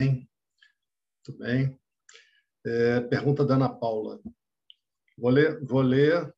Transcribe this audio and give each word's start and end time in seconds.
Muito 0.00 1.38
bem. 1.38 1.78
É, 2.64 3.00
pergunta 3.00 3.44
da 3.44 3.54
Ana 3.54 3.68
Paula. 3.68 4.20
Vou 5.16 5.30
ler, 5.30 5.60
vou 5.64 5.80
ler 5.80 6.32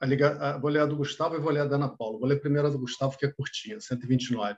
a, 0.00 0.06
liga, 0.06 0.36
a, 0.38 0.58
vou 0.58 0.70
ler 0.70 0.80
a 0.80 0.86
do 0.86 0.96
Gustavo 0.96 1.36
e 1.36 1.40
vou 1.40 1.52
ler 1.52 1.60
a 1.60 1.66
da 1.66 1.76
Ana 1.76 1.96
Paula. 1.96 2.18
Vou 2.18 2.28
ler 2.28 2.40
primeiro 2.40 2.66
a 2.66 2.70
do 2.70 2.78
Gustavo, 2.80 3.16
que 3.16 3.26
é 3.26 3.32
curtinha, 3.32 3.80
129. 3.80 4.56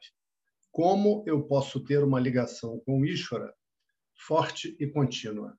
Como 0.71 1.23
eu 1.27 1.47
posso 1.47 1.85
ter 1.85 2.03
uma 2.03 2.19
ligação 2.19 2.81
com 2.81 3.01
o 3.01 3.05
Ishvara 3.05 3.53
forte 4.15 4.77
e 4.81 4.87
contínua? 4.87 5.59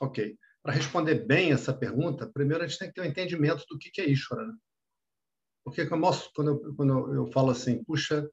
Ok. 0.00 0.36
Para 0.62 0.74
responder 0.74 1.26
bem 1.26 1.52
essa 1.52 1.72
pergunta, 1.72 2.30
primeiro 2.30 2.62
a 2.62 2.66
gente 2.66 2.78
tem 2.78 2.88
que 2.88 2.94
ter 2.94 3.00
um 3.00 3.10
entendimento 3.10 3.64
do 3.68 3.78
que 3.78 4.00
é 4.02 4.06
Ishvara. 4.06 4.46
Né? 4.46 4.54
Porque 5.64 5.86
quando 5.86 6.50
eu, 6.50 6.74
quando 6.74 7.14
eu 7.14 7.26
falo 7.28 7.50
assim, 7.50 7.82
puxa, 7.84 8.28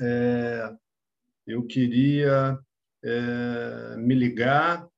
é, 0.00 0.74
eu 1.46 1.66
queria 1.66 2.58
é, 3.04 3.96
me 3.96 4.14
ligar 4.14 4.88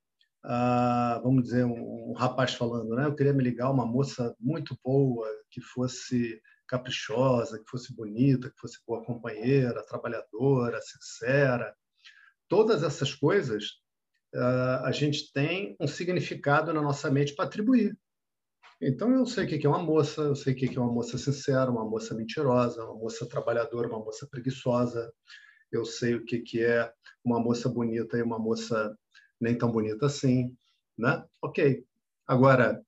a, 0.43 1.21
vamos 1.23 1.45
dizer, 1.45 1.65
um, 1.65 2.11
um, 2.11 2.13
rapaz 2.13 2.55
falando, 2.55 2.95
né? 2.95 3.07
Eu 3.07 3.15
queria 3.15 3.33
me 3.33 3.43
ligar 3.43 3.67
a 3.67 3.71
uma 3.71 3.87
moça 3.87 4.35
muito 4.39 4.79
boa, 4.85 5.27
que 5.51 5.61
fosse 5.61 6.41
caprichosa, 6.69 7.59
que 7.59 7.71
fosse 7.71 7.95
bonita, 7.95 8.51
que 8.51 8.59
fosse 8.59 8.79
boa 8.87 9.03
companheira, 9.05 9.87
trabalhadora, 9.87 10.81
sincera. 10.83 11.75
Todas 12.49 12.83
essas 12.83 13.15
coisas 13.15 13.65
uh, 14.35 14.85
a 14.85 14.93
gente 14.93 15.33
tem 15.33 15.77
um 15.81 15.87
significado 15.87 16.73
na 16.73 16.83
nossa 16.83 17.11
mente 17.11 17.35
para 17.35 17.47
atribuir. 17.47 17.97
Então, 18.87 19.11
eu 19.15 19.25
sei 19.25 19.47
o 19.47 19.49
que 19.49 19.67
é 19.67 19.69
uma 19.69 19.83
moça, 19.83 20.21
eu 20.21 20.37
sei 20.37 20.53
o 20.53 20.57
que 20.57 20.77
é 20.77 20.79
uma 20.79 20.93
moça 20.93 21.17
sincera, 21.17 21.71
uma 21.71 21.89
moça 21.89 22.15
mentirosa, 22.15 22.85
uma 22.85 22.95
moça 22.95 23.27
trabalhadora, 23.27 23.89
uma 23.89 23.99
moça 23.99 24.27
preguiçosa. 24.27 25.11
Eu 25.73 25.87
sei 25.87 26.15
o 26.17 26.23
que 26.23 26.63
é 26.63 26.93
uma 27.25 27.41
moça 27.41 27.67
bonita 27.67 28.19
e 28.19 28.23
uma 28.23 28.39
moça 28.39 28.95
nem 29.41 29.57
tão 29.57 29.73
bonita 29.73 30.05
assim. 30.05 30.55
Né? 30.99 31.25
Ok. 31.41 31.83
Agora, 32.27 32.85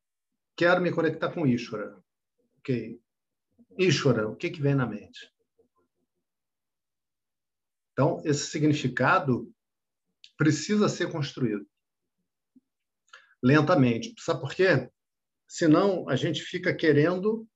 quero 0.54 0.82
me 0.82 0.92
conectar 0.92 1.32
com 1.32 1.46
Ishvara. 1.46 1.96
Ok. 2.58 3.00
Ishvara, 3.78 4.28
o 4.28 4.36
que, 4.36 4.50
que 4.50 4.60
vem 4.60 4.74
na 4.74 4.86
mente? 4.86 5.32
Então, 7.92 8.20
esse 8.22 8.48
significado 8.48 9.50
precisa 10.36 10.90
ser 10.90 11.10
construído 11.10 11.66
lentamente. 13.42 14.12
Sabe 14.18 14.42
por 14.42 14.54
quê? 14.54 14.90
Senão, 15.48 16.08
a 16.08 16.16
gente 16.16 16.42
fica 16.42 16.74
querendo 16.74 17.46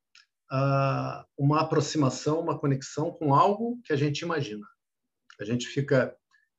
uh, 0.52 1.24
uma 1.36 1.60
aproximação, 1.60 2.40
uma 2.40 2.58
conexão 2.58 3.12
com 3.12 3.34
algo 3.34 3.80
que 3.84 3.92
a 3.92 3.96
gente 3.96 4.20
imagina. 4.20 4.66
A 5.40 5.44
gente 5.44 5.66
fica 5.66 6.16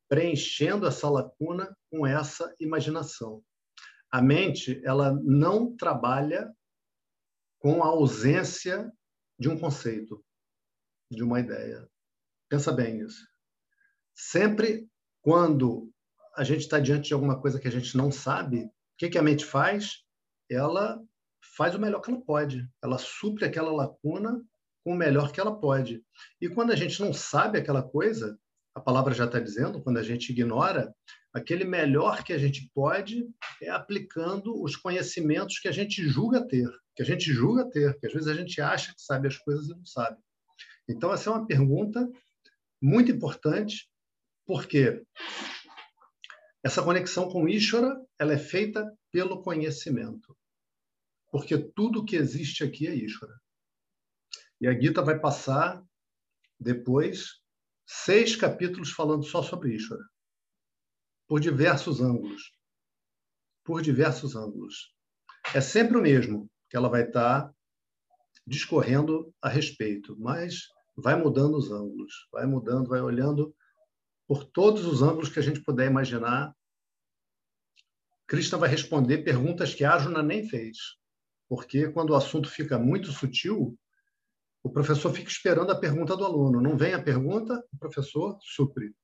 preenchendo 0.10 0.88
essa 0.88 1.10
lacuna 1.10 1.76
com 1.90 2.06
essa 2.06 2.54
imaginação. 2.60 3.44
A 4.12 4.22
mente, 4.22 4.82
ela 4.84 5.14
não 5.24 5.76
trabalha 5.76 6.52
com 7.60 7.82
a 7.84 7.88
ausência 7.88 8.92
de 9.40 9.48
um 9.48 9.58
conceito, 9.58 10.24
de 11.10 11.24
uma 11.24 11.40
ideia. 11.40 11.88
Pensa 12.50 12.74
bem 12.74 12.96
nisso. 12.96 13.26
Sempre 14.14 14.90
quando 15.22 15.90
a 16.36 16.44
gente 16.44 16.62
está 16.62 16.80
diante 16.80 17.08
de 17.08 17.14
alguma 17.14 17.40
coisa 17.40 17.60
que 17.60 17.68
a 17.68 17.72
gente 17.72 17.96
não 17.96 18.12
sabe, 18.12 18.66
o 18.66 18.72
que, 18.98 19.10
que 19.10 19.18
a 19.18 19.24
mente 19.24 19.46
faz? 19.46 20.04
Ela 20.50 21.02
faz 21.58 21.76
o 21.76 21.80
melhor 21.80 22.02
que 22.02 22.12
ela 22.12 22.22
pode. 22.22 22.68
Ela 22.84 22.98
supre 22.98 23.46
aquela 23.46 23.72
lacuna 23.72 24.42
com 24.84 24.94
o 24.94 24.98
melhor 24.98 25.32
que 25.32 25.40
ela 25.40 25.60
pode. 25.60 26.04
E 26.40 26.50
quando 26.50 26.72
a 26.72 26.76
gente 26.76 27.00
não 27.02 27.14
sabe 27.14 27.58
aquela 27.58 27.84
coisa, 27.84 28.38
a 28.74 28.80
palavra 28.80 29.14
já 29.14 29.26
está 29.26 29.40
dizendo, 29.40 29.82
quando 29.82 29.98
a 29.98 30.04
gente 30.04 30.32
ignora, 30.32 30.94
aquele 31.34 31.64
melhor 31.64 32.24
que 32.24 32.34
a 32.34 32.38
gente 32.38 32.70
pode 32.74 33.28
é 33.62 33.70
aplicando 33.70 34.62
os 34.62 34.76
conhecimentos 34.76 35.60
que 35.60 35.68
a 35.68 35.72
gente 35.72 36.08
julga 36.08 36.48
ter, 36.48 36.70
que 36.96 37.04
a 37.04 37.06
gente 37.06 37.32
julga 37.32 37.70
ter, 37.70 37.98
que 38.00 38.08
às 38.08 38.14
vezes 38.14 38.28
a 38.28 38.34
gente 38.34 38.62
acha 38.62 38.94
que 38.94 39.02
sabe 39.02 39.28
as 39.28 39.38
coisas 39.38 39.68
e 39.68 39.76
não 39.76 39.86
sabe. 39.86 40.18
Então, 40.90 41.14
essa 41.14 41.30
é 41.30 41.34
uma 41.34 41.46
pergunta 41.46 42.10
muito 42.82 43.12
importante, 43.12 43.90
porque 44.46 45.04
essa 46.64 46.82
conexão 46.82 47.30
com 47.30 47.48
Ishvara 47.48 48.00
ela 48.20 48.34
é 48.34 48.38
feita 48.38 48.92
pelo 49.12 49.42
conhecimento. 49.42 50.36
Porque 51.32 51.58
tudo 51.58 52.06
que 52.06 52.16
existe 52.16 52.64
aqui 52.64 52.88
é 52.88 52.94
Ishvara. 52.94 53.40
E 54.60 54.68
a 54.68 54.80
Gita 54.80 55.02
vai 55.02 55.18
passar 55.18 55.84
depois 56.60 57.42
seis 57.88 58.36
capítulos 58.36 58.92
falando 58.92 59.24
só 59.24 59.42
sobre 59.42 59.74
Ishvara, 59.74 60.04
por 61.28 61.40
diversos 61.40 62.02
ângulos. 62.02 62.54
Por 63.64 63.82
diversos 63.82 64.36
ângulos. 64.36 64.94
É 65.56 65.62
sempre 65.62 65.98
o 65.98 66.02
mesmo 66.02 66.50
que 66.70 66.78
ela 66.78 66.90
vai 66.90 67.04
estar 67.04 67.54
discorrendo 68.46 69.34
a 69.42 69.50
respeito, 69.50 70.18
mas 70.20 70.68
vai 70.96 71.16
mudando 71.16 71.56
os 71.56 71.72
ângulos, 71.72 72.28
vai 72.32 72.46
mudando, 72.46 72.90
vai 72.90 73.02
olhando 73.02 73.56
por 74.28 74.46
todos 74.46 74.86
os 74.86 75.02
ângulos 75.02 75.30
que 75.30 75.40
a 75.40 75.42
gente 75.42 75.62
puder 75.62 75.88
imaginar. 75.88 76.56
Krishna 78.28 78.58
vai 78.58 78.70
responder 78.70 79.20
perguntas 79.20 79.74
que 79.74 79.84
Arjuna 79.84 80.24
nem 80.24 80.48
fez, 80.48 80.78
porque 81.52 81.90
quando 81.92 82.12
o 82.12 82.16
assunto 82.16 82.50
fica 82.50 82.80
muito 82.80 83.12
sutil, 83.12 83.78
o 84.64 84.72
professor 84.72 85.14
fica 85.14 85.30
esperando 85.30 85.70
a 85.70 85.78
pergunta 85.78 86.16
do 86.16 86.24
aluno. 86.24 86.62
Não 86.62 86.78
vem 86.78 86.94
a 86.94 87.04
pergunta, 87.04 87.62
o 87.74 87.78
professor 87.78 88.40
supre. 88.42 88.96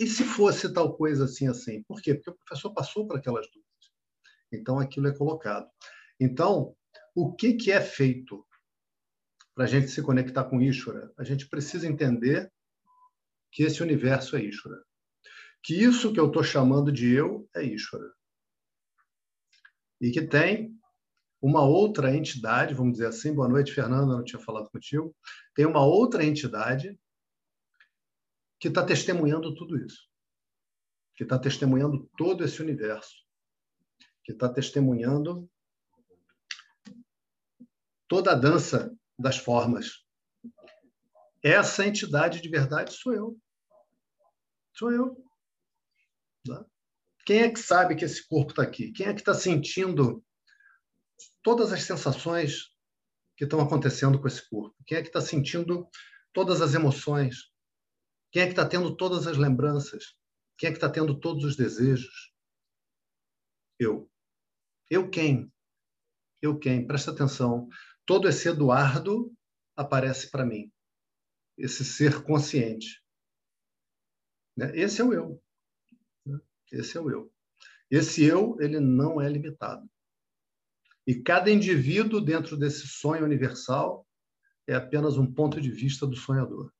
E 0.00 0.06
se 0.06 0.24
fosse 0.24 0.72
tal 0.72 0.96
coisa 0.96 1.26
assim, 1.26 1.46
assim? 1.48 1.82
Por 1.82 2.00
quê? 2.00 2.14
Porque 2.14 2.30
o 2.30 2.36
professor 2.36 2.72
passou 2.72 3.06
por 3.06 3.18
aquelas 3.18 3.44
dúvidas. 3.48 3.92
Então, 4.50 4.78
aquilo 4.78 5.08
é 5.08 5.14
colocado. 5.14 5.68
Então, 6.18 6.74
o 7.14 7.34
que, 7.34 7.52
que 7.52 7.70
é 7.70 7.82
feito 7.82 8.46
para 9.54 9.64
a 9.64 9.68
gente 9.68 9.88
se 9.88 10.00
conectar 10.00 10.44
com 10.44 10.62
Ishvara? 10.62 11.12
A 11.18 11.22
gente 11.22 11.46
precisa 11.50 11.86
entender 11.86 12.50
que 13.50 13.62
esse 13.62 13.82
universo 13.82 14.36
é 14.36 14.42
Ishvara. 14.42 14.82
Que 15.62 15.74
isso 15.74 16.14
que 16.14 16.18
eu 16.18 16.28
estou 16.28 16.42
chamando 16.42 16.90
de 16.90 17.12
eu 17.12 17.46
é 17.54 17.62
Ishvara. 17.62 18.10
E 20.00 20.10
que 20.10 20.22
tem 20.22 20.80
uma 21.42 21.62
outra 21.62 22.14
entidade, 22.14 22.72
vamos 22.72 22.92
dizer 22.92 23.08
assim, 23.08 23.34
boa 23.34 23.48
noite, 23.48 23.74
Fernanda, 23.74 24.14
não 24.16 24.22
tinha 24.22 24.40
falado 24.40 24.70
contigo, 24.70 25.14
tem 25.52 25.66
uma 25.66 25.84
outra 25.84 26.24
entidade 26.24 26.96
que 28.60 28.68
está 28.68 28.86
testemunhando 28.86 29.52
tudo 29.56 29.76
isso, 29.76 30.08
que 31.16 31.24
está 31.24 31.36
testemunhando 31.36 32.08
todo 32.16 32.44
esse 32.44 32.62
universo, 32.62 33.26
que 34.22 34.30
está 34.30 34.48
testemunhando 34.48 35.50
toda 38.06 38.30
a 38.30 38.36
dança 38.36 38.96
das 39.18 39.36
formas. 39.36 40.06
Essa 41.42 41.84
entidade 41.84 42.40
de 42.40 42.48
verdade 42.48 42.92
sou 42.92 43.12
eu. 43.12 43.36
Sou 44.74 44.92
eu. 44.92 45.26
Tá? 46.46 46.64
Quem 47.26 47.42
é 47.42 47.50
que 47.50 47.58
sabe 47.58 47.96
que 47.96 48.04
esse 48.04 48.28
corpo 48.28 48.50
está 48.52 48.62
aqui? 48.62 48.92
Quem 48.92 49.06
é 49.06 49.12
que 49.12 49.20
está 49.20 49.34
sentindo 49.34 50.24
todas 51.42 51.72
as 51.72 51.82
sensações 51.82 52.72
que 53.36 53.44
estão 53.44 53.60
acontecendo 53.60 54.20
com 54.20 54.26
esse 54.26 54.48
corpo? 54.48 54.76
Quem 54.86 54.98
é 54.98 55.02
que 55.02 55.08
está 55.08 55.20
sentindo 55.20 55.88
todas 56.32 56.60
as 56.60 56.74
emoções? 56.74 57.50
Quem 58.30 58.42
é 58.42 58.46
que 58.46 58.52
está 58.52 58.66
tendo 58.66 58.96
todas 58.96 59.26
as 59.26 59.36
lembranças? 59.36 60.14
Quem 60.56 60.68
é 60.68 60.72
que 60.72 60.78
está 60.78 60.88
tendo 60.88 61.18
todos 61.18 61.44
os 61.44 61.56
desejos? 61.56 62.32
Eu. 63.78 64.10
Eu 64.90 65.10
quem? 65.10 65.52
Eu 66.40 66.58
quem? 66.58 66.86
Presta 66.86 67.10
atenção. 67.10 67.68
Todo 68.06 68.28
esse 68.28 68.48
Eduardo 68.48 69.32
aparece 69.76 70.30
para 70.30 70.46
mim. 70.46 70.72
Esse 71.56 71.84
ser 71.84 72.22
consciente. 72.22 73.02
Né? 74.56 74.76
Esse 74.76 75.00
é 75.00 75.04
o 75.04 75.12
eu. 75.12 75.42
Né? 76.26 76.40
Esse 76.72 76.96
é 76.96 77.00
o 77.00 77.10
eu. 77.10 77.32
Esse 77.90 78.24
eu, 78.24 78.56
ele 78.60 78.80
não 78.80 79.20
é 79.20 79.28
limitado. 79.28 79.90
E 81.06 81.16
cada 81.16 81.50
indivíduo 81.50 82.20
dentro 82.20 82.56
desse 82.56 82.86
sonho 82.86 83.24
universal 83.24 84.06
é 84.66 84.74
apenas 84.74 85.16
um 85.18 85.32
ponto 85.32 85.60
de 85.60 85.70
vista 85.70 86.06
do 86.06 86.16
sonhador. 86.16 86.72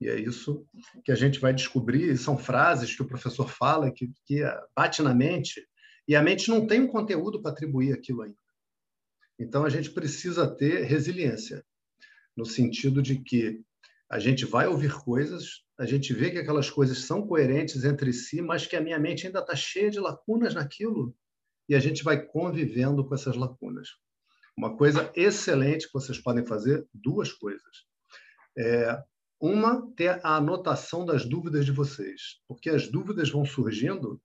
E 0.00 0.08
é 0.08 0.18
isso 0.18 0.66
que 1.04 1.12
a 1.12 1.14
gente 1.14 1.38
vai 1.38 1.52
descobrir. 1.52 2.16
São 2.16 2.36
frases 2.36 2.94
que 2.94 3.02
o 3.02 3.06
professor 3.06 3.48
fala 3.48 3.92
que, 3.92 4.10
que 4.26 4.42
bate 4.74 5.02
na 5.02 5.14
mente 5.14 5.64
e 6.08 6.16
a 6.16 6.22
mente 6.22 6.48
não 6.48 6.66
tem 6.66 6.80
um 6.80 6.88
conteúdo 6.88 7.40
para 7.40 7.52
atribuir 7.52 7.92
aquilo 7.92 8.22
ainda. 8.22 8.36
Então 9.38 9.64
a 9.64 9.68
gente 9.68 9.90
precisa 9.90 10.48
ter 10.48 10.84
resiliência, 10.84 11.64
no 12.36 12.44
sentido 12.44 13.02
de 13.02 13.22
que 13.22 13.62
a 14.10 14.18
gente 14.18 14.44
vai 14.44 14.66
ouvir 14.66 14.92
coisas, 14.92 15.62
a 15.78 15.86
gente 15.86 16.12
vê 16.12 16.30
que 16.30 16.38
aquelas 16.38 16.68
coisas 16.68 16.98
são 16.98 17.26
coerentes 17.26 17.84
entre 17.84 18.12
si, 18.12 18.42
mas 18.42 18.66
que 18.66 18.76
a 18.76 18.80
minha 18.80 18.98
mente 18.98 19.26
ainda 19.26 19.40
está 19.40 19.54
cheia 19.54 19.90
de 19.90 20.00
lacunas 20.00 20.54
naquilo 20.54 21.14
e 21.68 21.74
a 21.74 21.80
gente 21.80 22.02
vai 22.02 22.20
convivendo 22.20 23.04
com 23.06 23.14
essas 23.14 23.36
lacunas. 23.36 23.88
Uma 24.56 24.76
coisa 24.76 25.10
excelente 25.14 25.86
que 25.86 25.92
vocês 25.94 26.18
podem 26.18 26.46
fazer, 26.46 26.86
duas 26.92 27.32
coisas. 27.32 27.86
É, 28.58 29.02
Uma, 29.40 29.90
ter 29.96 30.20
a 30.24 30.36
anotação 30.36 31.04
das 31.04 31.24
dúvidas 31.24 31.64
de 31.64 31.72
vocês, 31.72 32.40
porque 32.46 32.70
as 32.70 32.88
dúvidas 32.88 33.30
vão 33.30 33.44
surgindo 33.44 34.20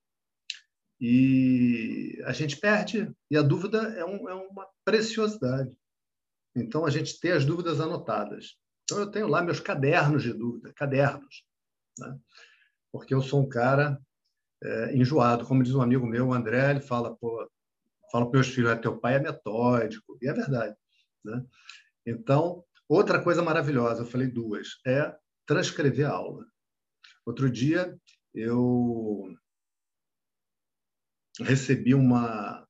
e 0.99 2.21
a 2.25 2.33
gente 2.33 2.57
perde, 2.57 3.11
e 3.29 3.37
a 3.37 3.41
dúvida 3.41 3.77
é, 3.97 4.03
um, 4.03 4.27
é 4.27 4.33
uma 4.33 4.67
preciosidade. 4.83 5.71
Então, 6.55 6.85
a 6.85 6.89
gente 6.89 7.19
ter 7.19 7.33
as 7.33 7.45
dúvidas 7.45 7.79
anotadas. 7.79 8.57
Então, 8.83 8.99
eu 8.99 9.11
tenho 9.11 9.27
lá 9.27 9.43
meus 9.43 9.59
cadernos 9.59 10.23
de 10.23 10.33
dúvida, 10.33 10.73
cadernos, 10.73 11.43
né? 11.99 12.17
porque 12.91 13.13
eu 13.13 13.21
sou 13.21 13.41
um 13.41 13.49
cara 13.49 14.01
é, 14.63 14.95
enjoado. 14.95 15.45
Como 15.45 15.63
diz 15.63 15.73
um 15.73 15.81
amigo 15.81 16.05
meu, 16.05 16.27
o 16.27 16.33
André, 16.33 16.71
ele 16.71 16.79
fala, 16.81 17.15
pô, 17.15 17.49
fala 18.11 18.25
para 18.25 18.39
meus 18.39 18.47
filhos, 18.47 18.79
teu 18.81 18.97
pai 18.97 19.15
é 19.15 19.19
metódico, 19.19 20.17
e 20.21 20.27
é 20.27 20.33
verdade. 20.33 20.75
Né? 21.23 21.45
Então, 22.05 22.63
outra 22.87 23.21
coisa 23.21 23.43
maravilhosa, 23.43 24.01
eu 24.01 24.05
falei 24.05 24.27
duas, 24.27 24.79
é 24.85 25.15
transcrever 25.45 26.07
a 26.07 26.13
aula. 26.13 26.45
Outro 27.25 27.49
dia, 27.49 27.97
eu 28.33 29.33
recebi 31.41 31.93
uma, 31.93 32.65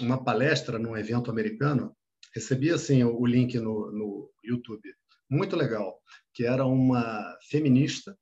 uma 0.00 0.22
palestra 0.22 0.78
num 0.78 0.96
evento 0.96 1.30
americano, 1.30 1.96
recebi 2.34 2.70
assim 2.70 3.04
o, 3.04 3.18
o 3.18 3.26
link 3.26 3.58
no, 3.58 3.90
no 3.92 4.30
YouTube, 4.44 4.94
muito 5.30 5.56
legal, 5.56 6.00
que 6.34 6.44
era 6.44 6.64
uma 6.66 7.36
feminista 7.48 8.16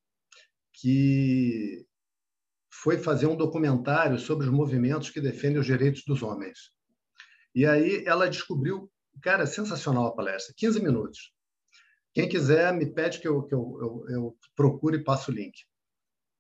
que 0.72 1.86
foi 2.82 2.98
fazer 2.98 3.26
um 3.26 3.36
documentário 3.36 4.18
sobre 4.18 4.46
os 4.46 4.52
movimentos 4.52 5.10
que 5.10 5.20
defendem 5.20 5.58
os 5.58 5.66
direitos 5.66 6.02
dos 6.04 6.22
homens. 6.22 6.72
E 7.54 7.64
aí 7.64 8.04
ela 8.04 8.28
descobriu, 8.28 8.90
cara, 9.22 9.46
sensacional 9.46 10.06
a 10.06 10.14
palestra, 10.14 10.54
15 10.56 10.82
minutos. 10.82 11.32
Quem 12.12 12.28
quiser, 12.28 12.72
me 12.72 12.92
pede 12.92 13.20
que 13.20 13.28
eu, 13.28 13.42
que 13.44 13.54
eu, 13.54 13.78
eu, 13.80 14.04
eu 14.08 14.38
procure 14.56 14.98
e 14.98 15.04
passo 15.04 15.30
o 15.30 15.34
link. 15.34 15.54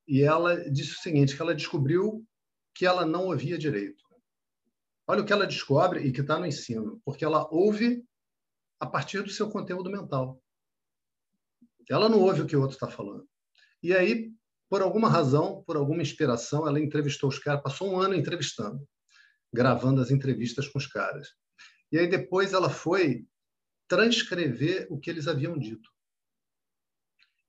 E 0.06 0.22
ela 0.22 0.68
disse 0.70 0.92
o 0.92 1.00
seguinte, 1.00 1.36
que 1.36 1.42
ela 1.42 1.54
descobriu 1.54 2.24
que 2.74 2.84
ela 2.84 3.06
não 3.06 3.26
ouvia 3.26 3.56
direito. 3.56 4.02
Olha 5.06 5.22
o 5.22 5.24
que 5.24 5.32
ela 5.32 5.46
descobre 5.46 6.00
e 6.00 6.12
que 6.12 6.20
está 6.20 6.38
no 6.38 6.46
ensino, 6.46 7.00
porque 7.04 7.24
ela 7.24 7.48
ouve 7.50 8.04
a 8.80 8.86
partir 8.86 9.22
do 9.22 9.30
seu 9.30 9.48
conteúdo 9.50 9.90
mental. 9.90 10.42
Ela 11.88 12.08
não 12.08 12.20
ouve 12.20 12.42
o 12.42 12.46
que 12.46 12.56
o 12.56 12.60
outro 12.60 12.76
está 12.76 12.88
falando. 12.88 13.28
E 13.82 13.94
aí, 13.94 14.32
por 14.74 14.82
alguma 14.82 15.08
razão, 15.08 15.62
por 15.62 15.76
alguma 15.76 16.02
inspiração, 16.02 16.66
ela 16.66 16.80
entrevistou 16.80 17.28
os 17.28 17.38
caras, 17.38 17.62
passou 17.62 17.92
um 17.92 18.00
ano 18.00 18.12
entrevistando, 18.12 18.84
gravando 19.52 20.02
as 20.02 20.10
entrevistas 20.10 20.66
com 20.66 20.80
os 20.80 20.86
caras. 20.88 21.28
E 21.92 21.96
aí 21.96 22.08
depois 22.08 22.52
ela 22.52 22.68
foi 22.68 23.24
transcrever 23.86 24.88
o 24.90 24.98
que 24.98 25.08
eles 25.08 25.28
haviam 25.28 25.56
dito. 25.56 25.88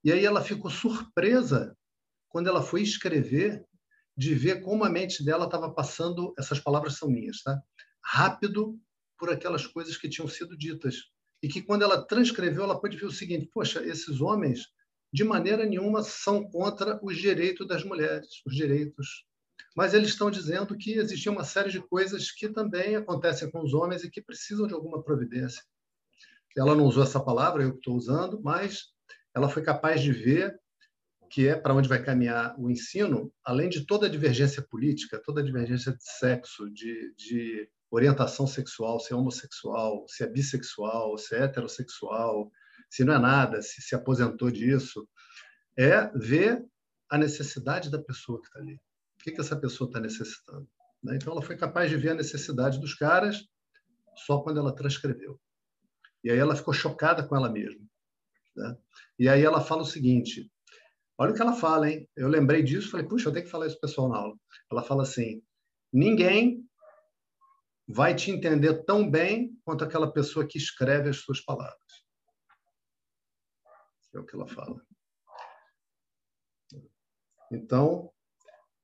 E 0.04 0.12
aí 0.12 0.24
ela 0.24 0.40
ficou 0.40 0.70
surpresa 0.70 1.76
quando 2.30 2.48
ela 2.48 2.62
foi 2.62 2.84
escrever 2.84 3.66
de 4.16 4.36
ver 4.36 4.62
como 4.62 4.86
a 4.86 4.90
mente 4.92 5.26
dela 5.26 5.46
estava 5.46 5.74
passando, 5.74 6.32
essas 6.38 6.60
palavras 6.60 6.96
são 7.00 7.10
minhas, 7.10 7.42
tá? 7.42 7.60
rápido 8.04 8.80
por 9.18 9.32
aquelas 9.32 9.66
coisas 9.66 9.98
que 9.98 10.08
tinham 10.08 10.28
sido 10.28 10.56
ditas. 10.56 10.98
E 11.42 11.48
que 11.48 11.64
quando 11.64 11.82
ela 11.82 12.06
transcreveu, 12.06 12.66
ela 12.66 12.80
pode 12.80 12.96
ver 12.98 13.08
o 13.08 13.12
seguinte: 13.12 13.50
poxa, 13.52 13.84
esses 13.84 14.22
homens, 14.22 14.68
de 15.16 15.24
maneira 15.24 15.66
nenhuma, 15.66 16.04
são 16.04 16.44
contra 16.44 17.00
os 17.02 17.16
direitos 17.16 17.66
das 17.66 17.86
mulheres, 17.86 18.42
os 18.46 18.54
direitos. 18.54 19.26
Mas 19.74 19.94
eles 19.94 20.10
estão 20.10 20.30
dizendo 20.30 20.78
que 20.78 20.96
existia 20.96 21.32
uma 21.32 21.46
série 21.46 21.72
de 21.72 21.80
coisas 21.80 22.32
que 22.32 22.50
também 22.50 22.98
acontecem 22.98 23.50
com 23.50 23.64
os 23.64 23.74
homens 23.74 24.04
e 24.04 24.12
que 24.12 24.22
precisam 24.22 24.68
de 24.68 24.74
alguma 24.74 25.02
providência. 25.02 25.64
Ela 26.58 26.76
não 26.76 26.84
usou 26.84 27.02
essa 27.02 27.24
palavra, 27.24 27.64
eu 27.64 27.76
estou 27.76 27.96
usando, 27.96 28.42
mas 28.44 28.88
ela 29.34 29.48
foi 29.48 29.64
capaz 29.64 30.02
de 30.02 30.12
ver 30.12 30.60
que 31.30 31.48
é 31.48 31.56
para 31.56 31.74
onde 31.74 31.88
vai 31.88 32.04
caminhar 32.04 32.54
o 32.60 32.70
ensino, 32.70 33.32
além 33.42 33.70
de 33.70 33.86
toda 33.86 34.08
a 34.08 34.10
divergência 34.10 34.62
política, 34.62 35.22
toda 35.24 35.40
a 35.40 35.46
divergência 35.46 35.94
de 35.94 36.04
sexo, 36.04 36.70
de, 36.72 37.14
de 37.16 37.70
orientação 37.90 38.46
sexual, 38.46 39.00
se 39.00 39.14
é 39.14 39.16
homossexual, 39.16 40.06
se 40.10 40.26
é 40.26 40.28
bissexual, 40.28 41.18
se 41.18 41.36
é 41.36 41.44
heterossexual, 41.44 42.52
se 42.90 43.04
não 43.04 43.14
é 43.14 43.20
nada, 43.20 43.62
se 43.62 43.82
se 43.82 43.96
aposentou 43.96 44.50
disso, 44.52 45.08
é 45.78 46.08
ver 46.18 46.64
a 47.10 47.18
necessidade 47.18 47.90
da 47.90 48.02
pessoa 48.02 48.42
que 48.42 48.48
está 48.48 48.60
ali. 48.60 48.76
O 48.76 49.24
que, 49.24 49.32
que 49.32 49.42
essa 49.42 49.56
pessoa 49.56 49.88
está 49.88 50.00
necessitando? 50.00 50.68
Né? 51.04 51.16
Então, 51.16 51.34
ela 51.34 51.42
foi 51.42 51.58
capaz 51.58 51.90
de 51.90 51.98
ver 51.98 52.12
a 52.12 52.16
necessidade 52.16 52.80
dos 52.80 52.94
caras 52.94 53.48
só 54.26 54.42
quando 54.42 54.60
ela 54.60 54.76
transcreveu. 54.76 55.40
E 56.24 56.32
aí 56.32 56.38
ela 56.38 56.56
ficou 56.56 56.74
chocada 56.74 57.28
com 57.28 57.36
ela 57.36 57.50
mesma. 57.50 57.86
Né? 58.56 58.78
E 59.20 59.30
aí 59.30 59.44
ela 59.44 59.62
fala 59.62 59.82
o 59.82 59.86
seguinte: 59.86 60.50
Olha 61.18 61.32
o 61.32 61.36
que 61.36 61.42
ela 61.42 61.54
fala, 61.54 61.90
hein? 61.90 62.08
Eu 62.16 62.28
lembrei 62.28 62.62
disso, 62.62 62.92
falei, 62.92 63.08
puxa, 63.08 63.30
eu 63.30 63.34
tenho 63.34 63.46
que 63.46 63.52
falar 63.52 63.68
isso 63.68 63.80
pessoal 63.80 64.10
na 64.10 64.18
aula. 64.18 64.36
Ela 64.72 64.84
fala 64.84 65.04
assim: 65.04 65.42
ninguém 65.92 66.64
vai 67.88 68.14
te 68.16 68.32
entender 68.32 68.84
tão 68.84 69.10
bem 69.10 69.58
quanto 69.64 69.84
aquela 69.84 70.12
pessoa 70.12 70.46
que 70.48 70.58
escreve 70.58 71.10
as 71.10 71.18
suas 71.18 71.40
palavras. 71.40 71.80
É 74.16 74.20
o 74.20 74.26
que 74.26 74.36
ela 74.36 74.48
fala. 74.48 74.82
Então, 77.52 78.12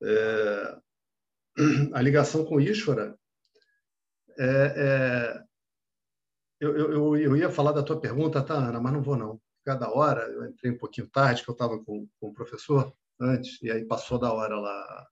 é, 0.02 0.78
a 1.94 2.02
ligação 2.02 2.44
com 2.44 2.60
Ishvara 2.60 3.18
é, 4.38 4.46
é 4.76 5.42
eu, 6.60 6.76
eu, 6.76 7.16
eu, 7.16 7.36
ia 7.36 7.50
falar 7.50 7.72
da 7.72 7.82
tua 7.82 8.00
pergunta, 8.00 8.40
tá, 8.40 8.54
Ana, 8.54 8.80
mas 8.80 8.92
não 8.92 9.02
vou 9.02 9.16
não 9.16 9.40
cada 9.64 9.90
hora. 9.90 10.22
Eu 10.22 10.46
entrei 10.46 10.70
um 10.70 10.78
pouquinho 10.78 11.08
tarde, 11.08 11.42
que 11.42 11.50
eu 11.50 11.54
estava 11.54 11.82
com, 11.82 12.06
com 12.20 12.28
o 12.28 12.32
professor 12.32 12.92
antes, 13.20 13.60
e 13.62 13.70
aí 13.70 13.84
passou 13.84 14.18
da 14.18 14.32
hora 14.32 14.56
lá 14.58 15.08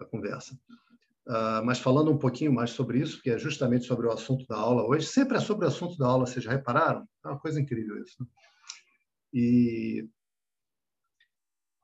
a 0.00 0.04
conversa. 0.04 0.54
Uh, 1.26 1.62
mas 1.64 1.78
falando 1.78 2.10
um 2.10 2.18
pouquinho 2.18 2.52
mais 2.52 2.70
sobre 2.70 3.00
isso, 3.00 3.20
que 3.20 3.30
é 3.30 3.38
justamente 3.38 3.84
sobre 3.84 4.06
o 4.06 4.12
assunto 4.12 4.46
da 4.46 4.56
aula 4.56 4.86
hoje, 4.86 5.06
sempre 5.06 5.36
é 5.36 5.40
sobre 5.40 5.66
o 5.66 5.68
assunto 5.68 5.98
da 5.98 6.06
aula, 6.06 6.26
vocês 6.26 6.44
já 6.44 6.52
repararam? 6.52 7.06
É 7.24 7.28
uma 7.28 7.38
coisa 7.38 7.60
incrível 7.60 8.00
isso. 8.00 8.16
Né? 8.20 8.26
E 9.32 10.08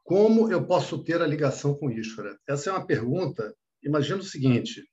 como 0.03 0.51
eu 0.51 0.67
posso 0.67 1.03
ter 1.03 1.23
a 1.23 1.27
ligação 1.27 1.75
com 1.75 1.91
Ishvara? 1.91 2.39
Essa 2.47 2.71
é 2.71 2.73
uma 2.73 2.87
pergunta, 2.87 3.55
imagina 3.83 4.19
o 4.19 4.23
seguinte, 4.23 4.87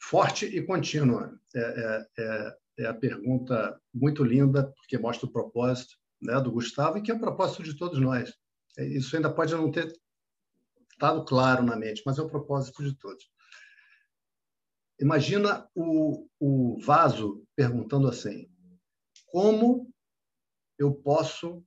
forte 0.00 0.46
e 0.46 0.62
contínua. 0.62 1.38
É, 1.54 1.60
é, 1.60 2.06
é, 2.18 2.56
é 2.78 2.86
a 2.86 2.94
pergunta 2.94 3.80
muito 3.92 4.22
linda, 4.22 4.72
porque 4.76 4.98
mostra 4.98 5.26
o 5.26 5.32
propósito 5.32 5.96
né, 6.20 6.40
do 6.40 6.52
Gustavo, 6.52 6.98
e 6.98 7.02
que 7.02 7.10
é 7.10 7.14
o 7.14 7.20
propósito 7.20 7.62
de 7.62 7.76
todos 7.76 7.98
nós. 8.00 8.32
É, 8.78 8.86
isso 8.86 9.16
ainda 9.16 9.32
pode 9.32 9.54
não 9.54 9.70
ter 9.70 9.90
estado 10.90 11.24
claro 11.24 11.62
na 11.62 11.76
mente, 11.76 12.02
mas 12.04 12.18
é 12.18 12.22
o 12.22 12.28
propósito 12.28 12.82
de 12.82 12.94
todos. 12.96 13.24
Imagina 15.00 15.68
o, 15.74 16.26
o 16.40 16.78
vaso 16.80 17.42
perguntando 17.54 18.08
assim: 18.08 18.48
como 19.26 19.92
eu 20.78 20.94
posso 20.94 21.64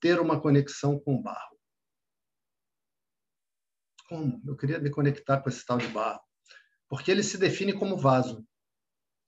ter 0.00 0.20
uma 0.20 0.40
conexão 0.40 0.98
com 0.98 1.20
barro? 1.20 1.58
Como? 4.08 4.42
Eu 4.46 4.56
queria 4.56 4.78
me 4.78 4.90
conectar 4.90 5.40
com 5.40 5.48
esse 5.48 5.64
tal 5.64 5.78
de 5.78 5.88
barro. 5.88 6.20
Porque 6.88 7.10
ele 7.10 7.22
se 7.22 7.38
define 7.38 7.72
como 7.72 7.96
vaso 7.96 8.46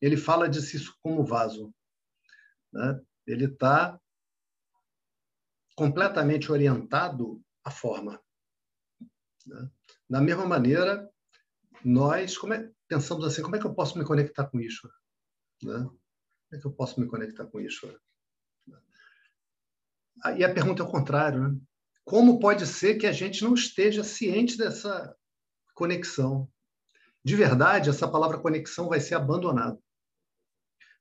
ele 0.04 0.18
fala 0.18 0.48
de 0.48 0.60
si 0.60 0.78
como 1.02 1.24
vaso. 1.24 1.74
Né? 2.70 3.00
Ele 3.26 3.46
está 3.46 3.98
completamente 5.74 6.52
orientado 6.52 7.42
à 7.64 7.70
forma. 7.70 8.22
Né? 9.46 9.70
Da 10.08 10.20
mesma 10.20 10.44
maneira, 10.44 11.10
nós 11.82 12.36
é, 12.52 12.70
pensamos 12.86 13.24
assim: 13.24 13.42
como 13.42 13.56
é 13.56 13.58
que 13.58 13.66
eu 13.66 13.74
posso 13.74 13.98
me 13.98 14.04
conectar 14.04 14.46
com 14.46 14.60
isso? 14.60 14.86
Né? 15.62 15.78
Como 15.78 16.00
é 16.52 16.58
que 16.58 16.66
eu 16.66 16.72
posso 16.72 17.00
me 17.00 17.06
conectar 17.06 17.46
com 17.46 17.58
isso? 17.58 17.86
E 20.36 20.44
a 20.44 20.52
pergunta 20.52 20.82
é 20.82 20.86
o 20.86 20.90
contrário: 20.90 21.48
né? 21.48 21.58
como 22.04 22.38
pode 22.38 22.66
ser 22.66 22.96
que 22.96 23.06
a 23.06 23.12
gente 23.12 23.42
não 23.42 23.54
esteja 23.54 24.04
ciente 24.04 24.56
dessa 24.56 25.14
conexão? 25.74 26.48
De 27.24 27.34
verdade, 27.34 27.88
essa 27.88 28.06
palavra 28.06 28.38
conexão 28.38 28.88
vai 28.88 29.00
ser 29.00 29.14
abandonada. 29.14 29.78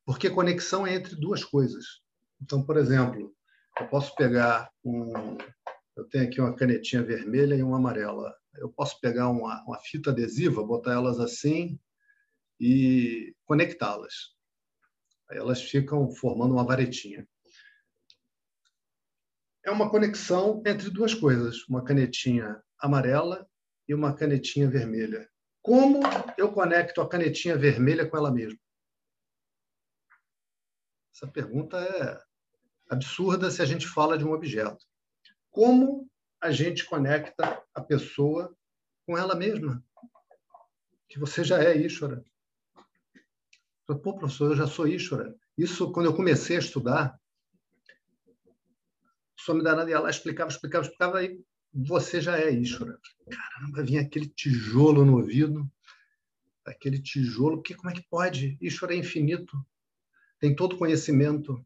Porque 0.06 0.30
conexão 0.30 0.88
é 0.88 0.96
entre 0.96 1.16
duas 1.16 1.44
coisas. 1.44 2.02
Então, 2.42 2.64
por 2.64 2.78
exemplo, 2.78 3.34
eu 3.80 3.88
posso 3.88 4.16
pegar 4.16 4.70
um. 4.84 5.38
Eu 5.96 6.06
tenho 6.10 6.26
aqui 6.26 6.42
uma 6.42 6.56
canetinha 6.56 7.04
vermelha 7.04 7.56
e 7.56 7.64
uma 7.64 7.78
amarela. 7.78 8.34
Eu 8.56 8.70
posso 8.70 9.00
pegar 9.00 9.30
uma, 9.30 9.64
uma 9.64 9.80
fita 9.80 10.12
adesiva, 10.12 10.66
botar 10.66 10.94
elas 10.94 11.20
assim 11.20 11.80
e 12.60 13.36
conectá-las. 13.46 14.34
Aí 15.30 15.38
elas 15.38 15.62
ficam 15.62 16.10
formando 16.12 16.54
uma 16.54 16.66
varetinha. 16.66 17.28
É 19.66 19.72
uma 19.72 19.90
conexão 19.90 20.62
entre 20.66 20.90
duas 20.90 21.14
coisas, 21.14 21.68
uma 21.70 21.84
canetinha 21.84 22.62
amarela 22.78 23.48
e 23.88 23.94
uma 23.94 24.14
canetinha 24.14 24.70
vermelha. 24.70 25.30
Como 25.62 26.02
eu 26.38 26.52
conecto 26.52 27.00
a 27.00 27.08
canetinha 27.08 27.58
vermelha 27.58 28.06
com 28.06 28.18
ela 28.18 28.30
mesma? 28.30 28.60
Essa 31.16 31.28
pergunta 31.28 31.78
é 31.78 32.22
absurda 32.90 33.50
se 33.50 33.62
a 33.62 33.66
gente 33.66 33.88
fala 33.88 34.18
de 34.18 34.26
um 34.26 34.34
objeto. 34.34 34.86
Como 35.50 36.10
a 36.42 36.52
gente 36.52 36.84
conecta 36.86 37.64
a 37.74 37.82
pessoa 37.82 38.54
com 39.06 39.18
ela 39.18 39.36
mesma? 39.36 39.82
Que 41.08 41.18
você 41.18 41.44
já 41.44 41.64
é 41.64 41.78
Ishvara. 41.78 42.22
Pô, 43.86 44.16
professor, 44.18 44.52
eu 44.52 44.58
já 44.58 44.68
sou 44.68 44.88
Ishvara. 44.88 45.34
Isso, 45.58 45.92
quando 45.94 46.08
eu 46.08 46.16
comecei 46.16 46.58
a 46.58 46.60
estudar, 46.60 47.22
Dhananda 49.64 49.90
ia 49.90 50.00
lá, 50.00 50.10
explicava, 50.10 50.50
explicava, 50.50 50.86
explicava, 50.86 51.24
e 51.24 51.44
você 51.74 52.22
já 52.22 52.38
é 52.38 52.52
Ishvara. 52.52 53.00
Caramba, 53.30 53.84
vinha 53.84 54.02
aquele 54.02 54.28
tijolo 54.28 55.04
no 55.04 55.18
ouvido, 55.18 55.70
aquele 56.66 57.02
tijolo, 57.02 57.58
porque 57.58 57.74
como 57.74 57.90
é 57.90 57.94
que 57.94 58.08
pode? 58.10 58.58
Ishvara 58.62 58.94
é 58.94 58.98
infinito, 58.98 59.58
tem 60.40 60.56
todo 60.56 60.78
conhecimento, 60.78 61.66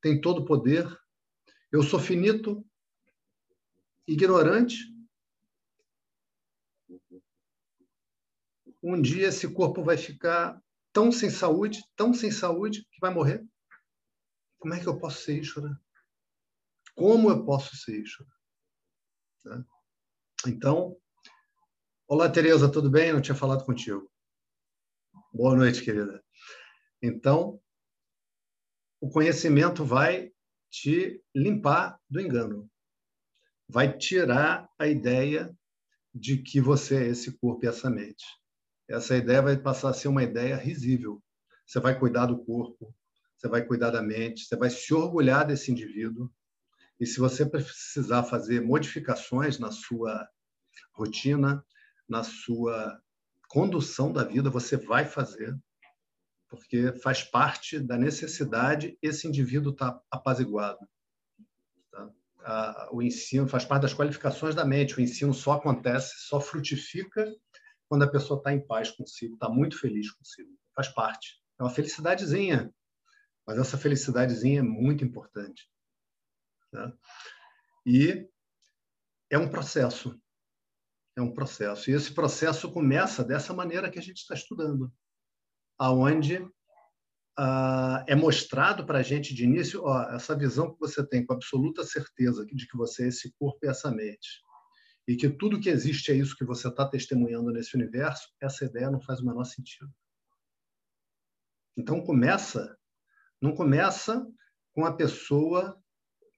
tem 0.00 0.20
todo 0.20 0.44
poder. 0.44 0.86
Eu 1.72 1.82
sou 1.82 1.98
finito, 1.98 2.64
ignorante. 4.06 4.76
Um 8.82 9.00
dia 9.00 9.28
esse 9.28 9.52
corpo 9.52 9.82
vai 9.82 9.96
ficar 9.96 10.62
tão 10.92 11.10
sem 11.10 11.30
saúde, 11.30 11.82
tão 11.96 12.14
sem 12.14 12.30
saúde, 12.30 12.86
que 12.90 13.00
vai 13.00 13.12
morrer. 13.12 13.44
Como 14.58 14.72
é 14.72 14.80
que 14.80 14.86
eu 14.86 14.98
posso 14.98 15.22
ser 15.22 15.40
Ishvara? 15.40 15.78
Como 16.98 17.30
eu 17.30 17.44
posso 17.44 17.76
ser 17.76 18.02
Ishvara? 18.02 18.32
Né? 19.44 19.64
Então, 20.48 20.96
olá, 22.08 22.28
Tereza, 22.28 22.68
tudo 22.68 22.90
bem? 22.90 23.12
Não 23.12 23.20
tinha 23.20 23.36
falado 23.36 23.64
contigo. 23.64 24.10
Boa 25.32 25.54
noite, 25.54 25.84
querida. 25.84 26.20
Então, 27.00 27.62
o 29.00 29.08
conhecimento 29.08 29.84
vai 29.84 30.32
te 30.68 31.22
limpar 31.32 32.00
do 32.10 32.20
engano. 32.20 32.68
Vai 33.68 33.96
tirar 33.96 34.68
a 34.76 34.88
ideia 34.88 35.56
de 36.12 36.42
que 36.42 36.60
você 36.60 37.04
é 37.04 37.08
esse 37.10 37.38
corpo 37.38 37.64
e 37.64 37.68
essa 37.68 37.88
mente. 37.88 38.24
Essa 38.88 39.16
ideia 39.16 39.40
vai 39.40 39.56
passar 39.56 39.90
a 39.90 39.94
ser 39.94 40.08
uma 40.08 40.24
ideia 40.24 40.56
risível. 40.56 41.22
Você 41.64 41.78
vai 41.78 41.96
cuidar 41.96 42.26
do 42.26 42.44
corpo, 42.44 42.92
você 43.36 43.46
vai 43.46 43.64
cuidar 43.64 43.90
da 43.90 44.02
mente, 44.02 44.46
você 44.46 44.56
vai 44.56 44.68
se 44.68 44.92
orgulhar 44.92 45.46
desse 45.46 45.70
indivíduo. 45.70 46.28
E 47.00 47.06
se 47.06 47.20
você 47.20 47.46
precisar 47.46 48.24
fazer 48.24 48.60
modificações 48.60 49.58
na 49.58 49.70
sua 49.70 50.28
rotina, 50.92 51.64
na 52.08 52.24
sua 52.24 53.00
condução 53.48 54.12
da 54.12 54.24
vida, 54.24 54.50
você 54.50 54.76
vai 54.76 55.04
fazer 55.04 55.56
porque 56.48 56.92
faz 57.02 57.22
parte 57.22 57.78
da 57.78 57.96
necessidade 57.96 58.98
esse 59.02 59.28
indivíduo 59.28 59.72
estar 59.72 59.92
tá 59.92 60.02
apaziguado. 60.10 60.78
Tá? 61.90 62.88
o 62.90 63.02
ensino 63.02 63.46
faz 63.46 63.64
parte 63.64 63.82
das 63.82 63.94
qualificações 63.94 64.54
da 64.54 64.64
mente. 64.64 64.96
O 64.96 65.00
ensino 65.00 65.34
só 65.34 65.52
acontece, 65.52 66.14
só 66.18 66.40
frutifica 66.40 67.30
quando 67.88 68.04
a 68.04 68.10
pessoa 68.10 68.38
está 68.38 68.52
em 68.52 68.66
paz 68.66 68.90
consigo, 68.90 69.34
está 69.34 69.48
muito 69.48 69.78
feliz 69.78 70.10
consigo. 70.10 70.50
Faz 70.74 70.88
parte. 70.88 71.42
É 71.58 71.62
uma 71.62 71.70
felicidadezinha, 71.70 72.72
mas 73.46 73.58
essa 73.58 73.76
felicidadezinha 73.76 74.60
é 74.60 74.62
muito 74.62 75.04
importante. 75.04 75.68
Tá? 76.70 76.92
E 77.86 78.28
é 79.30 79.38
um 79.38 79.48
processo. 79.48 80.20
É 81.16 81.22
um 81.22 81.32
processo. 81.32 81.90
E 81.90 81.94
esse 81.94 82.14
processo 82.14 82.70
começa 82.70 83.24
dessa 83.24 83.52
maneira 83.52 83.90
que 83.90 83.98
a 83.98 84.02
gente 84.02 84.18
está 84.18 84.34
estudando 84.34 84.92
aonde 85.78 86.38
uh, 86.38 88.04
é 88.06 88.14
mostrado 88.14 88.84
para 88.84 88.98
a 88.98 89.02
gente 89.02 89.34
de 89.34 89.44
início 89.44 89.82
ó, 89.84 90.02
essa 90.10 90.36
visão 90.36 90.72
que 90.72 90.78
você 90.78 91.06
tem 91.06 91.24
com 91.24 91.32
absoluta 91.32 91.84
certeza 91.84 92.44
de 92.44 92.66
que 92.66 92.76
você 92.76 93.04
é 93.04 93.08
esse 93.08 93.32
corpo 93.38 93.58
e 93.62 93.68
essa 93.68 93.90
mente 93.90 94.42
e 95.08 95.16
que 95.16 95.30
tudo 95.30 95.58
que 95.58 95.70
existe 95.70 96.12
é 96.12 96.14
isso 96.14 96.36
que 96.36 96.44
você 96.44 96.68
está 96.68 96.86
testemunhando 96.86 97.50
nesse 97.50 97.74
universo, 97.74 98.28
essa 98.38 98.66
ideia 98.66 98.90
não 98.90 99.00
faz 99.00 99.20
o 99.20 99.24
menor 99.24 99.44
sentido. 99.44 99.90
Então 101.74 102.04
começa, 102.04 102.78
não 103.40 103.54
começa 103.54 104.26
com 104.74 104.84
a 104.84 104.92
pessoa 104.92 105.82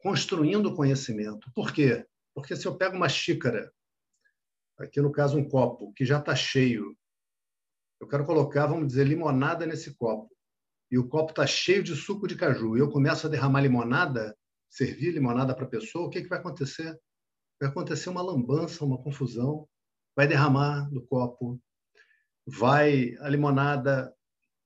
construindo 0.03 0.75
conhecimento. 0.75 1.51
Por 1.55 1.73
quê? 1.73 2.07
Porque 2.35 2.57
se 2.57 2.67
eu 2.67 2.77
pego 2.77 2.97
uma 2.97 3.09
xícara, 3.09 3.73
aqui 4.79 5.01
no 5.01 5.13
caso 5.13 5.39
um 5.39 5.49
copo, 5.49 5.93
que 5.93 6.05
já 6.05 6.19
está 6.19 6.35
cheio, 6.35 6.97
eu 8.01 8.09
quero 8.09 8.25
colocar, 8.25 8.67
vamos 8.67 8.89
dizer, 8.89 9.07
limonada 9.07 9.67
nesse 9.67 9.95
copo. 9.95 10.35
E 10.91 10.99
o 10.99 11.07
copo 11.07 11.31
está 11.31 11.47
cheio 11.47 11.83
de 11.83 11.95
suco 11.95 12.27
de 12.27 12.35
caju. 12.35 12.77
E 12.77 12.81
eu 12.81 12.91
começo 12.91 13.27
a 13.27 13.31
derramar 13.31 13.61
limonada, 13.61 14.37
servir 14.69 15.13
limonada 15.13 15.55
para 15.55 15.65
a 15.65 15.69
pessoa, 15.69 16.07
o 16.07 16.11
que, 16.11 16.23
que 16.23 16.29
vai 16.29 16.39
acontecer? 16.39 16.99
Vai 17.61 17.69
acontecer 17.69 18.09
uma 18.09 18.23
lambança, 18.23 18.85
uma 18.85 19.01
confusão. 19.01 19.69
Vai 20.17 20.27
derramar 20.27 20.91
do 20.91 21.03
copo. 21.03 21.61
Vai 22.47 23.15
a 23.21 23.29
limonada 23.29 24.13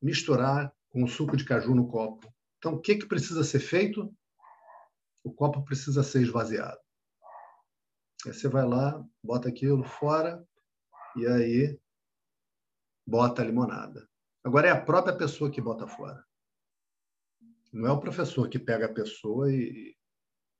misturar 0.01 0.73
com 0.91 1.03
o 1.03 1.09
suco 1.09 1.37
de 1.37 1.45
caju 1.45 1.75
no 1.75 1.89
copo. 1.89 2.33
Então, 2.59 2.75
o 2.75 2.81
que, 2.81 2.95
que 2.97 3.07
precisa 3.07 3.43
ser 3.43 3.59
feito? 3.59 4.15
O 5.25 5.33
copo 5.33 5.65
precisa 5.65 6.03
ser 6.03 6.23
esvaziado. 6.23 6.79
Aí 8.27 8.33
você 8.33 8.47
vai 8.47 8.67
lá, 8.67 9.05
bota 9.23 9.49
aquilo 9.49 9.83
fora, 9.83 10.47
e 11.17 11.27
aí 11.27 11.81
bota 13.07 13.43
a 13.43 13.45
limonada. 13.45 14.09
Agora 14.45 14.69
é 14.69 14.71
a 14.71 14.81
própria 14.81 15.17
pessoa 15.17 15.51
que 15.51 15.61
bota 15.61 15.87
fora. 15.87 16.25
Não 17.73 17.89
é 17.89 17.93
o 17.93 18.01
professor 18.01 18.49
que 18.49 18.59
pega 18.59 18.87
a 18.87 18.93
pessoa 18.93 19.51
e, 19.51 19.97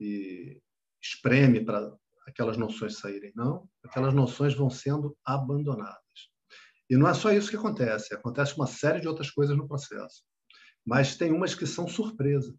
e 0.01 0.61
espreme 1.01 1.65
para 1.65 1.95
aquelas 2.27 2.57
noções 2.57 2.99
saírem. 2.99 3.33
Não, 3.37 3.69
aquelas 3.85 4.15
noções 4.15 4.55
vão 4.55 4.71
sendo 4.71 5.17
abandonadas. 5.25 6.01
E 6.89 6.97
não 6.97 7.09
é 7.09 7.15
só 7.15 7.31
isso 7.33 7.51
que 7.51 7.57
acontece, 7.57 8.15
acontece 8.15 8.57
uma 8.57 8.67
série 8.67 9.01
de 9.01 9.09
outras 9.09 9.31
coisas 9.31 9.57
no 9.57 9.69
processo. 9.69 10.23
Mas 10.85 11.17
tem 11.17 11.33
umas 11.33 11.55
que 11.55 11.67
são 11.67 11.87
surpresa. 11.89 12.55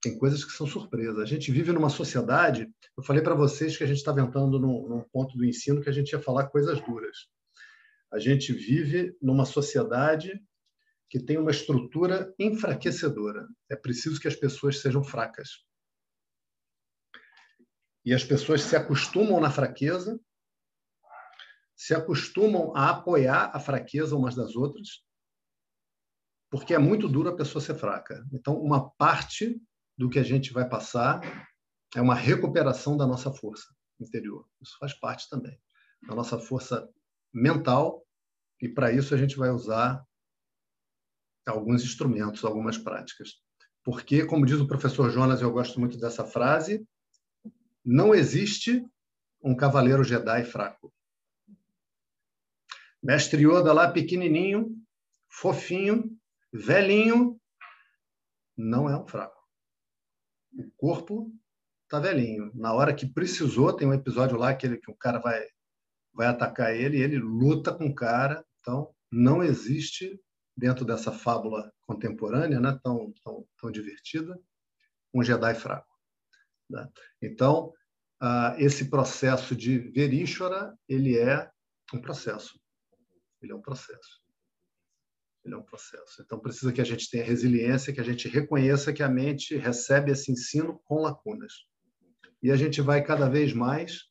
Tem 0.00 0.16
coisas 0.16 0.44
que 0.44 0.52
são 0.52 0.66
surpresa. 0.66 1.22
A 1.22 1.26
gente 1.26 1.50
vive 1.50 1.72
numa 1.72 1.90
sociedade. 1.90 2.70
Eu 2.96 3.02
falei 3.02 3.22
para 3.22 3.34
vocês 3.34 3.76
que 3.76 3.82
a 3.82 3.86
gente 3.86 3.98
estava 3.98 4.20
entrando 4.20 4.58
num, 4.58 4.88
num 4.88 5.04
ponto 5.12 5.36
do 5.36 5.44
ensino 5.44 5.82
que 5.82 5.88
a 5.88 5.92
gente 5.92 6.12
ia 6.12 6.20
falar 6.20 6.48
coisas 6.48 6.80
duras. 6.80 7.28
A 8.12 8.18
gente 8.18 8.52
vive 8.52 9.16
numa 9.20 9.44
sociedade 9.44 10.40
que 11.10 11.18
tem 11.18 11.36
uma 11.36 11.50
estrutura 11.50 12.32
enfraquecedora. 12.38 13.48
É 13.70 13.74
preciso 13.74 14.20
que 14.20 14.28
as 14.28 14.36
pessoas 14.36 14.80
sejam 14.80 15.02
fracas. 15.02 15.64
E 18.04 18.14
as 18.14 18.24
pessoas 18.24 18.62
se 18.62 18.76
acostumam 18.76 19.40
na 19.40 19.50
fraqueza, 19.50 20.18
se 21.76 21.94
acostumam 21.94 22.74
a 22.74 22.90
apoiar 22.90 23.50
a 23.54 23.60
fraqueza 23.60 24.16
umas 24.16 24.34
das 24.34 24.54
outras, 24.56 25.02
porque 26.50 26.72
é 26.72 26.78
muito 26.78 27.08
duro 27.08 27.28
a 27.28 27.36
pessoa 27.36 27.62
ser 27.62 27.74
fraca. 27.74 28.26
Então, 28.32 28.58
uma 28.58 28.90
parte 28.90 29.60
do 29.98 30.08
que 30.08 30.18
a 30.18 30.22
gente 30.22 30.52
vai 30.52 30.66
passar 30.68 31.20
é 31.94 32.00
uma 32.00 32.14
recuperação 32.14 32.96
da 32.96 33.06
nossa 33.06 33.32
força 33.32 33.66
interior. 34.00 34.48
Isso 34.62 34.76
faz 34.78 34.94
parte 34.94 35.28
também 35.28 35.58
da 36.06 36.14
nossa 36.14 36.38
força 36.38 36.88
mental, 37.32 38.06
e 38.60 38.68
para 38.68 38.92
isso 38.92 39.14
a 39.14 39.18
gente 39.18 39.36
vai 39.36 39.50
usar 39.50 40.04
alguns 41.46 41.82
instrumentos, 41.82 42.44
algumas 42.44 42.78
práticas. 42.78 43.40
Porque, 43.82 44.24
como 44.24 44.46
diz 44.46 44.60
o 44.60 44.66
professor 44.66 45.10
Jonas, 45.10 45.40
eu 45.40 45.50
gosto 45.50 45.80
muito 45.80 45.98
dessa 45.98 46.24
frase, 46.24 46.86
não 47.84 48.14
existe 48.14 48.84
um 49.42 49.56
cavaleiro 49.56 50.04
Jedi 50.04 50.44
fraco. 50.44 50.92
Mestre 53.02 53.42
Yoda 53.42 53.72
lá 53.72 53.90
pequenininho, 53.90 54.76
fofinho, 55.28 56.16
velhinho, 56.52 57.40
não 58.56 58.90
é 58.90 58.96
um 58.96 59.06
fraco. 59.06 59.37
O 60.52 60.70
corpo 60.76 61.32
está 61.84 61.98
velhinho. 61.98 62.50
Na 62.54 62.72
hora 62.72 62.94
que 62.94 63.06
precisou, 63.06 63.72
tem 63.72 63.88
um 63.88 63.94
episódio 63.94 64.36
lá 64.36 64.54
que, 64.54 64.66
ele, 64.66 64.78
que 64.78 64.90
o 64.90 64.96
cara 64.96 65.18
vai 65.18 65.46
vai 66.18 66.26
atacar 66.26 66.74
ele, 66.74 66.98
e 66.98 67.00
ele 67.00 67.16
luta 67.16 67.72
com 67.72 67.86
o 67.86 67.94
cara. 67.94 68.44
Então, 68.58 68.92
não 69.10 69.40
existe, 69.40 70.20
dentro 70.56 70.84
dessa 70.84 71.12
fábula 71.12 71.72
contemporânea, 71.86 72.58
né, 72.58 72.76
tão, 72.82 73.14
tão, 73.22 73.46
tão 73.56 73.70
divertida, 73.70 74.36
um 75.14 75.22
Jedi 75.22 75.54
fraco. 75.54 75.86
Né? 76.68 76.88
Então, 77.22 77.72
uh, 78.20 78.58
esse 78.58 78.90
processo 78.90 79.54
de 79.54 79.78
ver 79.78 80.12
Ishvara, 80.12 80.76
ele 80.88 81.16
é 81.16 81.48
um 81.94 82.00
processo. 82.00 82.60
Ele 83.40 83.52
é 83.52 83.54
um 83.54 83.62
processo. 83.62 84.20
Ele 85.44 85.54
é 85.54 85.56
um 85.56 85.62
processo. 85.62 86.22
Então, 86.22 86.38
precisa 86.38 86.72
que 86.72 86.80
a 86.80 86.84
gente 86.84 87.08
tenha 87.10 87.24
resiliência, 87.24 87.92
que 87.92 88.00
a 88.00 88.04
gente 88.04 88.28
reconheça 88.28 88.92
que 88.92 89.02
a 89.02 89.08
mente 89.08 89.56
recebe 89.56 90.12
esse 90.12 90.30
ensino 90.30 90.80
com 90.84 91.02
lacunas. 91.02 91.52
E 92.42 92.50
a 92.50 92.56
gente 92.56 92.80
vai 92.80 93.02
cada 93.02 93.28
vez 93.28 93.52
mais 93.52 94.02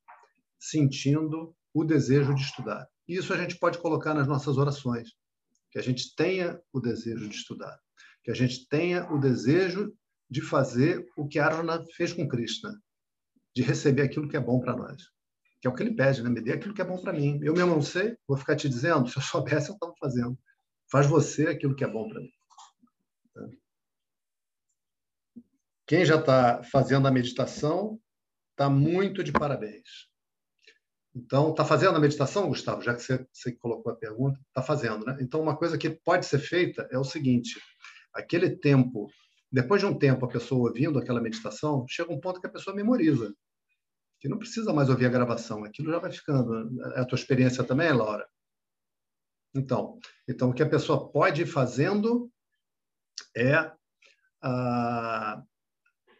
sentindo 0.59 1.55
o 1.73 1.83
desejo 1.83 2.33
de 2.33 2.41
estudar. 2.41 2.87
Isso 3.07 3.33
a 3.33 3.37
gente 3.37 3.57
pode 3.57 3.77
colocar 3.77 4.13
nas 4.13 4.27
nossas 4.27 4.57
orações, 4.57 5.09
que 5.71 5.79
a 5.79 5.81
gente 5.81 6.15
tenha 6.15 6.59
o 6.73 6.79
desejo 6.79 7.29
de 7.29 7.35
estudar, 7.35 7.77
que 8.23 8.31
a 8.31 8.33
gente 8.33 8.67
tenha 8.67 9.09
o 9.13 9.19
desejo 9.19 9.93
de 10.29 10.41
fazer 10.41 11.05
o 11.15 11.27
que 11.27 11.39
Arjuna 11.39 11.83
fez 11.95 12.11
com 12.11 12.27
Krishna, 12.27 12.73
de 13.55 13.61
receber 13.61 14.01
aquilo 14.01 14.27
que 14.27 14.35
é 14.35 14.39
bom 14.39 14.59
para 14.59 14.75
nós. 14.75 15.01
Que 15.61 15.67
é 15.67 15.69
o 15.69 15.73
que 15.73 15.81
ele 15.81 15.95
pede, 15.95 16.21
né? 16.21 16.29
Me 16.29 16.41
dê 16.41 16.53
aquilo 16.53 16.73
que 16.73 16.81
é 16.81 16.85
bom 16.85 17.01
para 17.01 17.13
mim. 17.13 17.39
Eu 17.41 17.53
mesmo 17.53 17.71
não 17.71 17.81
sei, 17.81 18.15
vou 18.27 18.37
ficar 18.37 18.55
te 18.55 18.67
dizendo, 18.67 19.07
se 19.09 19.17
eu 19.17 19.21
soubesse, 19.21 19.69
eu 19.69 19.73
estava 19.73 19.93
fazendo. 19.99 20.37
Faz 20.91 21.07
você 21.07 21.47
aquilo 21.47 21.75
que 21.75 21.83
é 21.83 21.87
bom 21.87 22.07
para 22.07 22.21
mim. 22.21 22.31
Quem 25.85 26.05
já 26.05 26.17
está 26.17 26.61
fazendo 26.63 27.07
a 27.07 27.11
meditação 27.11 27.99
está 28.51 28.69
muito 28.69 29.23
de 29.23 29.31
parabéns. 29.31 30.09
Então, 31.15 31.51
está 31.51 31.65
fazendo 31.65 31.95
a 31.95 31.99
meditação, 31.99 32.49
Gustavo? 32.49 32.81
Já 32.81 32.93
que 32.93 33.01
você, 33.01 33.25
você 33.31 33.51
colocou 33.53 33.91
a 33.91 33.95
pergunta, 33.95 34.39
está 34.49 34.61
fazendo, 34.61 35.05
né? 35.05 35.17
Então, 35.21 35.41
uma 35.41 35.57
coisa 35.57 35.77
que 35.77 35.89
pode 35.89 36.25
ser 36.25 36.39
feita 36.39 36.87
é 36.91 36.97
o 36.97 37.03
seguinte: 37.03 37.59
aquele 38.13 38.51
tempo, 38.57 39.09
depois 39.51 39.81
de 39.81 39.87
um 39.87 39.97
tempo, 39.97 40.25
a 40.25 40.29
pessoa 40.29 40.69
ouvindo 40.69 40.99
aquela 40.99 41.21
meditação, 41.21 41.85
chega 41.87 42.13
um 42.13 42.19
ponto 42.19 42.41
que 42.41 42.47
a 42.47 42.51
pessoa 42.51 42.75
memoriza, 42.75 43.33
que 44.19 44.27
não 44.27 44.37
precisa 44.37 44.73
mais 44.73 44.89
ouvir 44.89 45.05
a 45.05 45.09
gravação, 45.09 45.63
aquilo 45.63 45.91
já 45.91 45.99
vai 45.99 46.11
ficando. 46.11 46.69
É 46.95 46.99
a 46.99 47.05
tua 47.05 47.17
experiência 47.17 47.63
também, 47.63 47.91
Laura? 47.91 48.27
Então, 49.57 49.97
então 50.27 50.49
o 50.49 50.53
que 50.53 50.63
a 50.63 50.69
pessoa 50.69 51.09
pode 51.09 51.41
ir 51.41 51.47
fazendo 51.47 52.31
é 53.35 53.71
ah, 54.41 55.43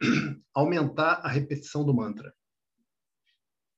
aumentar 0.54 1.20
a 1.24 1.28
repetição 1.28 1.84
do 1.84 1.94
mantra 1.94 2.34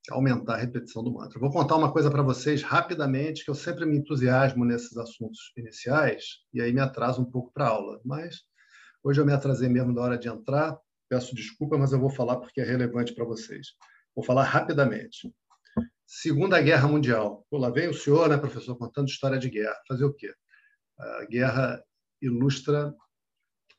aumentar 0.08 0.54
a 0.54 0.56
repetição 0.56 1.02
do 1.02 1.12
mantra. 1.12 1.38
Vou 1.38 1.50
contar 1.50 1.76
uma 1.76 1.92
coisa 1.92 2.10
para 2.10 2.22
vocês 2.22 2.62
rapidamente, 2.62 3.44
que 3.44 3.50
eu 3.50 3.54
sempre 3.54 3.84
me 3.84 3.96
entusiasmo 3.98 4.64
nesses 4.64 4.96
assuntos 4.96 5.52
iniciais, 5.56 6.38
e 6.52 6.60
aí 6.60 6.72
me 6.72 6.80
atraso 6.80 7.20
um 7.20 7.30
pouco 7.30 7.52
para 7.52 7.66
a 7.66 7.70
aula. 7.70 8.00
Mas 8.04 8.42
hoje 9.02 9.20
eu 9.20 9.26
me 9.26 9.32
atrasei 9.32 9.68
mesmo 9.68 9.94
da 9.94 10.02
hora 10.02 10.18
de 10.18 10.28
entrar, 10.28 10.78
peço 11.08 11.34
desculpa, 11.34 11.76
mas 11.76 11.92
eu 11.92 12.00
vou 12.00 12.10
falar 12.10 12.36
porque 12.36 12.60
é 12.60 12.64
relevante 12.64 13.14
para 13.14 13.24
vocês. 13.24 13.68
Vou 14.14 14.24
falar 14.24 14.44
rapidamente. 14.44 15.32
Segunda 16.12 16.60
Guerra 16.60 16.88
Mundial. 16.88 17.46
Pô, 17.48 17.56
lá 17.56 17.70
vem 17.70 17.88
o 17.88 17.94
senhor, 17.94 18.28
né, 18.28 18.36
professor, 18.36 18.76
contando 18.76 19.06
história 19.06 19.38
de 19.38 19.48
guerra. 19.48 19.80
Fazer 19.86 20.04
o 20.04 20.12
quê? 20.12 20.34
A 20.98 21.24
guerra 21.26 21.80
ilustra 22.20 22.92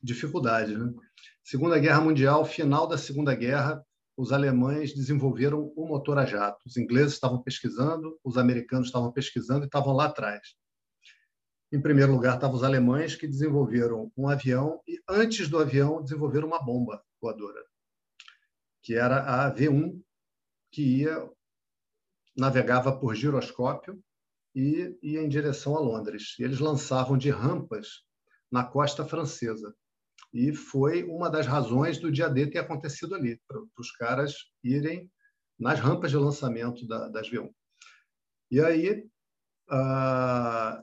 dificuldade. 0.01 0.77
Né? 0.77 0.93
Segunda 1.43 1.77
Guerra 1.77 1.99
Mundial, 1.99 2.45
final 2.45 2.87
da 2.87 2.97
Segunda 2.97 3.35
Guerra, 3.35 3.85
os 4.15 4.31
alemães 4.31 4.95
desenvolveram 4.95 5.73
o 5.75 5.85
motor 5.85 6.17
a 6.17 6.25
jato. 6.25 6.61
Os 6.65 6.77
ingleses 6.77 7.15
estavam 7.15 7.43
pesquisando, 7.43 8.17
os 8.23 8.37
americanos 8.37 8.87
estavam 8.87 9.11
pesquisando 9.11 9.65
e 9.65 9.67
estavam 9.67 9.93
lá 9.93 10.05
atrás. 10.05 10.55
Em 11.69 11.81
primeiro 11.81 12.13
lugar, 12.13 12.35
estavam 12.35 12.55
os 12.55 12.63
alemães, 12.63 13.13
que 13.13 13.27
desenvolveram 13.27 14.09
um 14.15 14.29
avião 14.29 14.81
e, 14.87 14.97
antes 15.05 15.49
do 15.49 15.59
avião, 15.59 16.01
desenvolveram 16.01 16.47
uma 16.47 16.63
bomba 16.63 17.03
voadora, 17.21 17.61
que 18.81 18.95
era 18.95 19.17
a 19.19 19.53
V1, 19.53 20.01
que 20.71 21.01
ia 21.01 21.29
navegava 22.35 22.97
por 22.97 23.15
giroscópio 23.15 24.01
e 24.55 24.97
ia 25.01 25.21
em 25.21 25.29
direção 25.29 25.75
a 25.75 25.79
Londres. 25.79 26.35
E 26.39 26.43
eles 26.43 26.59
lançavam 26.59 27.17
de 27.17 27.29
rampas 27.29 28.03
na 28.51 28.63
costa 28.63 29.05
francesa. 29.05 29.73
E 30.33 30.53
foi 30.53 31.03
uma 31.03 31.29
das 31.29 31.45
razões 31.45 31.97
do 31.97 32.11
dia 32.11 32.29
D 32.29 32.47
ter 32.47 32.59
acontecido 32.59 33.15
ali, 33.15 33.39
para 33.47 33.61
os 33.77 33.91
caras 33.91 34.33
irem 34.63 35.11
nas 35.59 35.79
rampas 35.79 36.11
de 36.11 36.17
lançamento 36.17 36.87
da, 36.87 37.07
das 37.09 37.29
V1. 37.29 37.49
E 38.49 38.59
aí 38.59 39.07
ah, 39.69 40.81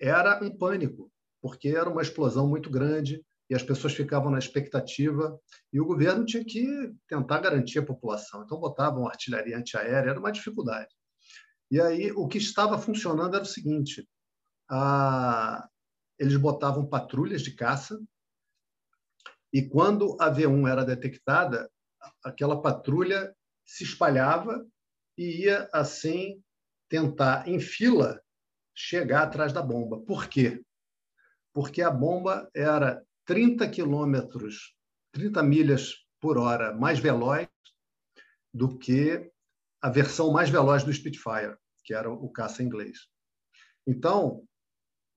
era 0.00 0.42
um 0.42 0.50
pânico, 0.50 1.10
porque 1.40 1.68
era 1.68 1.88
uma 1.88 2.02
explosão 2.02 2.46
muito 2.48 2.70
grande 2.70 3.24
e 3.52 3.54
as 3.54 3.62
pessoas 3.62 3.92
ficavam 3.92 4.30
na 4.30 4.38
expectativa 4.38 5.38
e 5.70 5.78
o 5.78 5.84
governo 5.84 6.24
tinha 6.24 6.42
que 6.42 6.90
tentar 7.06 7.38
garantir 7.38 7.80
a 7.80 7.84
população. 7.84 8.42
Então 8.42 8.58
botavam 8.58 9.06
artilharia 9.06 9.58
antiaérea, 9.58 10.08
era 10.08 10.18
uma 10.18 10.32
dificuldade. 10.32 10.88
E 11.70 11.78
aí 11.78 12.10
o 12.12 12.26
que 12.26 12.38
estava 12.38 12.78
funcionando 12.78 13.34
era 13.34 13.44
o 13.44 13.46
seguinte: 13.46 14.08
a... 14.70 15.68
eles 16.18 16.34
botavam 16.38 16.88
patrulhas 16.88 17.42
de 17.42 17.54
caça 17.54 18.00
e 19.52 19.68
quando 19.68 20.16
a 20.18 20.34
V1 20.34 20.70
era 20.70 20.82
detectada, 20.82 21.70
aquela 22.24 22.62
patrulha 22.62 23.36
se 23.66 23.84
espalhava 23.84 24.66
e 25.18 25.42
ia, 25.44 25.68
assim, 25.74 26.42
tentar, 26.88 27.46
em 27.46 27.60
fila, 27.60 28.18
chegar 28.74 29.24
atrás 29.24 29.52
da 29.52 29.60
bomba. 29.60 30.00
Por 30.06 30.26
quê? 30.26 30.64
Porque 31.52 31.82
a 31.82 31.90
bomba 31.90 32.48
era 32.54 33.04
30 33.24 33.68
quilômetros, 33.68 34.74
30 35.12 35.42
milhas 35.42 35.94
por 36.20 36.38
hora 36.38 36.74
mais 36.74 36.98
veloz 36.98 37.48
do 38.52 38.78
que 38.78 39.30
a 39.80 39.90
versão 39.90 40.32
mais 40.32 40.50
veloz 40.50 40.84
do 40.84 40.92
Spitfire, 40.92 41.56
que 41.84 41.94
era 41.94 42.10
o 42.10 42.30
caça 42.30 42.62
inglês. 42.62 42.98
Então, 43.86 44.44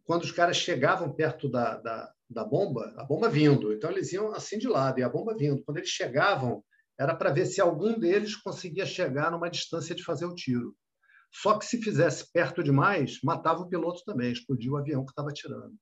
quando 0.04 0.24
os 0.24 0.32
caras 0.32 0.58
chegavam 0.58 1.14
perto 1.14 1.50
da, 1.50 1.78
da, 1.78 2.14
da 2.30 2.44
bomba, 2.44 2.94
a 2.98 3.04
bomba 3.04 3.30
vindo. 3.30 3.74
Então 3.74 3.90
eles 3.92 4.12
iam 4.14 4.34
assim 4.34 4.58
de 4.58 4.68
lado 4.68 5.00
e 5.00 5.04
a 5.04 5.10
bomba 5.10 5.36
vindo. 5.36 5.64
Quando 5.64 5.78
eles 5.78 5.90
chegavam, 5.90 6.64
era 6.98 7.16
para 7.16 7.32
ver 7.32 7.46
se 7.46 7.60
algum 7.60 8.00
deles 8.00 8.36
conseguia 8.36 8.86
chegar 8.86 9.32
numa 9.32 9.50
distância 9.50 9.96
de 9.96 10.04
fazer 10.04 10.26
o 10.26 10.36
tiro. 10.36 10.76
Só 11.32 11.58
que 11.58 11.66
se 11.66 11.82
fizesse 11.82 12.32
perto 12.32 12.64
demais, 12.64 13.20
matava 13.24 13.62
o 13.62 13.68
piloto 13.68 14.02
também, 14.06 14.32
explodia 14.32 14.72
o 14.72 14.78
avião 14.78 15.04
que 15.04 15.12
estava 15.12 15.34
tirando. 15.34 15.76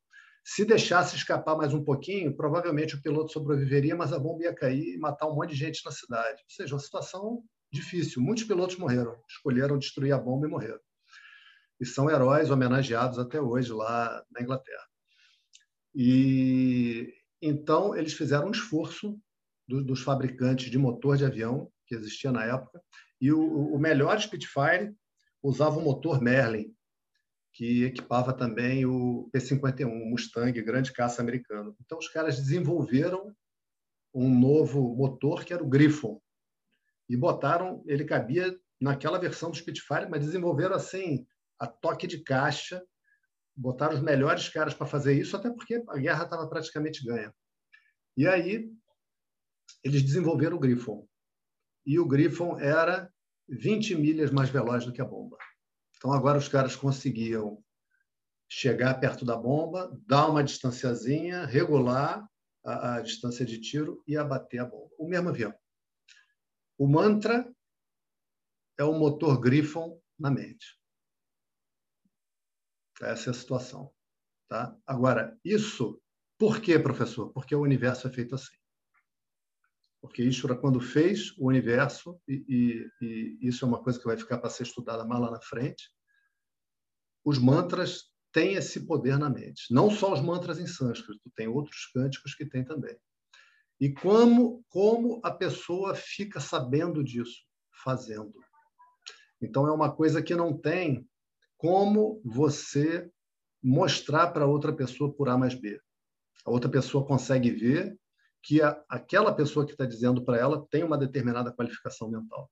Se 0.44 0.66
deixasse 0.66 1.16
escapar 1.16 1.56
mais 1.56 1.74
um 1.74 1.84
pouquinho, 1.84 2.36
provavelmente 2.36 2.96
o 2.96 3.02
piloto 3.02 3.32
sobreviveria, 3.32 3.96
mas 3.96 4.12
a 4.12 4.20
bomba 4.20 4.44
ia 4.44 4.54
cair 4.54 4.96
e 4.96 4.98
matar 4.98 5.28
um 5.28 5.36
monte 5.36 5.52
de 5.52 5.56
gente 5.56 5.84
na 5.86 5.92
cidade. 5.92 6.42
Ou 6.44 6.50
seja, 6.50 6.76
uma 6.76 6.82
situação 6.82 7.44
difícil. 7.72 8.22
Muitos 8.22 8.44
pilotos 8.44 8.78
morreram, 8.78 9.16
escolheram 9.28 9.80
destruir 9.80 10.12
a 10.12 10.18
bomba 10.18 10.46
e 10.46 10.50
morreram. 10.50 10.80
E 11.80 11.86
são 11.86 12.10
heróis 12.10 12.52
homenageados 12.52 13.18
até 13.18 13.42
hoje 13.42 13.72
lá 13.72 14.24
na 14.32 14.42
Inglaterra. 14.42 14.86
E 15.96 17.14
então 17.42 17.96
eles 17.96 18.14
fizeram 18.14 18.48
um 18.48 18.52
esforço 18.52 19.20
do, 19.68 19.84
dos 19.84 20.02
fabricantes 20.02 20.70
de 20.70 20.78
motor 20.78 21.18
de 21.18 21.26
avião 21.26 21.72
que 21.88 21.96
existia 21.96 22.32
na 22.32 22.46
época 22.46 22.82
e 23.20 23.32
o, 23.32 23.74
o 23.74 23.80
melhor 23.80 24.20
Spitfire 24.20 24.94
usava 25.42 25.78
o 25.78 25.82
motor 25.82 26.22
Merlin 26.22 26.74
que 27.54 27.84
equipava 27.84 28.34
também 28.34 28.86
o 28.86 29.30
P-51, 29.32 29.86
o 29.86 30.10
Mustang, 30.10 30.60
grande 30.62 30.92
caça 30.92 31.22
americano. 31.22 31.76
Então 31.80 31.98
os 31.98 32.10
caras 32.10 32.38
desenvolveram 32.38 33.34
um 34.14 34.30
novo 34.30 34.96
motor 34.96 35.46
que 35.46 35.54
era 35.54 35.64
o 35.64 35.70
Griffon 35.70 36.20
e 37.08 37.16
botaram, 37.16 37.84
ele 37.86 38.06
cabia 38.06 38.58
naquela 38.82 39.20
versão 39.20 39.52
do 39.52 39.58
Spitfire, 39.58 40.10
mas 40.10 40.26
desenvolveram 40.26 40.76
assim 40.76 41.26
a 41.60 41.68
toque 41.68 42.08
de 42.08 42.24
caixa 42.24 42.84
botaram 43.56 43.94
os 43.94 44.02
melhores 44.02 44.50
caras 44.50 44.74
para 44.74 44.88
fazer 44.88 45.14
isso, 45.14 45.38
até 45.38 45.50
porque 45.50 45.84
a 45.88 45.98
guerra 45.98 46.24
estava 46.24 46.48
praticamente 46.48 47.06
ganha. 47.06 47.34
E 48.18 48.28
aí 48.28 48.70
eles 49.84 50.02
desenvolveram 50.02 50.58
o 50.58 50.60
Griffon. 50.60 51.08
E 51.86 52.00
o 52.00 52.08
Griffon 52.08 52.60
era 52.60 53.12
20 53.48 53.96
milhas 53.96 54.32
mais 54.32 54.50
veloz 54.50 54.86
do 54.86 54.94
que 54.94 55.02
a 55.02 55.06
bomba. 55.06 55.38
Então 56.04 56.12
agora 56.12 56.38
os 56.38 56.50
caras 56.50 56.76
conseguiam 56.76 57.64
chegar 58.50 59.00
perto 59.00 59.24
da 59.24 59.38
bomba, 59.38 59.90
dar 60.06 60.28
uma 60.28 60.44
distanciazinha, 60.44 61.46
regular 61.46 62.30
a, 62.62 62.96
a 62.96 63.02
distância 63.02 63.46
de 63.46 63.62
tiro 63.62 64.04
e 64.06 64.18
abater 64.18 64.60
a 64.60 64.66
bomba. 64.66 64.94
O 65.00 65.08
mesmo 65.08 65.30
avião. 65.30 65.58
O 66.78 66.86
mantra 66.86 67.50
é 68.78 68.84
o 68.84 68.92
motor 68.92 69.40
Griffon 69.40 69.98
na 70.20 70.30
mente. 70.30 70.78
Essa 73.02 73.30
é 73.30 73.32
a 73.32 73.34
situação. 73.34 73.90
Tá? 74.50 74.78
Agora, 74.86 75.40
isso, 75.42 76.02
por 76.38 76.60
quê, 76.60 76.78
professor? 76.78 77.32
Porque 77.32 77.56
o 77.56 77.62
universo 77.62 78.10
é 78.10 78.12
feito 78.12 78.36
assim. 78.36 78.58
Porque 80.04 80.22
Ishvara, 80.22 80.60
quando 80.60 80.82
fez 80.82 81.32
o 81.38 81.48
universo, 81.48 82.20
e, 82.28 82.44
e, 82.50 83.06
e 83.06 83.48
isso 83.48 83.64
é 83.64 83.68
uma 83.70 83.82
coisa 83.82 83.98
que 83.98 84.04
vai 84.04 84.18
ficar 84.18 84.38
para 84.38 84.50
ser 84.50 84.64
estudada 84.64 85.06
mais 85.06 85.22
lá 85.22 85.32
na 85.32 85.40
frente, 85.40 85.90
os 87.24 87.38
mantras 87.38 88.12
têm 88.34 88.56
esse 88.56 88.86
poder 88.86 89.18
na 89.18 89.30
mente. 89.30 89.74
Não 89.74 89.90
só 89.90 90.12
os 90.12 90.20
mantras 90.20 90.60
em 90.60 90.68
sânscrito, 90.68 91.32
tem 91.34 91.48
outros 91.48 91.86
cânticos 91.94 92.36
que 92.36 92.46
tem 92.46 92.66
também. 92.66 92.98
E 93.80 93.94
como, 93.94 94.66
como 94.68 95.22
a 95.24 95.32
pessoa 95.32 95.96
fica 95.96 96.42
sabendo 96.42 97.02
disso? 97.02 97.40
Fazendo. 97.82 98.34
Então, 99.42 99.66
é 99.66 99.72
uma 99.72 99.96
coisa 99.96 100.22
que 100.22 100.36
não 100.36 100.52
tem 100.58 101.08
como 101.56 102.22
você 102.26 103.10
mostrar 103.64 104.34
para 104.34 104.46
outra 104.46 104.76
pessoa 104.76 105.14
por 105.14 105.30
A 105.30 105.38
mais 105.38 105.54
B. 105.54 105.80
A 106.46 106.52
outra 106.52 106.70
pessoa 106.70 107.08
consegue 107.08 107.52
ver 107.52 107.98
que 108.44 108.62
a, 108.62 108.84
aquela 108.90 109.34
pessoa 109.34 109.66
que 109.66 109.72
está 109.72 109.86
dizendo 109.86 110.24
para 110.24 110.38
ela 110.38 110.68
tem 110.70 110.84
uma 110.84 110.98
determinada 110.98 111.52
qualificação 111.52 112.10
mental. 112.12 112.52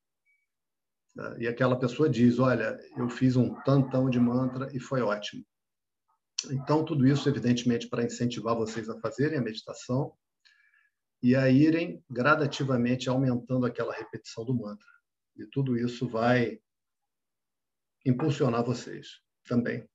E 1.38 1.48
aquela 1.48 1.78
pessoa 1.78 2.10
diz: 2.10 2.40
Olha, 2.40 2.80
eu 2.98 3.10
fiz 3.10 3.36
um 3.36 3.54
tantão 3.64 4.10
de 4.10 4.20
mantra 4.20 4.70
e 4.74 4.80
foi 4.80 5.02
ótimo. 5.02 5.46
Então, 6.50 6.84
tudo 6.86 7.06
isso, 7.06 7.28
evidentemente, 7.28 7.88
para 7.88 8.04
incentivar 8.04 8.56
vocês 8.56 8.90
a 8.90 9.00
fazerem 9.00 9.38
a 9.38 9.42
meditação. 9.42 10.14
e 11.24 11.36
a 11.36 11.48
irem 11.52 12.04
gradativamente 12.10 13.08
aumentando 13.08 13.66
aquela 13.68 13.94
repetição 13.94 14.44
do 14.44 14.56
mantra. 14.56 14.88
E 15.36 15.46
tudo 15.46 15.78
isso 15.78 16.08
vai 16.10 16.60
impulsionar 18.04 18.64
vocês 18.64 19.22
também. 19.48 19.88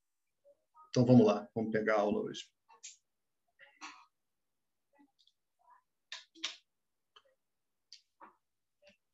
Então 0.91 1.05
vamos 1.05 1.27
lá, 1.27 1.49
vamos 1.55 1.73
pegar 1.73 1.97
a 1.97 2.01
aula 2.01 2.23
hoje. 2.23 2.45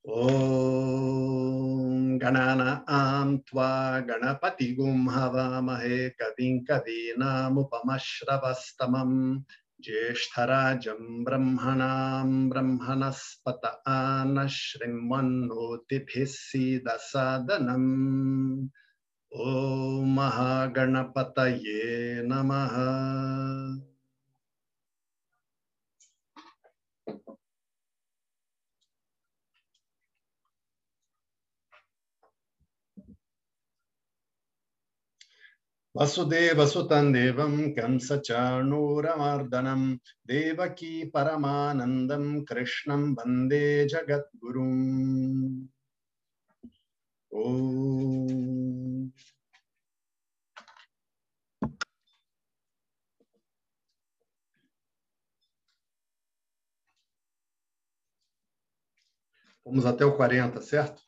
ॐ 0.05 0.23
गणानां 2.23 3.37
त्वा 3.49 3.67
गणपतिगुं 4.09 4.97
हवामहे 5.15 5.99
कविं 6.21 6.55
कवीनामुपमश्रवस्तमम् 6.71 9.21
ज्येष्ठराजं 9.87 11.03
ब्रह्मणां 11.25 12.49
ब्रह्मणस्पत 12.51 13.63
आनः 13.95 14.47
श्रीमन्नोतिभिः 14.57 16.25
सीदसादनम् 16.35 17.89
ॐ 19.33 19.45
महागणपतये 20.17 21.87
नमः 22.33 22.75
वसुदेव 35.96 36.66
सुतं 36.68 37.12
देवं 37.14 37.56
कंसचाणूरमर्दनं 37.78 38.62
देवकी 40.32 40.94
परमानन्दं 41.16 42.26
कृष्णं 42.50 43.04
वन्दे 43.20 43.66
जगद्गुरुम् 43.94 45.66
ॐ 47.32 47.48
Vamos 59.68 59.86
até 59.86 60.06
o 60.06 60.16
40, 60.16 60.62
certo? 60.62 61.04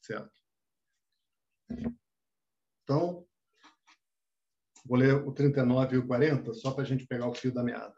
Certo. 0.00 0.32
Então, 2.89 3.23
vou 4.83 4.97
ler 4.97 5.13
o 5.13 5.31
39 5.31 5.95
e 5.95 5.99
o 5.99 6.07
40, 6.07 6.51
só 6.55 6.71
para 6.71 6.81
a 6.81 6.85
gente 6.87 7.05
pegar 7.05 7.27
o 7.27 7.35
fio 7.35 7.53
da 7.53 7.61
meada. 7.61 7.93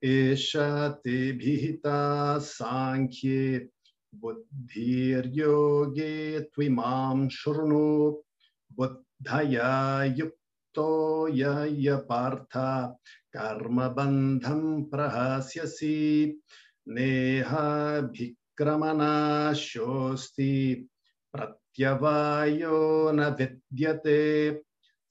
Esha 0.00 0.96
te 1.02 1.32
bhita 1.32 2.38
sankhye 2.38 3.68
buddhir 4.12 5.26
yoge 5.34 6.48
tvimam 6.54 7.28
shurnu 7.28 8.22
buddhaya 8.70 10.06
yukto 10.06 11.26
yaya 11.34 11.98
partha 11.98 12.94
karma 13.32 13.90
bandham 13.90 14.88
prahasyasi 14.88 16.38
neha 16.86 18.02
bhikramana 18.02 19.52
shosti 19.52 20.86
prat 21.32 21.61
त्यवायो 21.75 23.11
न 23.11 23.19
विद्यते 23.39 24.21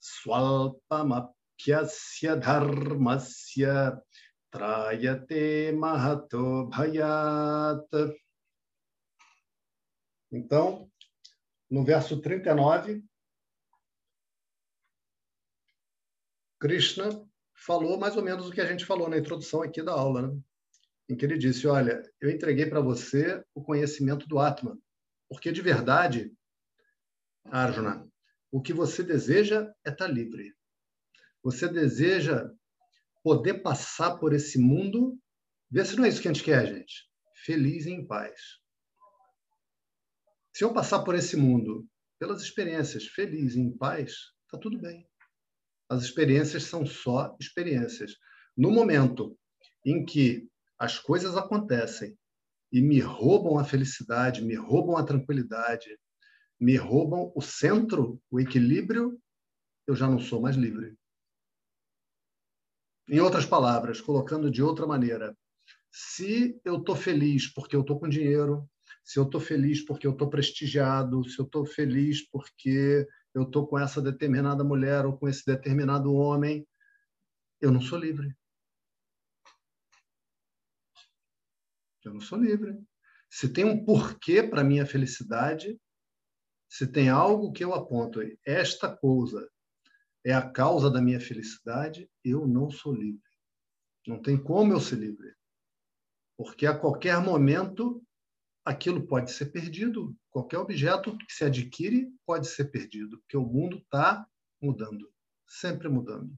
स्वल्पमप्यस्य 0.01 1.55
धर्मस्य 2.45 3.65
त्रायते 4.53 5.45
महतो 5.79 6.45
भयात. 6.71 7.91
Então, 10.31 10.89
no 11.71 11.83
verso 11.85 12.21
39, 12.21 13.03
Krishna 16.59 17.09
falou 17.53 17.97
mais 17.97 18.15
ou 18.15 18.23
menos 18.23 18.47
o 18.47 18.51
que 18.51 18.61
a 18.61 18.65
gente 18.65 18.85
falou 18.85 19.09
na 19.09 19.17
introdução 19.17 19.61
aqui 19.61 19.81
da 19.81 19.93
aula, 19.93 20.27
né? 20.27 20.41
em 21.09 21.15
que 21.15 21.25
ele 21.25 21.37
disse: 21.37 21.67
Olha, 21.67 22.01
eu 22.19 22.29
entreguei 22.29 22.65
para 22.65 22.81
você 22.81 23.43
o 23.53 23.63
conhecimento 23.63 24.27
do 24.27 24.39
Atman, 24.39 24.77
porque 25.29 25.51
de 25.51 25.61
verdade 25.61 26.31
Arjuna, 27.46 28.08
o 28.50 28.60
que 28.60 28.72
você 28.72 29.02
deseja 29.02 29.72
é 29.84 29.90
estar 29.90 30.06
livre. 30.06 30.54
Você 31.42 31.68
deseja 31.68 32.50
poder 33.22 33.62
passar 33.62 34.18
por 34.18 34.32
esse 34.32 34.58
mundo, 34.58 35.18
vê 35.70 35.84
se 35.84 35.96
não 35.96 36.04
é 36.04 36.08
isso 36.08 36.20
que 36.20 36.28
a 36.28 36.32
gente 36.32 36.44
quer, 36.44 36.66
gente. 36.66 37.08
Feliz 37.44 37.86
e 37.86 37.90
em 37.90 38.06
paz. 38.06 38.40
Se 40.54 40.64
eu 40.64 40.72
passar 40.72 41.02
por 41.02 41.14
esse 41.14 41.36
mundo, 41.36 41.86
pelas 42.18 42.42
experiências, 42.42 43.06
feliz 43.06 43.54
e 43.54 43.60
em 43.60 43.76
paz, 43.76 44.12
está 44.44 44.58
tudo 44.60 44.78
bem. 44.80 45.08
As 45.88 46.02
experiências 46.02 46.64
são 46.64 46.86
só 46.86 47.36
experiências. 47.40 48.12
No 48.56 48.70
momento 48.70 49.36
em 49.84 50.04
que 50.04 50.48
as 50.78 50.98
coisas 50.98 51.36
acontecem 51.36 52.16
e 52.70 52.80
me 52.80 53.00
roubam 53.00 53.58
a 53.58 53.64
felicidade, 53.64 54.44
me 54.44 54.54
roubam 54.54 54.96
a 54.96 55.04
tranquilidade, 55.04 55.98
me 56.62 56.76
roubam 56.76 57.32
o 57.34 57.42
centro, 57.42 58.22
o 58.30 58.38
equilíbrio, 58.38 59.20
eu 59.84 59.96
já 59.96 60.08
não 60.08 60.20
sou 60.20 60.40
mais 60.40 60.54
livre. 60.54 60.96
Em 63.08 63.18
outras 63.18 63.44
palavras, 63.44 64.00
colocando 64.00 64.48
de 64.48 64.62
outra 64.62 64.86
maneira, 64.86 65.36
se 65.90 66.60
eu 66.64 66.76
estou 66.78 66.94
feliz 66.94 67.52
porque 67.52 67.74
eu 67.74 67.80
estou 67.80 67.98
com 67.98 68.08
dinheiro, 68.08 68.70
se 69.02 69.18
eu 69.18 69.24
estou 69.24 69.40
feliz 69.40 69.84
porque 69.84 70.06
eu 70.06 70.12
estou 70.12 70.30
prestigiado, 70.30 71.28
se 71.28 71.36
eu 71.36 71.46
estou 71.46 71.66
feliz 71.66 72.30
porque 72.30 73.08
eu 73.34 73.42
estou 73.42 73.66
com 73.66 73.76
essa 73.76 74.00
determinada 74.00 74.62
mulher 74.62 75.04
ou 75.04 75.18
com 75.18 75.28
esse 75.28 75.44
determinado 75.44 76.14
homem, 76.14 76.64
eu 77.60 77.72
não 77.72 77.80
sou 77.80 77.98
livre. 77.98 78.32
Eu 82.04 82.14
não 82.14 82.20
sou 82.20 82.38
livre. 82.38 82.80
Se 83.28 83.52
tem 83.52 83.64
um 83.64 83.84
porquê 83.84 84.44
para 84.44 84.62
minha 84.62 84.86
felicidade, 84.86 85.76
se 86.72 86.86
tem 86.86 87.10
algo 87.10 87.52
que 87.52 87.62
eu 87.62 87.74
aponto, 87.74 88.18
esta 88.46 88.96
coisa 88.96 89.46
é 90.24 90.32
a 90.32 90.50
causa 90.50 90.90
da 90.90 91.02
minha 91.02 91.20
felicidade, 91.20 92.10
eu 92.24 92.46
não 92.46 92.70
sou 92.70 92.94
livre. 92.94 93.20
Não 94.06 94.22
tem 94.22 94.42
como 94.42 94.72
eu 94.72 94.80
ser 94.80 94.96
livre. 94.96 95.34
Porque 96.34 96.64
a 96.64 96.74
qualquer 96.74 97.20
momento 97.20 98.02
aquilo 98.64 99.06
pode 99.06 99.32
ser 99.32 99.52
perdido. 99.52 100.16
Qualquer 100.30 100.56
objeto 100.56 101.14
que 101.18 101.34
se 101.34 101.44
adquire 101.44 102.10
pode 102.24 102.48
ser 102.48 102.70
perdido, 102.70 103.18
porque 103.18 103.36
o 103.36 103.44
mundo 103.44 103.76
está 103.76 104.26
mudando, 104.58 105.12
sempre 105.46 105.90
mudando. 105.90 106.34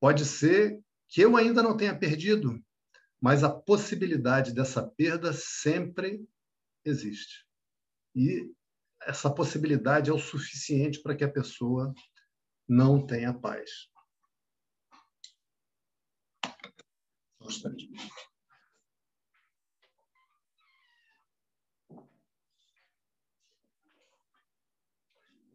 Pode 0.00 0.24
ser 0.24 0.82
que 1.06 1.20
eu 1.20 1.36
ainda 1.36 1.62
não 1.62 1.76
tenha 1.76 1.94
perdido, 1.94 2.58
mas 3.20 3.44
a 3.44 3.50
possibilidade 3.50 4.54
dessa 4.54 4.82
perda 4.82 5.34
sempre 5.34 6.26
existe. 6.82 7.46
E 8.18 8.52
essa 9.02 9.32
possibilidade 9.32 10.10
é 10.10 10.12
o 10.12 10.18
suficiente 10.18 11.00
para 11.00 11.14
que 11.14 11.22
a 11.22 11.30
pessoa 11.30 11.94
não 12.68 13.06
tenha 13.06 13.32
paz. 13.32 13.70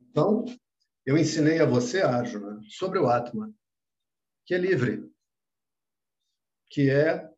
Então, 0.10 0.46
eu 1.06 1.18
ensinei 1.18 1.60
a 1.60 1.66
você, 1.66 2.02
Arjuna, 2.02 2.62
sobre 2.70 2.98
o 2.98 3.10
Atman, 3.10 3.54
que 4.46 4.54
é 4.54 4.58
livre, 4.58 5.12
que 6.70 6.90
é 6.90 7.33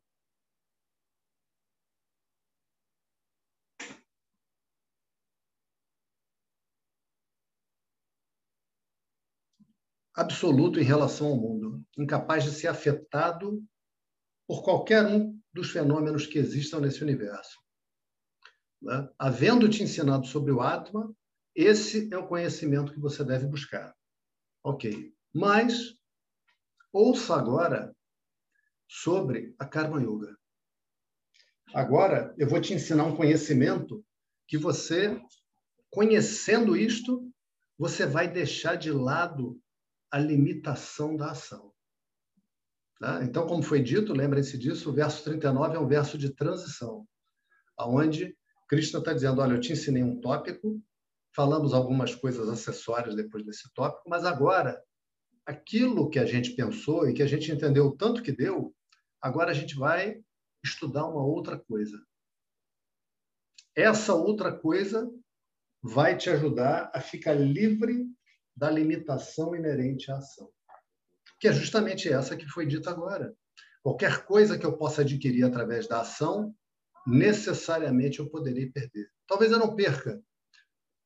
absoluto 10.16 10.80
em 10.80 10.82
relação 10.82 11.26
ao 11.26 11.36
mundo, 11.36 11.84
incapaz 11.96 12.42
de 12.42 12.50
ser 12.50 12.68
afetado 12.68 13.62
por 14.46 14.62
qualquer 14.62 15.04
um 15.04 15.38
dos 15.52 15.70
fenômenos 15.70 16.26
que 16.26 16.38
existam 16.38 16.80
nesse 16.80 17.02
universo. 17.02 17.60
Né? 18.80 19.08
Havendo 19.18 19.68
te 19.68 19.82
ensinado 19.82 20.26
sobre 20.26 20.50
o 20.52 20.62
Atma, 20.62 21.14
esse 21.54 22.12
é 22.12 22.16
o 22.16 22.26
conhecimento 22.26 22.92
que 22.92 23.00
você 23.00 23.22
deve 23.22 23.46
buscar. 23.46 23.94
Ok. 24.64 25.12
Mas, 25.34 25.94
ouça 26.90 27.36
agora 27.36 27.94
sobre 28.88 29.54
a 29.58 29.66
Karma 29.66 30.00
Yoga. 30.00 30.34
Agora, 31.74 32.34
eu 32.38 32.48
vou 32.48 32.60
te 32.60 32.72
ensinar 32.72 33.04
um 33.04 33.16
conhecimento 33.16 34.02
que 34.48 34.56
você, 34.56 35.20
conhecendo 35.90 36.76
isto, 36.76 37.30
você 37.76 38.06
vai 38.06 38.28
deixar 38.28 38.76
de 38.76 38.90
lado 38.90 39.60
a 40.10 40.18
limitação 40.18 41.16
da 41.16 41.30
ação. 41.30 41.72
Tá? 42.98 43.22
Então, 43.22 43.46
como 43.46 43.62
foi 43.62 43.82
dito, 43.82 44.12
lembrem-se 44.12 44.56
disso, 44.56 44.90
o 44.90 44.92
verso 44.92 45.22
39 45.24 45.76
é 45.76 45.78
um 45.78 45.86
verso 45.86 46.16
de 46.16 46.32
transição, 46.34 47.06
onde 47.78 48.36
Krishna 48.68 49.00
está 49.00 49.12
dizendo: 49.12 49.40
Olha, 49.40 49.54
eu 49.54 49.60
te 49.60 49.72
ensinei 49.72 50.02
um 50.02 50.20
tópico, 50.20 50.80
falamos 51.34 51.74
algumas 51.74 52.14
coisas 52.14 52.48
acessórias 52.48 53.14
depois 53.14 53.44
desse 53.44 53.72
tópico, 53.74 54.08
mas 54.08 54.24
agora, 54.24 54.82
aquilo 55.44 56.08
que 56.08 56.18
a 56.18 56.24
gente 56.24 56.52
pensou 56.52 57.08
e 57.08 57.12
que 57.12 57.22
a 57.22 57.26
gente 57.26 57.52
entendeu 57.52 57.94
tanto 57.96 58.22
que 58.22 58.32
deu, 58.32 58.74
agora 59.20 59.50
a 59.50 59.54
gente 59.54 59.76
vai 59.76 60.22
estudar 60.64 61.06
uma 61.06 61.24
outra 61.24 61.58
coisa. 61.58 62.02
Essa 63.74 64.14
outra 64.14 64.56
coisa 64.56 65.08
vai 65.82 66.16
te 66.16 66.30
ajudar 66.30 66.90
a 66.94 67.00
ficar 67.00 67.34
livre 67.34 68.06
da 68.56 68.70
limitação 68.70 69.54
inerente 69.54 70.10
à 70.10 70.16
ação 70.16 70.50
que 71.38 71.48
é 71.48 71.52
justamente 71.52 72.08
essa 72.08 72.36
que 72.36 72.48
foi 72.48 72.66
dita 72.66 72.90
agora. 72.90 73.34
Qualquer 73.82 74.24
coisa 74.24 74.58
que 74.58 74.66
eu 74.66 74.76
possa 74.76 75.02
adquirir 75.02 75.44
através 75.44 75.86
da 75.86 76.00
ação, 76.00 76.54
necessariamente 77.06 78.18
eu 78.18 78.28
poderei 78.28 78.70
perder. 78.70 79.10
Talvez 79.26 79.52
eu 79.52 79.58
não 79.58 79.76
perca, 79.76 80.20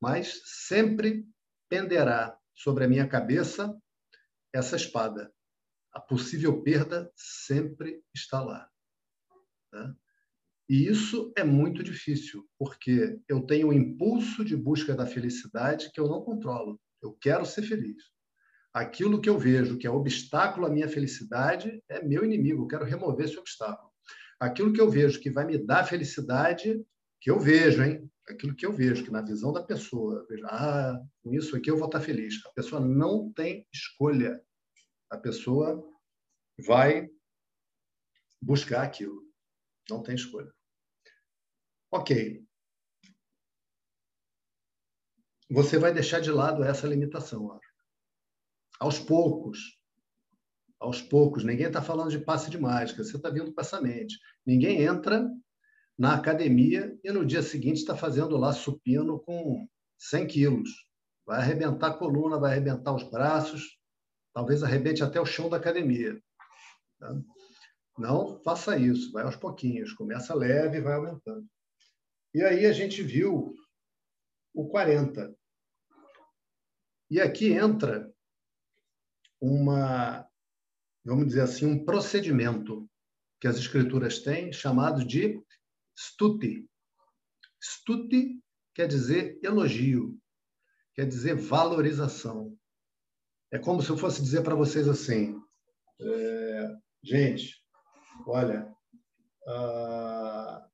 mas 0.00 0.40
sempre 0.44 1.26
penderá 1.68 2.38
sobre 2.54 2.84
a 2.84 2.88
minha 2.88 3.06
cabeça 3.06 3.76
essa 4.52 4.76
espada. 4.76 5.32
A 5.92 6.00
possível 6.00 6.62
perda 6.62 7.10
sempre 7.16 8.02
está 8.14 8.42
lá. 8.42 8.70
Né? 9.72 9.94
E 10.68 10.86
isso 10.86 11.32
é 11.36 11.42
muito 11.42 11.82
difícil, 11.82 12.48
porque 12.56 13.20
eu 13.28 13.44
tenho 13.44 13.68
um 13.68 13.72
impulso 13.72 14.44
de 14.44 14.56
busca 14.56 14.94
da 14.94 15.04
felicidade 15.04 15.90
que 15.92 16.00
eu 16.00 16.08
não 16.08 16.22
controlo. 16.22 16.80
Eu 17.02 17.12
quero 17.12 17.44
ser 17.46 17.62
feliz 17.62 18.02
aquilo 18.72 19.20
que 19.20 19.28
eu 19.28 19.38
vejo 19.38 19.78
que 19.78 19.86
é 19.86 19.90
obstáculo 19.90 20.66
à 20.66 20.70
minha 20.70 20.88
felicidade 20.88 21.82
é 21.88 22.02
meu 22.02 22.24
inimigo, 22.24 22.62
eu 22.62 22.68
quero 22.68 22.84
remover 22.84 23.26
esse 23.26 23.38
obstáculo. 23.38 23.90
Aquilo 24.38 24.72
que 24.72 24.80
eu 24.80 24.90
vejo 24.90 25.20
que 25.20 25.30
vai 25.30 25.44
me 25.44 25.58
dar 25.58 25.84
felicidade, 25.84 26.82
que 27.20 27.30
eu 27.30 27.38
vejo, 27.38 27.82
hein? 27.82 28.10
Aquilo 28.28 28.54
que 28.54 28.64
eu 28.64 28.72
vejo, 28.72 29.04
que 29.04 29.10
na 29.10 29.20
visão 29.20 29.52
da 29.52 29.62
pessoa, 29.62 30.24
vejo, 30.28 30.46
ah, 30.46 30.98
com 31.22 31.34
isso 31.34 31.56
aqui 31.56 31.70
eu 31.70 31.76
vou 31.76 31.86
estar 31.86 32.00
feliz. 32.00 32.40
A 32.46 32.50
pessoa 32.50 32.80
não 32.80 33.30
tem 33.32 33.66
escolha. 33.72 34.40
A 35.10 35.18
pessoa 35.18 35.84
vai 36.64 37.10
buscar 38.40 38.82
aquilo. 38.82 39.20
Não 39.90 40.02
tem 40.02 40.14
escolha. 40.14 40.50
Ok. 41.90 42.46
Você 45.50 45.78
vai 45.78 45.92
deixar 45.92 46.20
de 46.20 46.30
lado 46.30 46.62
essa 46.62 46.86
limitação, 46.86 47.46
ó 47.46 47.58
aos 48.80 48.98
poucos. 48.98 49.78
Aos 50.80 51.02
poucos. 51.02 51.44
Ninguém 51.44 51.66
está 51.66 51.82
falando 51.82 52.10
de 52.10 52.18
passe 52.18 52.50
de 52.50 52.58
mágica, 52.58 53.04
você 53.04 53.16
está 53.16 53.28
vindo 53.28 53.52
com 53.52 53.60
essa 53.60 53.80
mente. 53.80 54.18
Ninguém 54.44 54.82
entra 54.82 55.30
na 55.96 56.14
academia 56.14 56.98
e 57.04 57.12
no 57.12 57.26
dia 57.26 57.42
seguinte 57.42 57.76
está 57.76 57.94
fazendo 57.94 58.38
lá 58.38 58.54
supino 58.54 59.20
com 59.20 59.68
100 59.98 60.26
quilos. 60.26 60.70
Vai 61.26 61.38
arrebentar 61.38 61.88
a 61.88 61.94
coluna, 61.94 62.38
vai 62.38 62.52
arrebentar 62.52 62.94
os 62.94 63.08
braços, 63.10 63.78
talvez 64.32 64.62
arrebente 64.62 65.04
até 65.04 65.20
o 65.20 65.26
chão 65.26 65.50
da 65.50 65.58
academia. 65.58 66.18
Tá? 66.98 67.14
Não 67.98 68.42
faça 68.42 68.78
isso, 68.78 69.12
vai 69.12 69.24
aos 69.24 69.36
pouquinhos, 69.36 69.92
começa 69.92 70.34
leve 70.34 70.78
e 70.78 70.80
vai 70.80 70.94
aumentando. 70.94 71.46
E 72.32 72.42
aí 72.42 72.64
a 72.64 72.72
gente 72.72 73.02
viu 73.02 73.54
o 74.54 74.66
40. 74.68 75.36
E 77.10 77.20
aqui 77.20 77.52
entra 77.52 78.12
uma, 79.40 80.24
vamos 81.04 81.26
dizer 81.26 81.40
assim, 81.40 81.66
um 81.66 81.84
procedimento 81.84 82.88
que 83.40 83.48
as 83.48 83.56
escrituras 83.56 84.20
têm 84.20 84.52
chamado 84.52 85.04
de 85.04 85.42
stuti. 85.98 86.68
Stuti 87.60 88.40
quer 88.74 88.86
dizer 88.86 89.40
elogio, 89.42 90.16
quer 90.94 91.06
dizer 91.06 91.34
valorização. 91.34 92.56
É 93.50 93.58
como 93.58 93.82
se 93.82 93.90
eu 93.90 93.96
fosse 93.96 94.22
dizer 94.22 94.42
para 94.42 94.54
vocês 94.54 94.86
assim, 94.86 95.42
é, 96.00 96.76
gente, 97.02 97.60
olha, 98.26 98.72
uh, 99.48 100.70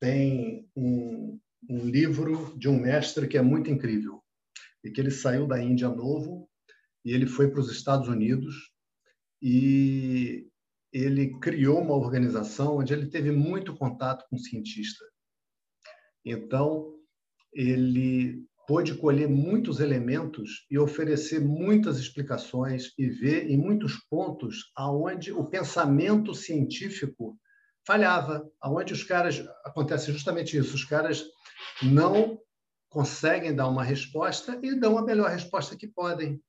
tem 0.00 0.70
um, 0.74 1.38
um 1.68 1.86
livro 1.86 2.56
de 2.56 2.68
um 2.68 2.78
mestre 2.78 3.28
que 3.28 3.38
é 3.38 3.42
muito 3.42 3.70
incrível 3.70 4.22
e 4.84 4.90
que 4.90 5.00
ele 5.00 5.10
saiu 5.10 5.46
da 5.46 5.62
Índia 5.62 5.88
novo 5.88 6.48
e 7.04 7.12
ele 7.12 7.26
foi 7.26 7.50
para 7.50 7.60
os 7.60 7.70
Estados 7.70 8.08
Unidos 8.08 8.72
e 9.40 10.48
ele 10.92 11.38
criou 11.40 11.80
uma 11.80 11.94
organização 11.94 12.78
onde 12.78 12.92
ele 12.92 13.06
teve 13.06 13.30
muito 13.30 13.74
contato 13.74 14.24
com 14.28 14.36
cientistas. 14.36 15.08
Então, 16.24 16.94
ele 17.52 18.46
pôde 18.66 18.94
colher 18.94 19.28
muitos 19.28 19.80
elementos 19.80 20.66
e 20.70 20.78
oferecer 20.78 21.40
muitas 21.40 21.98
explicações 21.98 22.92
e 22.96 23.08
ver 23.08 23.50
em 23.50 23.56
muitos 23.56 23.96
pontos 24.08 24.70
aonde 24.76 25.32
o 25.32 25.44
pensamento 25.44 26.34
científico 26.34 27.36
falhava, 27.86 28.48
aonde 28.60 28.92
os 28.92 29.02
caras 29.02 29.44
acontece 29.64 30.12
justamente 30.12 30.56
isso, 30.56 30.74
os 30.74 30.84
caras 30.84 31.24
não 31.82 32.38
conseguem 32.88 33.54
dar 33.54 33.68
uma 33.68 33.82
resposta 33.82 34.58
e 34.62 34.78
dão 34.78 34.98
a 34.98 35.04
melhor 35.04 35.30
resposta 35.30 35.76
que 35.76 35.86
podem. 35.86 36.40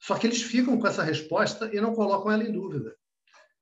Só 0.00 0.16
que 0.16 0.26
eles 0.26 0.42
ficam 0.42 0.78
com 0.78 0.86
essa 0.86 1.02
resposta 1.02 1.68
e 1.74 1.80
não 1.80 1.94
colocam 1.94 2.30
ela 2.30 2.44
em 2.44 2.52
dúvida. 2.52 2.96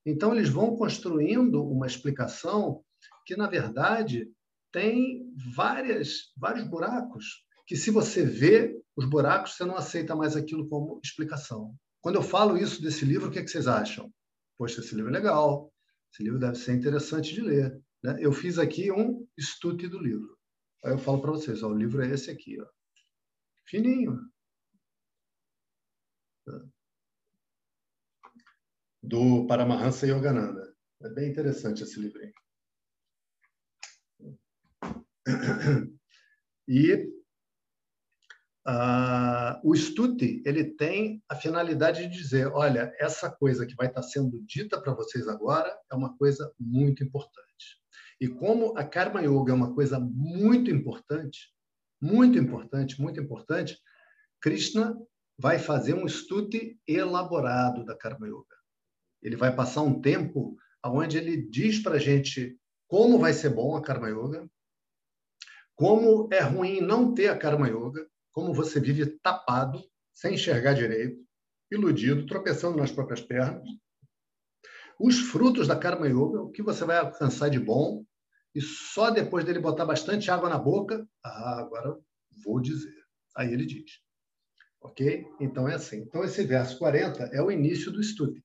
Então, 0.05 0.35
eles 0.35 0.49
vão 0.49 0.77
construindo 0.77 1.65
uma 1.65 1.87
explicação 1.87 2.85
que, 3.25 3.37
na 3.37 3.49
verdade, 3.49 4.31
tem 4.71 5.33
várias, 5.55 6.33
vários 6.37 6.65
buracos, 6.69 7.45
que 7.67 7.75
se 7.75 7.91
você 7.91 8.25
vê 8.25 8.79
os 8.95 9.05
buracos, 9.05 9.57
você 9.57 9.65
não 9.65 9.77
aceita 9.77 10.15
mais 10.15 10.37
aquilo 10.37 10.69
como 10.69 11.01
explicação. 11.03 11.75
Quando 12.01 12.17
eu 12.17 12.23
falo 12.23 12.57
isso 12.57 12.81
desse 12.81 13.05
livro, 13.05 13.29
o 13.29 13.31
que, 13.31 13.39
é 13.39 13.43
que 13.43 13.51
vocês 13.51 13.67
acham? 13.67 14.13
Poxa, 14.57 14.81
esse 14.81 14.95
livro 14.95 15.11
é 15.11 15.15
legal, 15.15 15.73
esse 16.17 16.23
livro 16.23 16.39
deve 16.39 16.57
ser 16.57 16.75
interessante 16.75 17.35
de 17.35 17.43
ler. 17.43 17.79
Né? 18.03 18.17
Eu 18.19 18.33
fiz 18.33 18.59
aqui 18.59 18.91
um 18.91 19.29
estude 19.37 19.87
do 19.87 19.99
livro. 19.99 20.39
Aí 20.83 20.93
eu 20.93 20.99
falo 20.99 21.21
para 21.21 21.33
vocês, 21.33 21.63
ó, 21.63 21.69
o 21.69 21.77
livro 21.77 22.03
é 22.03 22.09
esse 22.09 22.31
aqui, 22.31 22.59
ó. 22.59 22.67
fininho. 23.67 24.19
Do 29.03 29.47
Paramahansa 29.47 30.07
Yogananda. 30.07 30.75
É 31.03 31.11
bem 31.11 31.31
interessante 31.31 31.83
esse 31.83 32.01
livrinho. 32.01 32.33
E 36.67 37.16
uh, 38.67 39.61
o 39.63 39.75
Stuti 39.75 40.43
ele 40.45 40.65
tem 40.65 41.23
a 41.29 41.37
finalidade 41.37 42.09
de 42.09 42.17
dizer, 42.17 42.49
olha, 42.49 42.93
essa 42.99 43.31
coisa 43.31 43.65
que 43.67 43.77
vai 43.77 43.87
estar 43.87 44.03
sendo 44.03 44.43
dita 44.43 44.81
para 44.81 44.93
vocês 44.93 45.29
agora 45.29 45.75
é 45.91 45.95
uma 45.95 46.17
coisa 46.17 46.53
muito 46.59 47.03
importante. 47.03 47.81
E 48.21 48.29
como 48.29 48.77
a 48.77 48.85
Karma 48.85 49.23
Yoga 49.23 49.53
é 49.53 49.55
uma 49.55 49.75
coisa 49.75 50.01
muito 50.01 50.71
importante, 50.71 51.53
muito 52.01 52.39
importante, 52.39 53.01
muito 53.01 53.21
importante, 53.21 53.79
Krishna 54.41 54.97
vai 55.39 55.59
fazer 55.59 55.95
um 55.95 56.07
estudo 56.07 56.59
elaborado 56.87 57.85
da 57.85 57.97
Karma 57.97 58.27
Yoga. 58.27 58.57
Ele 59.23 59.37
vai 59.37 59.55
passar 59.55 59.83
um 59.83 60.01
tempo 60.01 60.57
onde 60.85 61.19
ele 61.19 61.37
diz 61.37 61.83
para 61.83 61.97
a 61.97 61.99
gente 61.99 62.59
como 62.89 63.19
vai 63.19 63.33
ser 63.33 63.51
bom 63.51 63.77
a 63.77 63.83
Karma 63.83 64.09
Yoga, 64.09 64.49
como 65.75 66.29
é 66.33 66.41
ruim 66.41 66.81
não 66.81 67.13
ter 67.13 67.29
a 67.29 67.37
Karma 67.37 67.69
Yoga, 67.69 68.09
como 68.37 68.53
você 68.53 68.79
vive 68.79 69.07
tapado, 69.21 69.83
sem 70.13 70.35
enxergar 70.35 70.75
direito, 70.75 71.27
iludido, 71.73 72.27
tropeçando 72.27 72.77
nas 72.77 72.93
próprias 72.93 73.23
pernas, 73.23 73.67
os 75.01 75.19
frutos 75.19 75.67
da 75.67 75.75
Karma 75.75 76.07
Yoga, 76.07 76.43
o 76.43 76.51
que 76.51 76.63
você 76.63 76.85
vai 76.85 76.99
alcançar 76.99 77.49
de 77.49 77.59
bom, 77.59 78.05
e 78.55 78.61
só 78.61 79.09
depois 79.09 79.43
dele 79.43 79.59
botar 79.59 79.87
bastante 79.87 80.31
água 80.31 80.51
na 80.51 80.59
boca, 80.59 81.09
ah, 81.25 81.61
agora 81.61 81.99
vou 82.45 82.61
dizer. 82.61 82.95
Aí 83.35 83.51
ele 83.55 83.65
diz. 83.65 84.03
Ok? 84.83 85.27
Então 85.41 85.67
é 85.67 85.75
assim. 85.75 86.03
Então 86.03 86.23
esse 86.23 86.45
verso 86.45 86.79
40 86.79 87.31
é 87.33 87.41
o 87.41 87.51
início 87.51 87.91
do 87.91 88.03
estudo. 88.03 88.39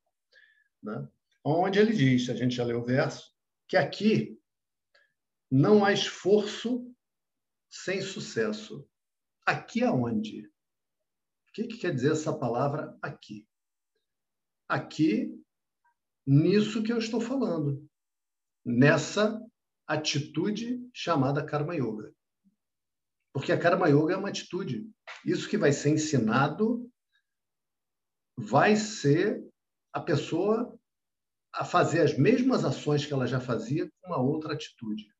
Né? 0.82 1.06
Onde 1.43 1.80
ele 1.80 1.91
diz, 1.91 2.30
a 2.30 2.34
gente 2.34 2.56
já 2.56 2.63
leu 2.63 2.80
o 2.80 2.86
verso, 2.86 3.30
que 3.67 3.75
aqui 3.75 4.39
não 5.51 5.84
há 5.84 5.91
esforço 5.91 6.89
sem 7.69 8.01
sucesso. 8.01 8.89
Aqui 9.45 9.84
aonde? 9.84 10.47
O 10.47 11.51
que, 11.54 11.67
que 11.67 11.77
quer 11.77 11.93
dizer 11.93 12.12
essa 12.12 12.32
palavra 12.32 12.97
aqui? 13.01 13.47
Aqui 14.67 15.38
nisso 16.25 16.84
que 16.84 16.93
eu 16.93 16.97
estou 16.97 17.19
falando, 17.19 17.86
nessa 18.63 19.41
atitude 19.86 20.80
chamada 20.93 21.45
Karma 21.45 21.75
Yoga. 21.75 22.13
Porque 23.34 23.51
a 23.51 23.60
Karma 23.60 23.89
Yoga 23.89 24.13
é 24.13 24.17
uma 24.17 24.30
atitude. 24.30 24.89
Isso 25.25 25.49
que 25.49 25.58
vai 25.58 25.71
ser 25.71 25.89
ensinado 25.89 26.89
vai 28.38 28.75
ser 28.75 29.45
a 29.93 29.99
pessoa 29.99 30.77
a 31.54 31.65
fazer 31.65 32.01
as 32.01 32.17
mesmas 32.17 32.63
ações 32.63 33.06
que 33.06 33.13
ela 33.13 33.27
já 33.27 33.39
fazia 33.39 33.89
com 33.89 34.08
uma 34.08 34.21
outra 34.21 34.54
atitude. 34.54 35.13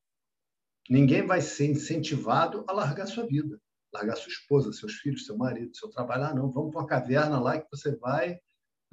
Ninguém 0.90 1.26
vai 1.26 1.42
ser 1.42 1.68
incentivado 1.68 2.64
a 2.68 2.72
largar 2.72 3.06
sua 3.06 3.26
vida, 3.26 3.62
largar 3.94 4.16
sua 4.16 4.32
esposa, 4.32 4.72
seus 4.74 4.94
filhos, 4.96 5.26
seu 5.26 5.38
marido, 5.38 5.76
seu 5.76 5.90
trabalho. 5.90 6.24
Ah, 6.26 6.34
não, 6.34 6.52
vamos 6.52 6.72
para 6.72 6.82
uma 6.82 6.88
caverna 6.88 7.40
lá 7.40 7.60
que 7.60 7.70
você 7.70 7.96
vai. 7.96 8.40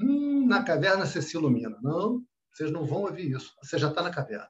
Hum, 0.01 0.47
na 0.47 0.63
caverna 0.63 1.07
você 1.07 1.23
se 1.23 1.37
ilumina. 1.37 1.79
Não, 1.83 2.25
vocês 2.53 2.71
não 2.71 2.85
vão 2.85 3.03
ouvir 3.03 3.31
isso. 3.31 3.55
Você 3.63 3.79
já 3.79 3.89
está 3.89 4.03
na 4.03 4.11
caverna. 4.11 4.49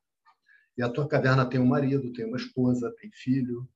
E 0.77 0.83
a 0.83 0.89
tua 0.89 1.09
caverna 1.09 1.49
tem 1.49 1.61
um 1.61 1.67
marido, 1.67 2.13
tem 2.13 2.25
uma 2.25 2.37
esposa, 2.37 2.95
tem 3.01 3.11
filho, 3.13 3.69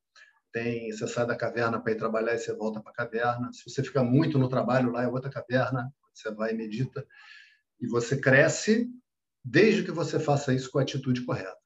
tem. 0.52 0.90
Você 0.92 1.06
sai 1.08 1.26
da 1.26 1.36
caverna 1.36 1.80
para 1.80 1.92
ir 1.92 1.96
trabalhar 1.96 2.34
e 2.34 2.38
você 2.38 2.54
volta 2.54 2.80
para 2.80 2.92
a 2.92 2.94
caverna. 2.94 3.52
Se 3.52 3.68
você 3.68 3.82
fica 3.82 4.02
muito 4.02 4.38
no 4.38 4.48
trabalho, 4.48 4.92
lá 4.92 5.02
é 5.02 5.08
outra 5.08 5.30
caverna, 5.30 5.92
você 6.14 6.30
vai 6.30 6.52
e 6.52 6.56
medita. 6.56 7.06
E 7.80 7.86
você 7.86 8.16
cresce 8.16 8.88
desde 9.44 9.82
que 9.82 9.90
você 9.90 10.20
faça 10.20 10.54
isso 10.54 10.70
com 10.70 10.78
a 10.78 10.82
atitude 10.82 11.24
correta. 11.24 11.56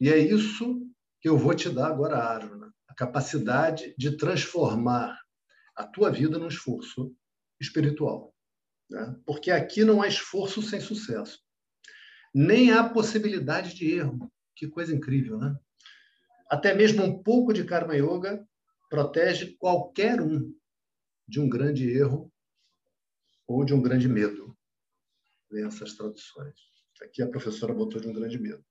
E 0.00 0.08
é 0.08 0.16
isso 0.16 0.80
que 1.20 1.28
eu 1.28 1.36
vou 1.36 1.54
te 1.54 1.68
dar 1.68 1.88
agora, 1.88 2.16
Arjuna, 2.16 2.72
a 2.90 2.94
capacidade 2.94 3.94
de 3.96 4.16
transformar 4.16 5.16
a 5.76 5.86
tua 5.86 6.10
vida 6.10 6.38
num 6.38 6.48
esforço 6.48 7.14
espiritual. 7.60 8.34
Né? 8.90 9.16
Porque 9.24 9.52
aqui 9.52 9.84
não 9.84 10.02
há 10.02 10.08
esforço 10.08 10.60
sem 10.60 10.80
sucesso. 10.80 11.40
Nem 12.34 12.72
há 12.72 12.88
possibilidade 12.88 13.74
de 13.74 13.92
erro. 13.92 14.30
Que 14.56 14.66
coisa 14.66 14.94
incrível, 14.94 15.38
né? 15.38 15.56
Até 16.50 16.74
mesmo 16.74 17.04
um 17.04 17.22
pouco 17.22 17.52
de 17.52 17.64
Karma 17.64 17.94
Yoga 17.94 18.44
protege 18.90 19.56
qualquer 19.56 20.20
um 20.20 20.52
de 21.28 21.38
um 21.38 21.48
grande 21.48 21.88
erro 21.88 22.30
ou 23.46 23.64
de 23.64 23.72
um 23.72 23.80
grande 23.80 24.08
medo. 24.08 24.58
Vem 25.48 25.64
essas 25.64 25.94
traduções. 25.94 26.58
Aqui 27.00 27.22
a 27.22 27.28
professora 27.28 27.72
botou 27.72 28.00
de 28.00 28.08
um 28.08 28.12
grande 28.12 28.38
medo. 28.38 28.64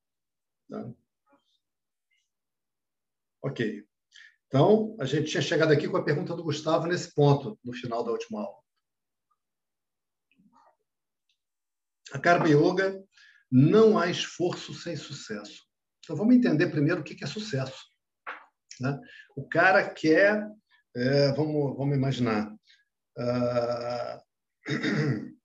Tá? 0.70 0.94
Ok. 3.42 3.89
Então, 4.50 4.98
a 5.00 5.06
gente 5.06 5.30
tinha 5.30 5.44
chegado 5.44 5.72
aqui 5.72 5.88
com 5.88 5.96
a 5.96 6.04
pergunta 6.04 6.36
do 6.36 6.44
Gustavo 6.44 6.88
nesse 6.88 7.14
ponto, 7.14 7.58
no 7.64 7.72
final 7.72 8.04
da 8.04 8.12
última 8.12 8.42
aula. 8.42 8.58
A 12.12 12.18
Karma 12.18 12.50
Yoga 12.50 13.00
não 13.52 14.00
há 14.00 14.10
esforço 14.10 14.74
sem 14.74 14.96
sucesso. 14.96 15.64
Então, 16.04 16.16
vamos 16.16 16.36
entender 16.36 16.72
primeiro 16.72 17.02
o 17.02 17.04
que 17.04 17.24
é 17.24 17.28
sucesso. 17.28 17.86
Né? 18.82 19.00
O 19.36 19.48
cara 19.48 19.88
quer, 19.88 20.44
é, 20.96 21.32
vamos, 21.34 21.78
vamos 21.78 21.96
imaginar, 21.96 22.52
uh, 23.20 24.20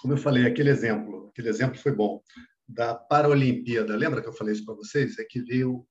como 0.00 0.14
eu 0.14 0.18
falei, 0.18 0.46
aquele 0.46 0.70
exemplo, 0.70 1.28
aquele 1.28 1.50
exemplo 1.50 1.78
foi 1.78 1.94
bom, 1.94 2.22
da 2.66 2.94
Paralimpíada. 2.94 3.94
Lembra 3.94 4.22
que 4.22 4.28
eu 4.28 4.32
falei 4.32 4.54
isso 4.54 4.64
para 4.64 4.74
vocês? 4.74 5.18
É 5.18 5.24
que 5.24 5.42
veio 5.42 5.86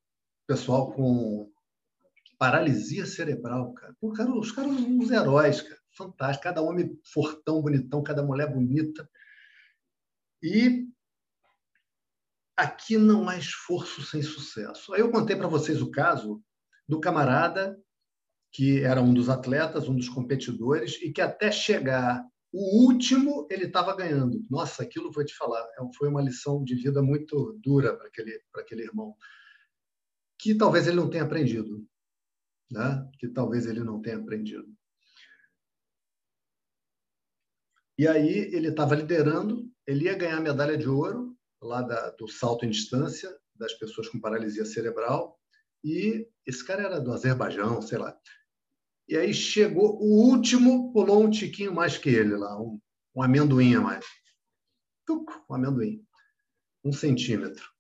pessoal 0.48 0.92
com 0.92 1.52
paralisia 2.38 3.06
cerebral, 3.06 3.74
cara. 3.74 3.96
Pô, 4.00 4.12
cara 4.12 4.32
os 4.32 4.52
caras 4.52 4.76
são 4.76 4.90
uns 4.90 5.12
heróis, 5.12 5.62
cara. 5.62 5.80
Fantástico. 5.98 6.44
Cada 6.44 6.62
homem 6.62 7.00
fortão, 7.14 7.62
bonitão, 7.62 8.04
cada 8.04 8.24
mulher 8.24 8.52
bonita. 8.54 9.10
E 10.44 10.88
aqui 12.58 12.98
não 12.98 13.28
há 13.30 13.38
esforço 13.38 14.02
sem 14.04 14.22
sucesso. 14.22 14.94
Aí 14.94 15.02
eu 15.02 15.12
contei 15.12 15.36
para 15.36 15.48
vocês 15.48 15.82
o 15.82 15.92
caso 15.92 16.44
do 16.88 17.00
camarada 17.00 17.80
que 18.56 18.80
era 18.80 19.02
um 19.02 19.14
dos 19.14 19.28
atletas, 19.28 19.90
um 19.90 19.96
dos 19.98 20.08
competidores, 20.08 20.98
e 21.02 21.12
que 21.12 21.20
até 21.20 21.52
chegar 21.52 22.26
o 22.54 22.86
último, 22.86 23.46
ele 23.52 23.66
estava 23.66 23.94
ganhando. 23.94 24.46
Nossa, 24.50 24.82
aquilo 24.82 25.12
vou 25.12 25.26
te 25.26 25.36
falar, 25.36 25.60
é 25.60 25.84
foi 25.98 26.08
uma 26.08 26.22
lição 26.22 26.64
de 26.64 26.74
vida 26.74 27.02
muito 27.02 27.60
dura 27.62 27.94
para 27.98 28.08
aquele, 28.08 28.40
para 28.54 28.62
aquele 28.62 28.84
irmão, 28.84 29.14
que 30.40 30.56
talvez 30.56 30.88
ele 30.88 30.98
não 30.98 31.10
tenha 31.10 31.24
aprendido. 31.24 31.88
Né? 32.72 33.10
Que 33.20 33.28
talvez 33.28 33.66
ele 33.66 33.82
não 33.82 34.02
tenha 34.02 34.18
aprendido. 34.18 34.68
E 37.98 38.08
aí 38.08 38.54
ele 38.54 38.70
estava 38.70 38.96
liderando, 38.96 39.72
ele 39.88 40.06
ia 40.06 40.18
ganhar 40.18 40.38
a 40.38 40.42
medalha 40.42 40.78
de 40.78 40.88
ouro 40.88 41.38
lá 41.62 41.82
da, 41.82 42.12
do 42.12 42.28
salto 42.28 42.66
em 42.66 42.70
distância 42.70 43.34
das 43.56 43.74
pessoas 43.74 44.10
com 44.10 44.20
paralisia 44.20 44.66
cerebral. 44.66 45.40
E 45.84 46.28
esse 46.46 46.66
cara 46.66 46.84
era 46.84 47.00
do 47.00 47.14
Azerbaijão, 47.14 47.82
sei 47.82 47.98
lá. 47.98 48.18
E 49.08 49.16
aí 49.16 49.34
chegou 49.34 50.02
o 50.02 50.30
último, 50.30 50.92
pulou 50.92 51.24
um 51.24 51.30
tiquinho 51.30 51.74
mais 51.74 51.98
que 51.98 52.10
ele 52.10 52.36
lá, 52.36 52.60
um, 52.60 52.80
um 53.16 53.22
amendoim 53.22 53.76
a 53.76 53.82
mais. 53.82 54.06
Tuc, 55.06 55.32
um 55.50 55.54
amendoim. 55.54 56.04
Um 56.84 56.92
centímetro. 56.92 57.75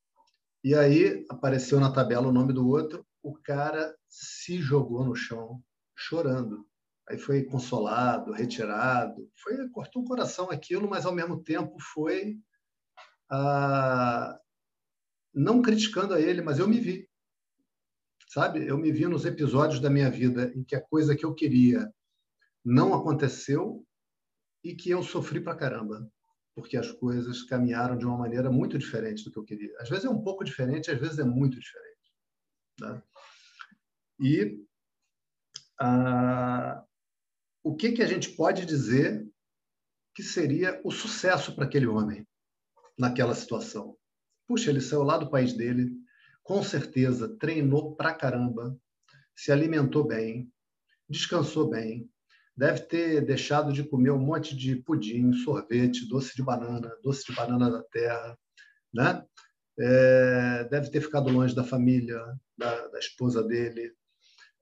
E 0.66 0.74
aí 0.74 1.24
apareceu 1.30 1.80
na 1.80 1.92
tabela 1.92 2.28
o 2.28 2.32
nome 2.32 2.52
do 2.52 2.68
outro, 2.68 3.06
o 3.22 3.36
cara 3.36 3.96
se 4.10 4.60
jogou 4.60 5.06
no 5.06 5.16
chão, 5.16 5.64
chorando. 5.96 6.68
Aí 7.08 7.20
foi 7.20 7.44
consolado, 7.44 8.32
retirado. 8.32 9.30
Foi, 9.36 9.70
cortou 9.70 10.02
o 10.02 10.08
coração 10.08 10.50
aquilo, 10.50 10.90
mas 10.90 11.06
ao 11.06 11.14
mesmo 11.14 11.44
tempo 11.44 11.78
foi 11.94 12.40
ah, 13.30 14.40
não 15.32 15.62
criticando 15.62 16.16
a 16.16 16.20
ele, 16.20 16.42
mas 16.42 16.58
eu 16.58 16.68
me 16.68 16.80
vi 16.80 17.08
sabe? 18.28 18.68
Eu 18.68 18.76
me 18.76 18.92
vi 18.92 19.06
nos 19.06 19.24
episódios 19.24 19.80
da 19.80 19.90
minha 19.90 20.10
vida 20.10 20.52
em 20.56 20.64
que 20.64 20.76
a 20.76 20.82
coisa 20.82 21.16
que 21.16 21.24
eu 21.24 21.36
queria 21.36 21.94
não 22.66 22.96
aconteceu 22.96 23.86
e 24.64 24.76
que 24.76 24.90
eu 24.90 25.04
sofri 25.04 25.40
pra 25.40 25.56
caramba, 25.56 26.12
porque 26.56 26.78
as 26.78 26.90
coisas 26.90 27.44
caminharam 27.44 27.98
de 27.98 28.06
uma 28.06 28.18
maneira 28.18 28.50
muito 28.50 28.78
diferente 28.78 29.26
do 29.26 29.32
que 29.32 29.38
eu 29.38 29.44
queria. 29.44 29.76
Às 29.80 29.90
vezes 29.90 30.06
é 30.06 30.10
um 30.10 30.24
pouco 30.24 30.44
diferente, 30.44 30.90
às 30.90 31.00
vezes 31.00 31.20
é 31.20 31.24
muito 31.26 31.60
diferente. 31.60 32.14
Né? 32.80 33.04
E 34.20 34.66
ah, 35.80 36.84
o 37.62 37.76
que, 37.76 37.92
que 37.92 38.02
a 38.02 38.08
gente 38.08 38.30
pode 38.30 38.66
dizer 38.66 39.30
que 40.14 40.24
seria 40.24 40.80
o 40.86 40.92
sucesso 40.92 41.54
para 41.54 41.66
aquele 41.66 41.88
homem 41.88 42.26
naquela 42.98 43.36
situação? 43.36 43.98
Puxa, 44.48 44.70
ele 44.70 44.80
saiu 44.80 45.04
lá 45.04 45.18
do 45.18 45.30
país 45.30 45.54
dele, 45.54 45.92
com 46.42 46.64
certeza 46.64 47.36
treinou 47.38 47.96
pra 47.96 48.14
caramba, 48.14 48.80
se 49.36 49.52
alimentou 49.52 50.08
bem, 50.08 50.50
descansou 51.10 51.70
bem, 51.70 52.10
deve 52.56 52.82
ter 52.82 53.22
deixado 53.26 53.74
de 53.74 53.84
comer 53.84 54.12
um 54.12 54.20
monte 54.20 54.56
de 54.56 54.76
pudim, 54.78 55.34
sorvete, 55.34 56.08
doce 56.08 56.36
de 56.36 56.44
banana, 56.44 56.92
doce 57.04 57.26
de 57.26 57.36
banana 57.36 57.70
da 57.70 57.84
terra, 57.84 58.38
né? 58.94 59.24
É, 59.78 60.64
deve 60.72 60.90
ter 60.90 61.02
ficado 61.02 61.30
longe 61.30 61.54
da 61.54 61.64
família, 61.64 62.22
da, 62.58 62.88
da 62.88 63.00
esposa 63.00 63.44
dele. 63.44 63.92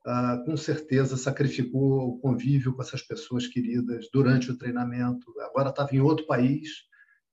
Ah, 0.06 0.42
com 0.46 0.58
certeza 0.58 1.16
sacrificou 1.16 2.10
o 2.10 2.20
convívio 2.20 2.76
com 2.76 2.82
essas 2.82 3.02
pessoas 3.02 3.48
queridas 3.48 4.10
durante 4.12 4.52
o 4.52 4.58
treinamento. 4.58 5.34
Agora 5.42 5.70
estava 5.70 5.96
em 5.96 6.02
outro 6.02 6.26
país. 6.26 6.68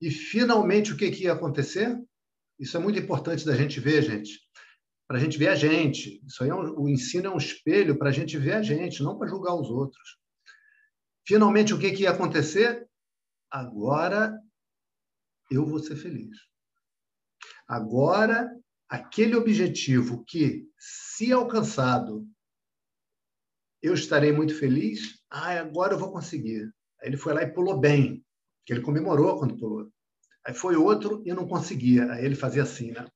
E 0.00 0.10
finalmente 0.10 0.92
o 0.92 0.96
que, 0.96 1.10
que 1.10 1.24
ia 1.24 1.32
acontecer? 1.32 1.98
Isso 2.58 2.76
é 2.76 2.80
muito 2.80 2.98
importante 2.98 3.44
da 3.44 3.56
gente 3.56 3.80
ver, 3.80 4.02
gente, 4.02 4.38
para 5.08 5.16
a 5.16 5.20
gente 5.20 5.36
ver 5.36 5.48
a 5.48 5.54
gente. 5.54 6.22
Isso 6.26 6.44
aí 6.44 6.50
é 6.50 6.54
um, 6.54 6.78
o 6.78 6.88
ensino 6.88 7.26
é 7.26 7.30
um 7.30 7.38
espelho 7.38 7.98
para 7.98 8.10
a 8.10 8.12
gente 8.12 8.38
ver 8.38 8.52
a 8.52 8.62
gente, 8.62 9.02
não 9.02 9.18
para 9.18 9.28
julgar 9.28 9.54
os 9.54 9.68
outros. 9.68 10.20
Finalmente, 11.30 11.72
o 11.72 11.78
que, 11.78 11.92
que 11.92 12.02
ia 12.02 12.10
acontecer? 12.10 12.90
Agora 13.48 14.36
eu 15.48 15.64
vou 15.64 15.78
ser 15.78 15.94
feliz. 15.94 16.36
Agora, 17.68 18.50
aquele 18.88 19.36
objetivo 19.36 20.24
que, 20.26 20.68
se 20.76 21.32
alcançado, 21.32 22.26
eu 23.80 23.94
estarei 23.94 24.32
muito 24.32 24.58
feliz, 24.58 25.22
ah, 25.30 25.52
agora 25.60 25.94
eu 25.94 26.00
vou 26.00 26.10
conseguir. 26.10 26.64
Aí 27.00 27.10
ele 27.10 27.16
foi 27.16 27.32
lá 27.32 27.44
e 27.44 27.52
pulou 27.52 27.78
bem, 27.78 28.26
que 28.66 28.72
ele 28.72 28.82
comemorou 28.82 29.38
quando 29.38 29.56
pulou. 29.56 29.88
Aí 30.44 30.52
foi 30.52 30.74
outro 30.74 31.22
e 31.24 31.32
não 31.32 31.46
conseguia. 31.46 32.10
Aí 32.10 32.24
ele 32.24 32.34
fazia 32.34 32.64
assim, 32.64 32.90
né? 32.90 33.06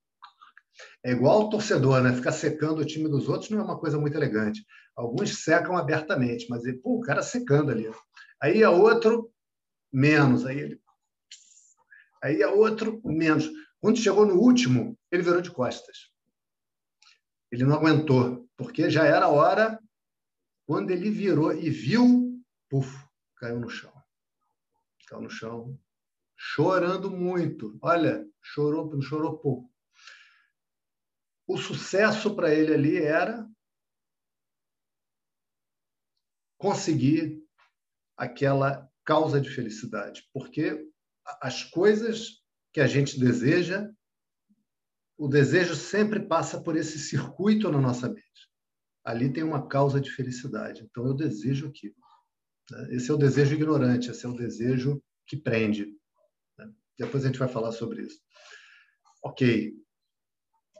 É 1.04 1.10
igual 1.10 1.42
o 1.42 1.50
torcedor, 1.50 2.02
né? 2.02 2.14
Ficar 2.14 2.32
secando 2.32 2.78
o 2.78 2.84
time 2.84 3.10
dos 3.10 3.28
outros 3.28 3.50
não 3.50 3.60
é 3.60 3.62
uma 3.62 3.78
coisa 3.78 3.98
muito 3.98 4.16
elegante. 4.16 4.64
Alguns 4.96 5.44
secam 5.44 5.76
abertamente, 5.76 6.46
mas 6.48 6.62
pô, 6.80 6.96
o 6.96 7.00
cara 7.00 7.22
secando 7.22 7.70
ali. 7.70 7.90
Aí 8.40 8.64
a 8.64 8.70
outro, 8.70 9.30
menos. 9.92 10.46
Aí 10.46 10.58
ele. 10.58 10.80
Aí 12.22 12.42
a 12.42 12.50
outro, 12.50 13.02
menos. 13.04 13.50
Quando 13.80 13.98
chegou 13.98 14.24
no 14.24 14.40
último, 14.40 14.98
ele 15.12 15.22
virou 15.22 15.42
de 15.42 15.50
costas. 15.50 16.10
Ele 17.52 17.64
não 17.64 17.76
aguentou, 17.76 18.48
porque 18.56 18.88
já 18.88 19.04
era 19.04 19.28
hora. 19.28 19.78
Quando 20.66 20.90
ele 20.90 21.10
virou 21.10 21.52
e 21.52 21.68
viu, 21.68 22.42
puf, 22.70 22.90
caiu 23.36 23.60
no 23.60 23.68
chão. 23.68 23.92
Caiu 25.06 25.20
no 25.20 25.28
chão, 25.28 25.78
chorando 26.34 27.10
muito. 27.10 27.78
Olha, 27.82 28.26
chorou, 28.40 28.98
chorou 29.02 29.38
pouco. 29.38 29.73
O 31.46 31.58
sucesso 31.58 32.34
para 32.34 32.54
ele 32.54 32.72
ali 32.72 32.96
era 32.96 33.46
conseguir 36.58 37.42
aquela 38.16 38.90
causa 39.04 39.40
de 39.40 39.50
felicidade, 39.50 40.26
porque 40.32 40.88
as 41.40 41.62
coisas 41.62 42.42
que 42.72 42.80
a 42.80 42.86
gente 42.86 43.18
deseja, 43.18 43.90
o 45.16 45.28
desejo 45.28 45.74
sempre 45.74 46.20
passa 46.20 46.60
por 46.60 46.76
esse 46.76 46.98
circuito 46.98 47.70
na 47.70 47.80
nossa 47.80 48.08
mente. 48.08 48.24
Ali 49.04 49.32
tem 49.32 49.42
uma 49.42 49.68
causa 49.68 50.00
de 50.00 50.10
felicidade. 50.10 50.82
Então 50.82 51.06
eu 51.06 51.14
desejo 51.14 51.68
aquilo. 51.68 51.94
Né? 52.70 52.96
Esse 52.96 53.10
é 53.10 53.14
o 53.14 53.18
desejo 53.18 53.54
ignorante, 53.54 54.10
esse 54.10 54.24
é 54.24 54.28
o 54.28 54.36
desejo 54.36 55.02
que 55.26 55.36
prende. 55.36 55.86
Né? 56.58 56.72
Depois 56.98 57.22
a 57.22 57.26
gente 57.26 57.38
vai 57.38 57.48
falar 57.48 57.72
sobre 57.72 58.02
isso. 58.02 58.20
Ok. 59.22 59.83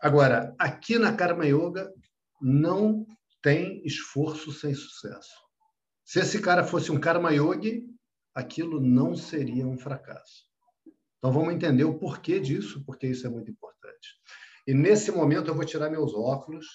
Agora, 0.04 0.54
aqui 0.58 0.98
na 0.98 1.16
Karma 1.16 1.46
Yoga 1.46 1.90
não 2.38 3.06
tem 3.42 3.80
esforço 3.86 4.52
sem 4.52 4.74
sucesso. 4.74 5.32
Se 6.04 6.20
esse 6.20 6.42
cara 6.42 6.62
fosse 6.62 6.92
um 6.92 7.00
Karma 7.00 7.32
Yogi, 7.32 7.86
aquilo 8.34 8.82
não 8.82 9.16
seria 9.16 9.66
um 9.66 9.78
fracasso. 9.78 10.44
Então 11.16 11.32
vamos 11.32 11.54
entender 11.54 11.84
o 11.84 11.98
porquê 11.98 12.38
disso, 12.38 12.84
porque 12.84 13.06
isso 13.06 13.26
é 13.26 13.30
muito 13.30 13.50
importante. 13.50 14.10
E 14.66 14.74
nesse 14.74 15.10
momento 15.10 15.48
eu 15.48 15.54
vou 15.54 15.64
tirar 15.64 15.88
meus 15.88 16.12
óculos 16.12 16.66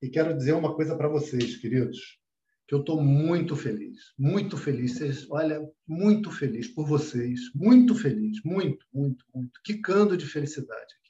e 0.00 0.08
quero 0.08 0.32
dizer 0.32 0.52
uma 0.52 0.76
coisa 0.76 0.96
para 0.96 1.08
vocês, 1.08 1.56
queridos, 1.56 2.20
que 2.68 2.74
eu 2.76 2.82
estou 2.82 3.02
muito 3.02 3.56
feliz, 3.56 3.98
muito 4.16 4.56
feliz. 4.56 4.96
Vocês, 4.96 5.28
olha, 5.28 5.60
muito 5.84 6.30
feliz 6.30 6.68
por 6.68 6.86
vocês, 6.86 7.40
muito 7.52 7.96
feliz, 7.96 8.40
muito, 8.44 8.86
muito, 8.92 9.24
muito, 9.34 9.60
quicando 9.64 10.16
de 10.16 10.24
felicidade 10.24 11.01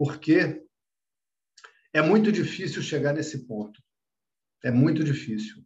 porque 0.00 0.66
é 1.92 2.00
muito 2.00 2.32
difícil 2.32 2.80
chegar 2.80 3.12
nesse 3.12 3.46
ponto. 3.46 3.78
É 4.64 4.70
muito 4.70 5.04
difícil. 5.04 5.62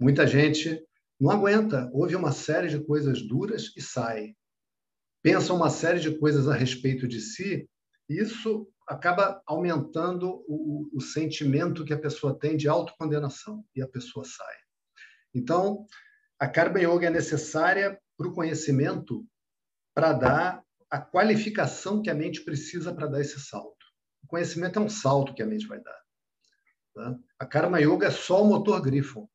Muita 0.00 0.26
gente 0.26 0.82
não 1.20 1.30
aguenta, 1.30 1.90
ouve 1.92 2.16
uma 2.16 2.32
série 2.32 2.68
de 2.68 2.82
coisas 2.82 3.20
duras 3.20 3.74
e 3.76 3.82
sai. 3.82 4.34
Pensa 5.22 5.52
uma 5.52 5.68
série 5.68 6.00
de 6.00 6.18
coisas 6.18 6.48
a 6.48 6.54
respeito 6.54 7.06
de 7.06 7.20
si, 7.20 7.68
e 8.08 8.18
isso 8.18 8.66
acaba 8.88 9.42
aumentando 9.44 10.42
o, 10.48 10.88
o 10.94 11.00
sentimento 11.02 11.84
que 11.84 11.92
a 11.92 12.00
pessoa 12.00 12.38
tem 12.38 12.56
de 12.56 12.68
autocondenação, 12.68 13.62
e 13.74 13.82
a 13.82 13.88
pessoa 13.88 14.24
sai. 14.24 14.56
Então, 15.34 15.84
a 16.38 16.48
Karma 16.48 16.80
Yoga 16.80 17.08
é 17.08 17.10
necessária 17.10 18.00
para 18.16 18.26
o 18.26 18.32
conhecimento 18.32 19.26
para 19.94 20.14
dar 20.14 20.65
a 20.90 21.00
qualificação 21.00 22.02
que 22.02 22.10
a 22.10 22.14
mente 22.14 22.44
precisa 22.44 22.94
para 22.94 23.06
dar 23.06 23.20
esse 23.20 23.40
salto. 23.40 23.84
O 24.22 24.26
conhecimento 24.26 24.78
é 24.78 24.82
um 24.82 24.88
salto 24.88 25.34
que 25.34 25.42
a 25.42 25.46
mente 25.46 25.66
vai 25.66 25.80
dar. 25.80 25.98
Tá? 26.94 27.16
A 27.38 27.46
Karma 27.46 27.80
Yoga 27.80 28.06
é 28.06 28.10
só 28.10 28.42
o 28.42 28.48
motor 28.48 28.80
grifo 28.80 29.28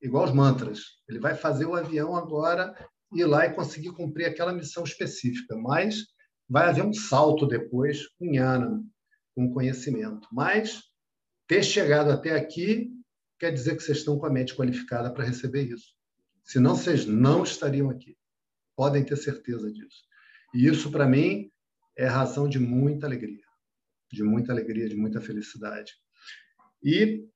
igual 0.00 0.24
os 0.24 0.32
mantras. 0.32 0.80
Ele 1.08 1.18
vai 1.18 1.34
fazer 1.34 1.66
o 1.66 1.74
avião 1.74 2.16
agora 2.16 2.74
ir 3.12 3.24
lá 3.24 3.46
e 3.46 3.54
conseguir 3.54 3.90
cumprir 3.92 4.26
aquela 4.26 4.52
missão 4.52 4.84
específica, 4.84 5.56
mas 5.56 6.04
vai 6.48 6.68
haver 6.68 6.84
um 6.84 6.92
salto 6.92 7.46
depois 7.46 8.06
com 8.16 8.32
Yana, 8.32 8.82
com 9.34 9.52
conhecimento. 9.52 10.28
Mas 10.32 10.82
ter 11.46 11.62
chegado 11.62 12.10
até 12.10 12.32
aqui 12.32 12.90
quer 13.38 13.52
dizer 13.52 13.76
que 13.76 13.82
vocês 13.82 13.98
estão 13.98 14.18
com 14.18 14.26
a 14.26 14.30
mente 14.30 14.54
qualificada 14.54 15.12
para 15.12 15.24
receber 15.24 15.64
isso. 15.64 15.94
Senão 16.44 16.74
vocês 16.74 17.06
não 17.06 17.42
estariam 17.42 17.90
aqui. 17.90 18.16
Podem 18.76 19.04
ter 19.04 19.16
certeza 19.16 19.70
disso. 19.72 20.08
E 20.54 20.66
isso, 20.66 20.90
para 20.90 21.06
mim, 21.06 21.50
é 21.96 22.06
razão 22.06 22.48
de 22.48 22.58
muita 22.58 23.06
alegria. 23.06 23.44
De 24.10 24.22
muita 24.22 24.52
alegria, 24.52 24.88
de 24.88 24.96
muita 24.96 25.20
felicidade. 25.20 25.92
E 26.82 27.26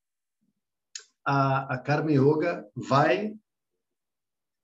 a, 1.25 1.75
a 1.75 1.79
Karma 1.79 2.13
Yoga 2.13 2.67
vai 2.75 3.35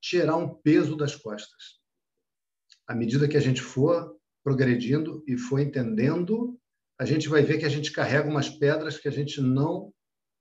tirar 0.00 0.36
um 0.36 0.54
peso 0.54 0.96
das 0.96 1.14
costas. 1.14 1.78
À 2.86 2.94
medida 2.94 3.28
que 3.28 3.36
a 3.36 3.40
gente 3.40 3.60
for 3.60 4.16
progredindo 4.42 5.22
e 5.26 5.36
for 5.36 5.58
entendendo, 5.58 6.58
a 6.98 7.04
gente 7.04 7.28
vai 7.28 7.42
ver 7.42 7.58
que 7.58 7.64
a 7.64 7.68
gente 7.68 7.92
carrega 7.92 8.28
umas 8.28 8.48
pedras 8.48 8.98
que 8.98 9.08
a 9.08 9.10
gente 9.10 9.40
não 9.40 9.92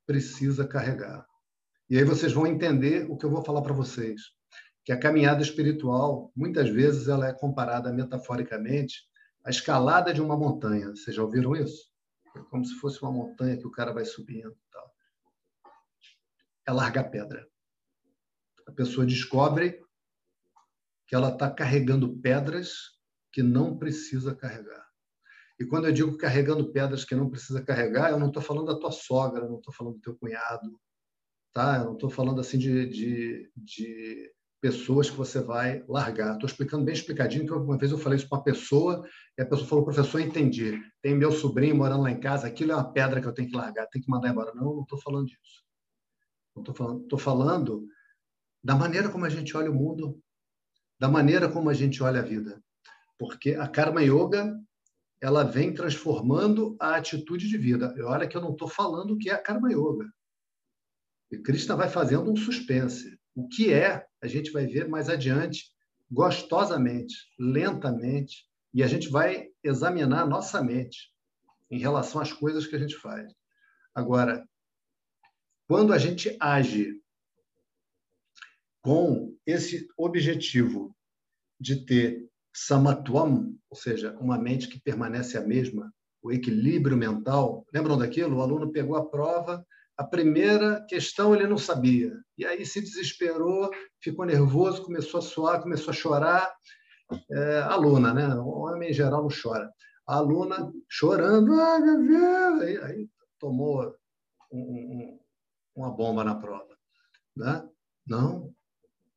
precisa 0.06 0.68
carregar. 0.68 1.26
E 1.90 1.98
aí 1.98 2.04
vocês 2.04 2.32
vão 2.32 2.48
entender 2.48 3.10
o 3.10 3.18
que 3.18 3.26
eu 3.26 3.30
vou 3.30 3.44
falar 3.44 3.62
para 3.62 3.74
vocês, 3.74 4.22
que 4.88 4.94
a 4.94 4.98
caminhada 4.98 5.42
espiritual, 5.42 6.32
muitas 6.34 6.70
vezes 6.70 7.10
ela 7.10 7.28
é 7.28 7.34
comparada 7.34 7.92
metaforicamente 7.92 9.06
à 9.44 9.50
escalada 9.50 10.14
de 10.14 10.22
uma 10.22 10.38
montanha. 10.38 10.92
Vocês 10.92 11.14
já 11.14 11.22
ouviram 11.22 11.54
isso? 11.58 11.92
É 12.34 12.40
como 12.44 12.64
se 12.64 12.74
fosse 12.76 13.02
uma 13.02 13.12
montanha 13.12 13.58
que 13.58 13.68
o 13.68 13.70
cara 13.70 13.92
vai 13.92 14.06
subindo 14.06 14.56
é 16.66 16.72
largar 16.72 17.12
pedra. 17.12 17.46
A 18.66 18.72
pessoa 18.72 19.06
descobre 19.06 19.84
que 21.06 21.14
ela 21.14 21.34
está 21.34 21.52
carregando 21.52 22.18
pedras 22.20 22.98
que 23.34 23.44
não 23.44 23.78
precisa 23.78 24.34
carregar. 24.34 24.88
E 25.60 25.66
quando 25.66 25.88
eu 25.88 25.92
digo 25.92 26.18
carregando 26.18 26.72
pedras 26.72 27.04
que 27.04 27.14
não 27.14 27.30
precisa 27.30 27.62
carregar, 27.62 28.12
eu 28.12 28.20
não 28.20 28.28
estou 28.28 28.42
falando 28.42 28.68
da 28.68 28.80
tua 28.80 28.94
sogra, 28.94 29.50
não 29.50 29.58
estou 29.58 29.74
falando 29.74 29.96
do 29.96 30.02
teu 30.02 30.16
cunhado, 30.16 30.80
tá? 31.52 31.76
Eu 31.80 31.86
não 31.88 31.94
estou 31.96 32.10
falando 32.10 32.40
assim 32.40 32.58
de, 32.58 32.88
de, 32.88 33.52
de, 33.54 34.34
pessoas 34.62 35.10
que 35.10 35.16
você 35.16 35.40
vai 35.40 35.84
largar. 35.88 36.34
Estou 36.34 36.48
explicando 36.48 36.84
bem 36.84 36.94
explicadinho, 36.94 37.46
que 37.46 37.54
uma 37.54 37.78
vez 37.78 37.92
eu 37.92 37.98
falei 37.98 38.18
isso 38.18 38.28
para 38.28 38.38
uma 38.38 38.44
pessoa 38.44 39.08
e 39.38 39.42
a 39.42 39.46
pessoa 39.46 39.68
falou, 39.68 39.86
professor, 39.86 40.20
entendi. 40.20 40.82
Tem 41.02 41.16
meu 41.16 41.32
sobrinho 41.32 41.76
morando 41.76 42.04
lá 42.04 42.12
em 42.12 42.20
casa, 42.20 42.48
aquilo 42.48 42.72
é 42.72 42.76
uma 42.76 42.92
pedra 42.92 43.22
que 43.22 43.28
eu 43.28 43.34
tenho 43.34 43.50
que 43.50 43.56
largar, 43.56 43.88
tenho 43.88 44.04
que 44.04 44.12
mandar 44.12 44.30
embora. 44.30 44.54
Não, 44.54 44.76
não 44.76 44.82
estou 44.82 45.00
falando 45.00 45.28
disso. 45.28 45.64
Estou 46.58 46.74
falando, 46.74 47.18
falando 47.18 47.88
da 48.64 48.76
maneira 48.76 49.10
como 49.10 49.26
a 49.26 49.30
gente 49.30 49.56
olha 49.56 49.70
o 49.70 49.76
mundo, 49.76 50.20
da 51.00 51.08
maneira 51.08 51.48
como 51.48 51.70
a 51.70 51.74
gente 51.74 52.02
olha 52.02 52.20
a 52.20 52.24
vida. 52.24 52.62
Porque 53.18 53.54
a 53.54 53.68
Karma 53.68 54.02
Yoga 54.02 54.60
ela 55.22 55.44
vem 55.44 55.74
transformando 55.74 56.76
a 56.80 56.96
atitude 56.96 57.48
de 57.48 57.58
vida. 57.58 57.94
E 57.98 58.02
olha 58.02 58.28
que 58.28 58.38
eu 58.38 58.42
não 58.42 58.52
estou 58.52 58.68
falando 58.68 59.12
o 59.12 59.18
que 59.18 59.30
é 59.30 59.34
a 59.34 59.42
Karma 59.42 59.72
Yoga. 59.72 60.12
E 61.32 61.38
Krishna 61.38 61.76
vai 61.76 61.90
fazendo 61.90 62.32
um 62.32 62.36
suspense. 62.36 63.20
O 63.36 63.48
que 63.48 63.74
é, 63.74 64.07
a 64.22 64.28
gente 64.28 64.52
vai 64.52 64.66
ver 64.66 64.88
mais 64.88 65.10
adiante, 65.10 65.72
gostosamente, 66.10 67.16
lentamente, 67.38 68.46
e 68.74 68.84
a 68.84 68.88
gente 68.88 69.10
vai 69.10 69.50
examinar 69.64 70.22
a 70.22 70.28
nossa 70.28 70.64
mente 70.64 71.12
em 71.70 71.80
relação 71.80 72.22
às 72.22 72.32
coisas 72.32 72.66
que 72.66 72.76
a 72.76 72.80
gente 72.80 72.96
faz. 72.96 73.34
Agora, 73.94 74.48
quando 75.68 75.94
a 75.94 75.98
gente 75.98 76.36
age 76.40 77.02
com 78.82 79.36
esse 79.46 79.88
objetivo 79.98 80.96
de 81.60 81.86
ter 81.86 82.30
samatwam, 82.54 83.56
ou 83.70 83.78
seja, 83.78 84.18
uma 84.20 84.38
mente 84.38 84.68
que 84.68 84.80
permanece 84.80 85.38
a 85.38 85.42
mesma, 85.42 85.94
o 86.22 86.32
equilíbrio 86.32 86.98
mental. 86.98 87.66
Lembram 87.74 87.98
daquilo? 87.98 88.38
O 88.38 88.42
aluno 88.42 88.72
pegou 88.72 88.96
a 88.96 89.06
prova, 89.06 89.66
a 89.98 90.04
primeira 90.04 90.86
questão 90.88 91.34
ele 91.34 91.48
não 91.48 91.58
sabia. 91.58 92.14
E 92.38 92.46
aí 92.46 92.66
se 92.66 92.80
desesperou, 92.80 93.72
ficou 94.00 94.26
nervoso, 94.26 94.84
começou 94.84 95.18
a 95.18 95.24
suar, 95.24 95.62
começou 95.62 95.92
a 95.92 95.96
chorar. 95.96 96.56
É, 97.32 97.60
aluna, 97.62 98.14
né? 98.14 98.28
O 98.36 98.50
homem 98.50 98.92
em 98.92 98.94
geral 98.94 99.24
não 99.24 99.30
chora. 99.30 99.72
A 100.06 100.18
aluna 100.18 100.72
chorando, 100.88 101.60
ah, 101.60 101.80
meu 101.80 102.06
Deus! 102.06 102.62
Aí, 102.62 102.78
aí 102.84 103.10
tomou 103.40 103.96
um, 104.52 104.60
um, 104.60 105.20
uma 105.76 105.90
bomba 105.90 106.24
na 106.24 106.36
prova. 106.36 106.78
Né? 107.36 107.68
Não, 108.06 108.54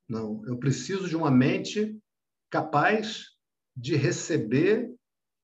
não. 0.08 0.42
Eu 0.46 0.58
preciso 0.58 1.08
de 1.08 1.16
uma 1.16 1.30
mente 1.30 2.00
capaz 2.48 3.26
de 3.76 3.96
receber 3.96 4.94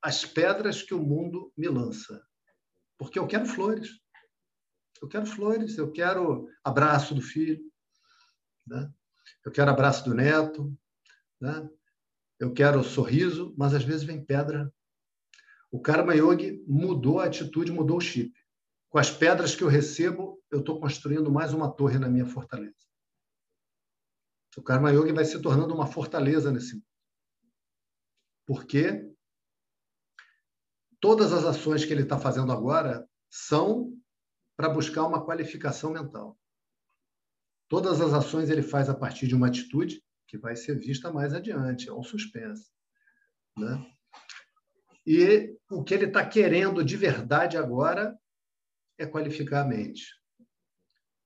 as 0.01 0.25
pedras 0.25 0.83
que 0.83 0.95
o 0.95 1.03
mundo 1.03 1.53
me 1.57 1.69
lança. 1.69 2.23
Porque 2.99 3.19
eu 3.19 3.27
quero 3.27 3.45
flores. 3.47 4.01
Eu 5.07 5.09
quero 5.09 5.27
flores, 5.27 5.79
eu 5.79 5.93
quero 5.93 6.49
abraço 6.65 7.15
do 7.15 7.23
filho, 7.23 7.63
né? 8.67 8.93
eu 9.45 9.53
quero 9.53 9.71
abraço 9.71 10.05
do 10.05 10.13
neto, 10.13 10.77
né? 11.41 11.71
eu 12.41 12.53
quero 12.53 12.83
sorriso, 12.83 13.55
mas 13.57 13.73
às 13.73 13.85
vezes 13.85 14.03
vem 14.03 14.25
pedra. 14.25 14.75
O 15.71 15.81
Karma 15.81 16.13
Yogi 16.13 16.61
mudou 16.67 17.21
a 17.21 17.27
atitude, 17.27 17.71
mudou 17.71 17.99
o 17.99 18.01
chip. 18.01 18.37
Com 18.89 18.99
as 18.99 19.09
pedras 19.09 19.55
que 19.55 19.63
eu 19.63 19.69
recebo, 19.69 20.43
eu 20.51 20.59
estou 20.59 20.81
construindo 20.81 21.31
mais 21.31 21.55
uma 21.55 21.71
torre 21.71 22.01
na 22.01 22.09
minha 22.09 22.27
fortaleza. 22.27 22.75
O 24.57 24.63
Karma 24.63 24.91
Yoga 24.91 25.15
vai 25.15 25.25
se 25.25 25.41
tornando 25.41 25.73
uma 25.73 25.87
fortaleza 25.87 26.51
nesse 26.51 26.75
mundo. 26.75 26.87
Porque 28.45 29.09
todas 30.99 31.33
as 31.33 31.45
ações 31.45 31.85
que 31.85 31.93
ele 31.93 32.03
está 32.03 32.19
fazendo 32.19 32.51
agora 32.51 33.09
são 33.31 33.96
para 34.57 34.69
buscar 34.69 35.05
uma 35.05 35.25
qualificação 35.25 35.93
mental. 35.93 36.39
Todas 37.69 38.01
as 38.01 38.13
ações 38.13 38.49
ele 38.49 38.63
faz 38.63 38.89
a 38.89 38.95
partir 38.95 39.27
de 39.27 39.35
uma 39.35 39.49
atitude 39.49 40.03
que 40.27 40.39
vai 40.39 40.57
ser 40.57 40.79
vista 40.79 41.13
mais 41.13 41.35
adiante, 41.35 41.89
é 41.89 41.93
um 41.93 42.03
suspense. 42.03 42.71
Né? 43.57 43.87
E 45.07 45.57
o 45.71 45.85
que 45.85 45.95
ele 45.95 46.07
está 46.07 46.27
querendo 46.27 46.85
de 46.85 46.97
verdade 46.97 47.57
agora 47.57 48.19
é 48.99 49.07
qualificar 49.07 49.63
a 49.63 49.69
mente. 49.69 50.15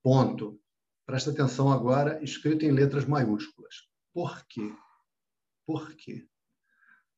Ponto. 0.02 0.60
Presta 1.06 1.30
atenção 1.30 1.72
agora, 1.72 2.22
escrito 2.22 2.64
em 2.64 2.70
letras 2.70 3.04
maiúsculas. 3.04 3.88
Por 4.12 4.46
quê? 4.46 4.72
Por 5.66 5.94
quê? 5.94 6.26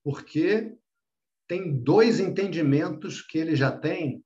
Porque 0.03 0.77
tem 1.47 1.83
dois 1.83 2.21
entendimentos 2.21 3.21
que 3.21 3.39
ele 3.39 3.55
já 3.55 3.71
tem 3.71 4.25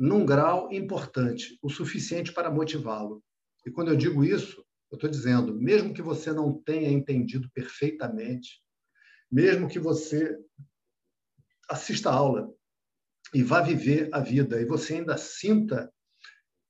num 0.00 0.24
grau 0.24 0.72
importante, 0.72 1.58
o 1.60 1.68
suficiente 1.68 2.32
para 2.32 2.50
motivá-lo. 2.50 3.22
E 3.66 3.70
quando 3.70 3.88
eu 3.88 3.96
digo 3.96 4.24
isso, 4.24 4.64
eu 4.90 4.96
estou 4.96 5.10
dizendo, 5.10 5.54
mesmo 5.54 5.92
que 5.92 6.00
você 6.00 6.32
não 6.32 6.58
tenha 6.62 6.88
entendido 6.88 7.50
perfeitamente, 7.52 8.62
mesmo 9.30 9.68
que 9.68 9.78
você 9.78 10.38
assista 11.68 12.08
a 12.08 12.14
aula 12.14 12.50
e 13.34 13.42
vá 13.42 13.60
viver 13.60 14.08
a 14.10 14.20
vida 14.20 14.58
e 14.58 14.64
você 14.64 14.94
ainda 14.94 15.18
sinta 15.18 15.92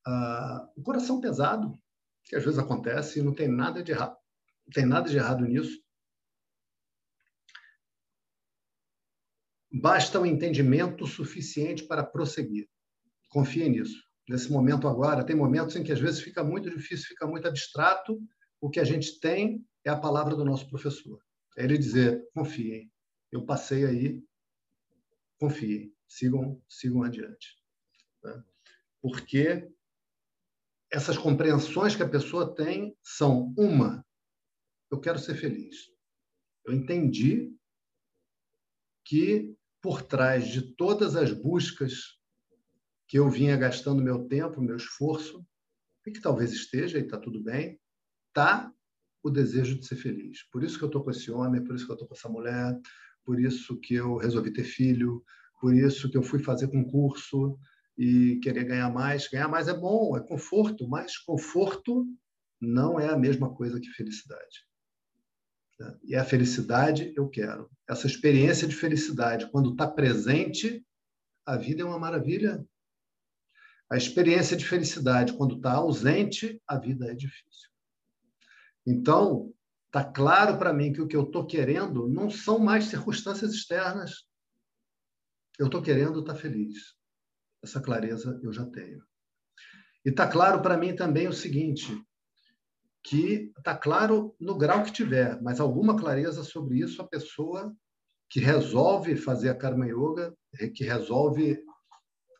ah, 0.04 0.68
o 0.76 0.82
coração 0.82 1.20
pesado, 1.20 1.80
que 2.24 2.34
às 2.34 2.44
vezes 2.44 2.58
acontece 2.58 3.20
e 3.20 3.22
não 3.22 3.32
tem 3.32 3.46
nada 3.46 3.80
de 3.80 3.92
errado, 3.92 4.16
não 4.66 4.72
tem 4.72 4.84
nada 4.84 5.08
de 5.08 5.16
errado 5.16 5.44
nisso. 5.44 5.80
Basta 9.72 10.18
um 10.18 10.26
entendimento 10.26 11.06
suficiente 11.06 11.84
para 11.84 12.04
prosseguir. 12.04 12.68
Confie 13.30 13.68
nisso. 13.68 14.04
Nesse 14.28 14.52
momento 14.52 14.86
agora, 14.86 15.24
tem 15.24 15.34
momentos 15.34 15.74
em 15.76 15.82
que 15.82 15.92
às 15.92 16.00
vezes 16.00 16.20
fica 16.20 16.44
muito 16.44 16.68
difícil, 16.68 17.06
fica 17.06 17.26
muito 17.26 17.48
abstrato. 17.48 18.20
O 18.60 18.68
que 18.68 18.78
a 18.78 18.84
gente 18.84 19.18
tem 19.20 19.64
é 19.84 19.90
a 19.90 19.98
palavra 19.98 20.36
do 20.36 20.44
nosso 20.44 20.68
professor. 20.68 21.24
É 21.56 21.64
ele 21.64 21.78
dizer: 21.78 22.28
confiem. 22.34 22.92
Eu 23.32 23.46
passei 23.46 23.86
aí, 23.86 24.22
confiem. 25.38 25.94
Sigam, 26.06 26.60
sigam 26.68 27.04
adiante. 27.04 27.56
Né? 28.22 28.44
Porque 29.00 29.70
essas 30.92 31.16
compreensões 31.16 31.94
que 31.94 32.02
a 32.02 32.08
pessoa 32.08 32.54
tem 32.54 32.96
são: 33.02 33.54
uma, 33.56 34.04
eu 34.90 35.00
quero 35.00 35.18
ser 35.18 35.36
feliz. 35.36 35.88
Eu 36.64 36.74
entendi 36.74 37.56
que 39.04 39.56
por 39.80 40.02
trás 40.02 40.48
de 40.48 40.74
todas 40.74 41.16
as 41.16 41.32
buscas 41.32 42.19
que 43.10 43.18
eu 43.18 43.28
vinha 43.28 43.56
gastando 43.56 44.04
meu 44.04 44.28
tempo, 44.28 44.62
meu 44.62 44.76
esforço, 44.76 45.44
e 46.06 46.12
que 46.12 46.20
talvez 46.20 46.52
esteja, 46.52 46.96
e 46.96 47.02
está 47.02 47.18
tudo 47.18 47.42
bem, 47.42 47.76
está 48.28 48.72
o 49.20 49.28
desejo 49.28 49.76
de 49.76 49.84
ser 49.84 49.96
feliz. 49.96 50.48
Por 50.52 50.62
isso 50.62 50.78
que 50.78 50.84
eu 50.84 50.86
estou 50.86 51.02
com 51.02 51.10
esse 51.10 51.28
homem, 51.28 51.64
por 51.64 51.74
isso 51.74 51.84
que 51.84 51.90
eu 51.90 51.94
estou 51.94 52.06
com 52.06 52.14
essa 52.14 52.28
mulher, 52.28 52.78
por 53.24 53.40
isso 53.40 53.76
que 53.80 53.94
eu 53.94 54.16
resolvi 54.16 54.52
ter 54.52 54.62
filho, 54.62 55.24
por 55.60 55.74
isso 55.74 56.08
que 56.08 56.16
eu 56.16 56.22
fui 56.22 56.38
fazer 56.38 56.68
concurso 56.68 57.58
e 57.98 58.38
querer 58.44 58.62
ganhar 58.62 58.88
mais. 58.92 59.28
Ganhar 59.28 59.48
mais 59.48 59.66
é 59.66 59.74
bom, 59.74 60.16
é 60.16 60.20
conforto, 60.20 60.88
mas 60.88 61.18
conforto 61.18 62.06
não 62.60 63.00
é 63.00 63.08
a 63.08 63.18
mesma 63.18 63.52
coisa 63.52 63.80
que 63.80 63.90
felicidade. 63.90 64.64
E 66.04 66.14
a 66.14 66.24
felicidade 66.24 67.12
eu 67.16 67.28
quero. 67.28 67.68
Essa 67.88 68.06
experiência 68.06 68.68
de 68.68 68.76
felicidade, 68.76 69.50
quando 69.50 69.72
está 69.72 69.88
presente, 69.88 70.86
a 71.44 71.56
vida 71.56 71.82
é 71.82 71.84
uma 71.84 71.98
maravilha. 71.98 72.64
A 73.90 73.96
experiência 73.96 74.56
de 74.56 74.64
felicidade, 74.64 75.32
quando 75.32 75.56
está 75.56 75.72
ausente, 75.72 76.62
a 76.66 76.78
vida 76.78 77.10
é 77.10 77.14
difícil. 77.14 77.68
Então, 78.86 79.52
está 79.86 80.04
claro 80.04 80.56
para 80.58 80.72
mim 80.72 80.92
que 80.92 81.00
o 81.00 81.08
que 81.08 81.16
eu 81.16 81.24
estou 81.24 81.44
querendo 81.44 82.08
não 82.08 82.30
são 82.30 82.58
mais 82.58 82.84
circunstâncias 82.84 83.52
externas. 83.52 84.24
Eu 85.58 85.66
estou 85.66 85.82
querendo 85.82 86.20
estar 86.20 86.34
tá 86.34 86.38
feliz. 86.38 86.94
Essa 87.62 87.80
clareza 87.80 88.40
eu 88.42 88.52
já 88.52 88.64
tenho. 88.64 89.04
E 90.04 90.10
está 90.10 90.26
claro 90.26 90.62
para 90.62 90.78
mim 90.78 90.94
também 90.94 91.26
o 91.26 91.32
seguinte: 91.32 91.92
que 93.02 93.52
está 93.58 93.76
claro 93.76 94.34
no 94.38 94.56
grau 94.56 94.84
que 94.84 94.92
tiver, 94.92 95.42
mas 95.42 95.60
alguma 95.60 95.96
clareza 95.96 96.44
sobre 96.44 96.78
isso 96.78 97.02
a 97.02 97.08
pessoa 97.08 97.74
que 98.28 98.38
resolve 98.38 99.16
fazer 99.16 99.48
a 99.48 99.54
Karma 99.54 99.86
Yoga, 99.86 100.32
que 100.74 100.84
resolve 100.84 101.60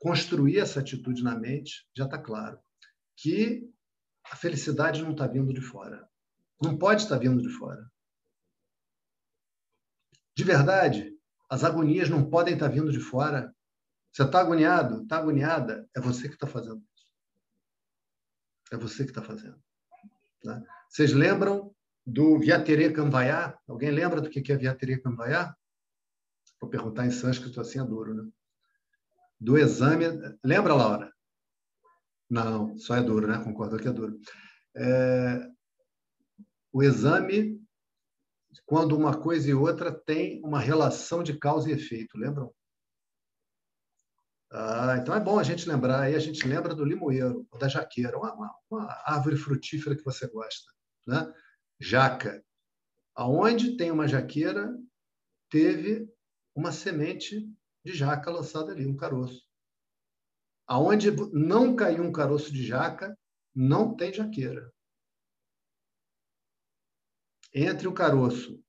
construir 0.01 0.59
essa 0.59 0.80
atitude 0.80 1.22
na 1.22 1.38
mente, 1.38 1.86
já 1.94 2.07
está 2.07 2.18
claro 2.18 2.59
que 3.16 3.70
a 4.24 4.34
felicidade 4.34 5.03
não 5.03 5.12
está 5.12 5.26
vindo 5.26 5.53
de 5.53 5.61
fora. 5.61 6.09
Não 6.61 6.76
pode 6.76 7.03
estar 7.03 7.18
vindo 7.18 7.40
de 7.40 7.51
fora. 7.51 7.88
De 10.34 10.42
verdade, 10.42 11.14
as 11.51 11.64
agonias 11.64 12.09
não 12.09 12.28
podem 12.28 12.55
estar 12.55 12.68
vindo 12.68 12.90
de 12.90 12.98
fora. 12.98 13.55
Você 14.11 14.22
está 14.22 14.40
agoniado, 14.40 15.03
está 15.03 15.18
agoniada, 15.18 15.88
é 15.94 16.01
você 16.01 16.28
que 16.28 16.34
está 16.34 16.46
fazendo 16.46 16.82
isso. 16.96 17.07
É 18.72 18.76
você 18.76 19.05
que 19.05 19.11
está 19.11 19.22
fazendo. 19.22 19.62
Né? 20.42 20.64
Vocês 20.88 21.12
lembram 21.12 21.74
do 22.07 22.38
Vyatere 22.38 22.92
Kamvaya? 22.92 23.59
Alguém 23.68 23.90
lembra 23.90 24.20
do 24.20 24.30
que 24.30 24.51
é 24.51 24.57
Vyatere 24.57 25.03
Kamvaya? 25.03 25.55
Vou 26.59 26.70
perguntar 26.70 27.07
em 27.07 27.11
sânscrito 27.11 27.61
assim 27.61 27.80
é 27.80 27.84
duro, 27.84 28.14
né? 28.14 28.30
Do 29.41 29.57
exame. 29.57 30.05
Lembra, 30.45 30.74
Laura? 30.74 31.12
Não, 32.28 32.78
só 32.78 32.97
é 32.97 33.03
duro, 33.03 33.26
né? 33.26 33.43
Concordo 33.43 33.78
que 33.78 33.88
é 33.88 33.93
duro. 33.93 34.20
É... 34.76 35.49
O 36.72 36.82
exame, 36.82 37.61
quando 38.64 38.97
uma 38.97 39.20
coisa 39.20 39.51
e 39.51 39.55
outra 39.55 39.93
tem 39.93 40.41
uma 40.45 40.61
relação 40.61 41.22
de 41.22 41.36
causa 41.36 41.68
e 41.68 41.72
efeito, 41.72 42.16
lembram? 42.16 42.55
Ah, 44.53 44.97
então 45.01 45.14
é 45.14 45.20
bom 45.20 45.38
a 45.38 45.43
gente 45.43 45.68
lembrar. 45.68 46.01
Aí 46.03 46.14
a 46.14 46.18
gente 46.18 46.47
lembra 46.47 46.74
do 46.74 46.84
limoeiro, 46.84 47.47
da 47.59 47.68
jaqueira, 47.68 48.18
uma, 48.18 48.34
uma, 48.34 48.55
uma 48.70 49.03
árvore 49.05 49.36
frutífera 49.36 49.97
que 49.97 50.05
você 50.05 50.28
gosta. 50.28 50.70
Né? 51.07 51.32
Jaca. 51.80 52.45
Aonde 53.14 53.76
tem 53.76 53.91
uma 53.91 54.09
jaqueira, 54.09 54.72
teve 55.49 56.09
uma 56.55 56.72
semente 56.72 57.49
de 57.85 57.93
jaca 57.93 58.31
lançada 58.31 58.72
ali, 58.72 58.87
um 58.87 58.97
caroço. 58.97 59.49
Aonde 60.66 61.11
não 61.33 61.74
caiu 61.74 62.05
um 62.05 62.12
caroço 62.12 62.53
de 62.53 62.64
jaca, 62.64 63.18
não 63.55 63.97
tem 63.97 64.12
jaqueira. 64.12 64.72
Entre 67.53 67.89
o 67.89 67.93
caroço 67.93 68.62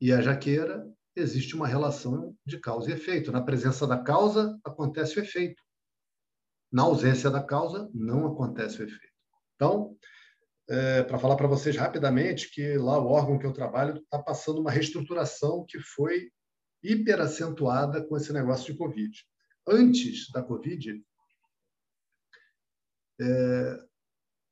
e 0.00 0.12
a 0.12 0.22
jaqueira, 0.22 0.90
existe 1.14 1.54
uma 1.54 1.66
relação 1.66 2.34
de 2.46 2.58
causa 2.58 2.90
e 2.90 2.94
efeito. 2.94 3.30
Na 3.30 3.42
presença 3.42 3.86
da 3.86 4.02
causa, 4.02 4.58
acontece 4.64 5.18
o 5.18 5.22
efeito. 5.22 5.62
Na 6.72 6.84
ausência 6.84 7.30
da 7.30 7.42
causa, 7.42 7.90
não 7.92 8.26
acontece 8.26 8.80
o 8.80 8.84
efeito. 8.84 9.12
Então, 9.54 9.94
é, 10.68 11.02
para 11.02 11.18
falar 11.18 11.36
para 11.36 11.46
vocês 11.46 11.76
rapidamente 11.76 12.50
que 12.50 12.78
lá 12.78 12.98
o 12.98 13.08
órgão 13.08 13.38
que 13.38 13.44
eu 13.44 13.52
trabalho 13.52 13.98
está 13.98 14.18
passando 14.18 14.60
uma 14.60 14.70
reestruturação 14.70 15.66
que 15.68 15.78
foi 15.78 16.30
hiper 16.82 17.20
acentuada 17.20 18.02
com 18.04 18.16
esse 18.16 18.32
negócio 18.32 18.72
de 18.72 18.78
Covid. 18.78 19.24
Antes 19.66 20.30
da 20.30 20.42
Covid, 20.42 21.02
é, 23.20 23.84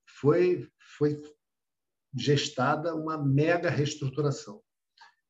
foi, 0.07 0.71
foi 0.97 1.21
gestada 2.15 2.95
uma 2.95 3.19
mega 3.19 3.71
reestruturação. 3.71 4.63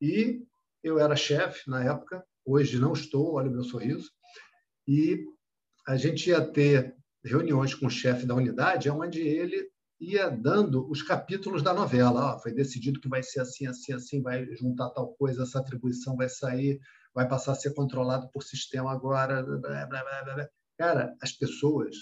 E 0.00 0.44
eu 0.82 0.98
era 0.98 1.16
chefe 1.16 1.68
na 1.68 1.84
época, 1.84 2.24
hoje 2.44 2.78
não 2.78 2.92
estou, 2.92 3.34
olha 3.34 3.48
o 3.48 3.52
meu 3.52 3.62
sorriso, 3.62 4.10
e 4.86 5.24
a 5.86 5.96
gente 5.96 6.30
ia 6.30 6.44
ter 6.44 6.96
reuniões 7.24 7.74
com 7.74 7.86
o 7.86 7.90
chefe 7.90 8.26
da 8.26 8.34
unidade, 8.34 8.90
onde 8.90 9.20
ele 9.20 9.70
ia 10.00 10.30
dando 10.30 10.88
os 10.90 11.02
capítulos 11.02 11.62
da 11.62 11.74
novela. 11.74 12.38
foi 12.38 12.52
decidido 12.52 13.00
que 13.00 13.08
vai 13.08 13.22
ser 13.22 13.40
assim, 13.40 13.66
assim, 13.66 13.92
assim, 13.92 14.22
vai 14.22 14.46
juntar 14.56 14.90
tal 14.90 15.14
coisa, 15.14 15.42
essa 15.42 15.60
atribuição 15.60 16.16
vai 16.16 16.28
sair, 16.28 16.80
vai 17.14 17.28
passar 17.28 17.52
a 17.52 17.56
ser 17.56 17.74
controlado 17.74 18.30
por 18.30 18.42
sistema 18.42 18.90
agora. 18.90 19.42
Blá, 19.42 19.86
blá, 19.86 20.22
blá, 20.24 20.48
Cara, 20.78 21.14
as 21.20 21.32
pessoas, 21.32 21.96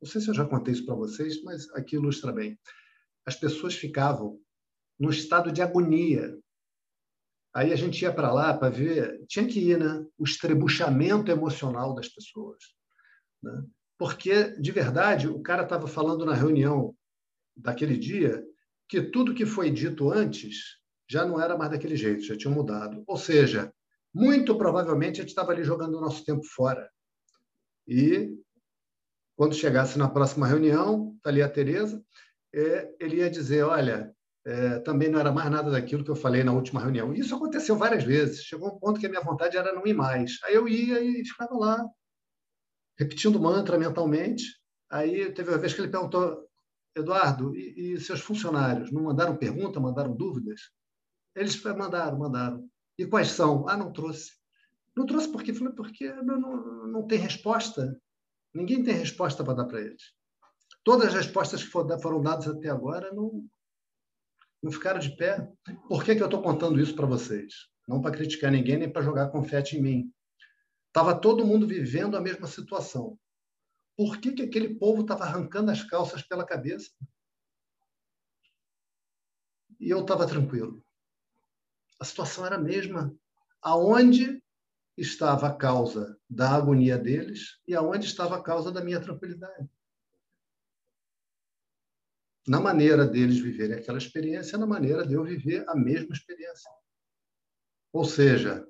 não 0.00 0.08
sei 0.08 0.20
se 0.20 0.28
eu 0.28 0.34
já 0.34 0.44
contei 0.44 0.72
isso 0.72 0.86
para 0.86 0.94
vocês, 0.94 1.42
mas 1.42 1.68
aqui 1.70 1.96
ilustra 1.96 2.32
bem. 2.32 2.58
As 3.26 3.36
pessoas 3.36 3.74
ficavam 3.74 4.38
num 4.98 5.10
estado 5.10 5.50
de 5.50 5.60
agonia 5.60 6.38
Aí 7.54 7.70
a 7.70 7.76
gente 7.76 8.00
ia 8.00 8.12
para 8.12 8.32
lá 8.32 8.56
para 8.56 8.70
ver, 8.70 9.24
tinha 9.26 9.46
que 9.46 9.60
ir, 9.60 9.78
né? 9.78 10.06
O 10.16 10.24
estrebuchamento 10.24 11.30
emocional 11.30 11.94
das 11.94 12.08
pessoas. 12.08 12.56
Né? 13.42 13.64
Porque, 13.98 14.58
de 14.58 14.72
verdade, 14.72 15.28
o 15.28 15.42
cara 15.42 15.62
estava 15.62 15.86
falando 15.86 16.24
na 16.24 16.34
reunião 16.34 16.94
daquele 17.56 17.96
dia 17.96 18.44
que 18.88 19.02
tudo 19.02 19.34
que 19.34 19.46
foi 19.46 19.70
dito 19.70 20.10
antes 20.10 20.78
já 21.08 21.24
não 21.24 21.40
era 21.40 21.56
mais 21.56 21.70
daquele 21.70 21.96
jeito, 21.96 22.24
já 22.24 22.36
tinha 22.36 22.52
mudado. 22.52 23.02
Ou 23.06 23.16
seja, 23.16 23.72
muito 24.14 24.56
provavelmente 24.56 25.20
a 25.20 25.22
gente 25.22 25.30
estava 25.30 25.52
ali 25.52 25.64
jogando 25.64 25.96
o 25.96 26.00
nosso 26.00 26.24
tempo 26.24 26.44
fora. 26.44 26.88
E 27.86 28.34
quando 29.36 29.54
chegasse 29.54 29.98
na 29.98 30.08
próxima 30.08 30.46
reunião, 30.46 31.14
está 31.16 31.30
ali 31.30 31.42
a 31.42 31.48
Tereza, 31.48 32.02
é, 32.54 32.94
ele 33.00 33.16
ia 33.16 33.30
dizer, 33.30 33.62
olha, 33.62 34.14
é, 34.44 34.78
também 34.80 35.08
não 35.08 35.20
era 35.20 35.32
mais 35.32 35.50
nada 35.50 35.70
daquilo 35.70 36.04
que 36.04 36.10
eu 36.10 36.16
falei 36.16 36.42
na 36.44 36.52
última 36.52 36.80
reunião. 36.80 37.12
Isso 37.14 37.34
aconteceu 37.34 37.76
várias 37.76 38.04
vezes. 38.04 38.44
Chegou 38.44 38.68
um 38.68 38.78
ponto 38.78 39.00
que 39.00 39.06
a 39.06 39.08
minha 39.08 39.22
vontade 39.22 39.56
era 39.56 39.72
não 39.72 39.86
ir 39.86 39.94
mais. 39.94 40.38
Aí 40.44 40.54
eu 40.54 40.68
ia 40.68 41.00
e 41.00 41.24
ficava 41.24 41.54
lá, 41.54 41.84
repetindo 42.98 43.40
mantra 43.40 43.78
mentalmente. 43.78 44.44
Aí 44.90 45.32
teve 45.32 45.50
uma 45.50 45.58
vez 45.58 45.72
que 45.72 45.80
ele 45.80 45.90
perguntou, 45.90 46.46
Eduardo, 46.94 47.56
e, 47.56 47.94
e 47.94 48.00
seus 48.00 48.20
funcionários 48.20 48.92
não 48.92 49.02
mandaram 49.02 49.36
pergunta, 49.36 49.80
mandaram 49.80 50.14
dúvidas? 50.14 50.70
Eles 51.34 51.60
mandaram, 51.62 52.18
mandaram. 52.18 52.68
E 52.98 53.06
quais 53.06 53.28
são? 53.28 53.66
Ah, 53.68 53.76
não 53.76 53.92
trouxe. 53.92 54.32
Não 54.94 55.06
trouxe 55.06 55.30
porque 55.30 55.54
falei 55.54 55.72
porque 55.72 56.12
não, 56.12 56.38
não, 56.38 56.86
não 56.88 57.06
tem 57.06 57.18
resposta. 57.18 57.98
Ninguém 58.54 58.82
tem 58.82 58.94
resposta 58.94 59.42
para 59.42 59.54
dar 59.54 59.64
para 59.64 59.80
eles. 59.80 60.02
Todas 60.84 61.08
as 61.08 61.14
respostas 61.14 61.62
que 61.62 61.70
foram 61.70 62.20
dadas 62.20 62.48
até 62.48 62.68
agora 62.68 63.12
não, 63.14 63.46
não 64.62 64.70
ficaram 64.70 64.98
de 64.98 65.16
pé. 65.16 65.48
Por 65.88 66.04
que, 66.04 66.14
que 66.14 66.22
eu 66.22 66.26
estou 66.26 66.42
contando 66.42 66.80
isso 66.80 66.94
para 66.94 67.06
vocês? 67.06 67.54
Não 67.88 68.02
para 68.02 68.10
criticar 68.10 68.50
ninguém, 68.50 68.78
nem 68.78 68.92
para 68.92 69.02
jogar 69.02 69.30
confete 69.30 69.76
em 69.76 69.82
mim. 69.82 70.12
Estava 70.88 71.18
todo 71.18 71.46
mundo 71.46 71.66
vivendo 71.66 72.16
a 72.16 72.20
mesma 72.20 72.46
situação. 72.46 73.18
Por 73.96 74.18
que, 74.20 74.32
que 74.32 74.42
aquele 74.42 74.74
povo 74.74 75.02
estava 75.02 75.24
arrancando 75.24 75.70
as 75.70 75.82
calças 75.82 76.22
pela 76.22 76.46
cabeça? 76.46 76.90
E 79.78 79.90
eu 79.90 80.00
estava 80.00 80.26
tranquilo. 80.26 80.84
A 82.00 82.04
situação 82.04 82.46
era 82.46 82.56
a 82.56 82.60
mesma. 82.60 83.14
Aonde 83.60 84.42
estava 84.96 85.48
a 85.48 85.54
causa 85.54 86.18
da 86.28 86.50
agonia 86.50 86.98
deles 86.98 87.60
e 87.66 87.74
aonde 87.74 88.06
estava 88.06 88.36
a 88.36 88.42
causa 88.42 88.70
da 88.70 88.82
minha 88.82 89.00
tranquilidade? 89.00 89.68
Na 92.46 92.60
maneira 92.60 93.06
deles 93.06 93.38
viverem 93.38 93.76
aquela 93.76 93.98
experiência, 93.98 94.58
na 94.58 94.66
maneira 94.66 95.06
de 95.06 95.14
eu 95.14 95.22
viver 95.22 95.64
a 95.68 95.76
mesma 95.76 96.12
experiência. 96.12 96.70
Ou 97.92 98.04
seja, 98.04 98.66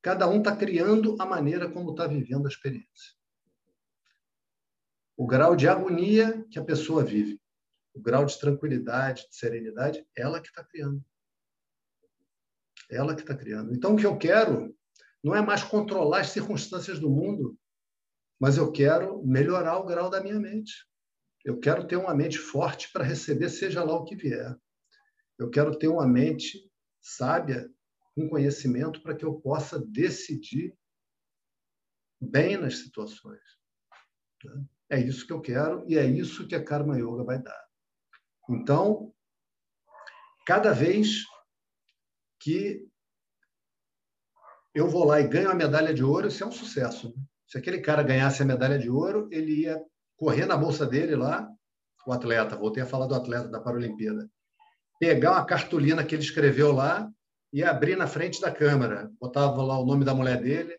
cada 0.00 0.28
um 0.28 0.38
está 0.38 0.56
criando 0.56 1.20
a 1.20 1.26
maneira 1.26 1.70
como 1.70 1.90
está 1.90 2.06
vivendo 2.06 2.46
a 2.46 2.48
experiência. 2.48 3.15
O 5.16 5.26
grau 5.26 5.56
de 5.56 5.66
agonia 5.66 6.44
que 6.50 6.58
a 6.58 6.64
pessoa 6.64 7.04
vive, 7.04 7.40
o 7.94 8.00
grau 8.00 8.24
de 8.24 8.38
tranquilidade, 8.38 9.26
de 9.28 9.36
serenidade, 9.36 10.06
ela 10.14 10.40
que 10.40 10.48
está 10.48 10.62
criando. 10.62 11.02
Ela 12.90 13.14
que 13.14 13.22
está 13.22 13.34
criando. 13.34 13.74
Então, 13.74 13.94
o 13.94 13.96
que 13.96 14.06
eu 14.06 14.18
quero 14.18 14.76
não 15.24 15.34
é 15.34 15.40
mais 15.40 15.64
controlar 15.64 16.20
as 16.20 16.30
circunstâncias 16.30 16.98
do 16.98 17.10
mundo, 17.10 17.58
mas 18.38 18.58
eu 18.58 18.70
quero 18.70 19.26
melhorar 19.26 19.78
o 19.78 19.86
grau 19.86 20.10
da 20.10 20.22
minha 20.22 20.38
mente. 20.38 20.86
Eu 21.44 21.58
quero 21.58 21.86
ter 21.86 21.96
uma 21.96 22.14
mente 22.14 22.38
forte 22.38 22.92
para 22.92 23.04
receber, 23.04 23.48
seja 23.48 23.82
lá 23.82 23.94
o 23.94 24.04
que 24.04 24.14
vier. 24.14 24.54
Eu 25.38 25.48
quero 25.48 25.76
ter 25.78 25.88
uma 25.88 26.06
mente 26.06 26.70
sábia, 27.00 27.70
com 28.14 28.28
conhecimento, 28.28 29.02
para 29.02 29.14
que 29.14 29.24
eu 29.24 29.40
possa 29.40 29.78
decidir 29.78 30.76
bem 32.20 32.56
nas 32.56 32.78
situações. 32.78 33.40
É 34.88 34.98
isso 34.98 35.26
que 35.26 35.32
eu 35.32 35.40
quero 35.40 35.84
e 35.88 35.98
é 35.98 36.04
isso 36.04 36.46
que 36.46 36.54
a 36.54 36.64
Karma 36.64 36.98
Yoga 36.98 37.24
vai 37.24 37.42
dar. 37.42 37.66
Então, 38.48 39.12
cada 40.46 40.72
vez 40.72 41.24
que 42.40 42.86
eu 44.74 44.88
vou 44.88 45.04
lá 45.04 45.20
e 45.20 45.26
ganho 45.26 45.50
a 45.50 45.54
medalha 45.54 45.92
de 45.92 46.04
ouro, 46.04 46.28
isso 46.28 46.44
é 46.44 46.46
um 46.46 46.52
sucesso. 46.52 47.08
Né? 47.08 47.22
Se 47.48 47.58
aquele 47.58 47.80
cara 47.80 48.02
ganhasse 48.02 48.42
a 48.42 48.46
medalha 48.46 48.78
de 48.78 48.90
ouro, 48.90 49.28
ele 49.32 49.62
ia 49.62 49.82
correr 50.16 50.46
na 50.46 50.56
bolsa 50.56 50.86
dele 50.86 51.16
lá, 51.16 51.48
o 52.06 52.12
atleta, 52.12 52.56
voltei 52.56 52.82
a 52.82 52.86
falar 52.86 53.06
do 53.06 53.14
atleta 53.14 53.48
da 53.48 53.60
Paralimpíada, 53.60 54.30
pegar 55.00 55.32
uma 55.32 55.44
cartolina 55.44 56.04
que 56.04 56.14
ele 56.14 56.22
escreveu 56.22 56.72
lá 56.72 57.10
e 57.52 57.64
abrir 57.64 57.96
na 57.96 58.06
frente 58.06 58.40
da 58.40 58.52
câmera. 58.52 59.10
Botava 59.20 59.62
lá 59.62 59.78
o 59.78 59.84
nome 59.84 60.04
da 60.04 60.14
mulher 60.14 60.40
dele, 60.40 60.78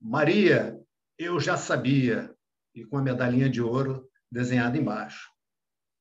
Maria, 0.00 0.78
eu 1.18 1.40
já 1.40 1.56
sabia, 1.56 2.32
e 2.80 2.84
com 2.84 2.98
a 2.98 3.02
medalhinha 3.02 3.48
de 3.48 3.60
ouro 3.60 4.08
desenhada 4.30 4.76
embaixo. 4.76 5.28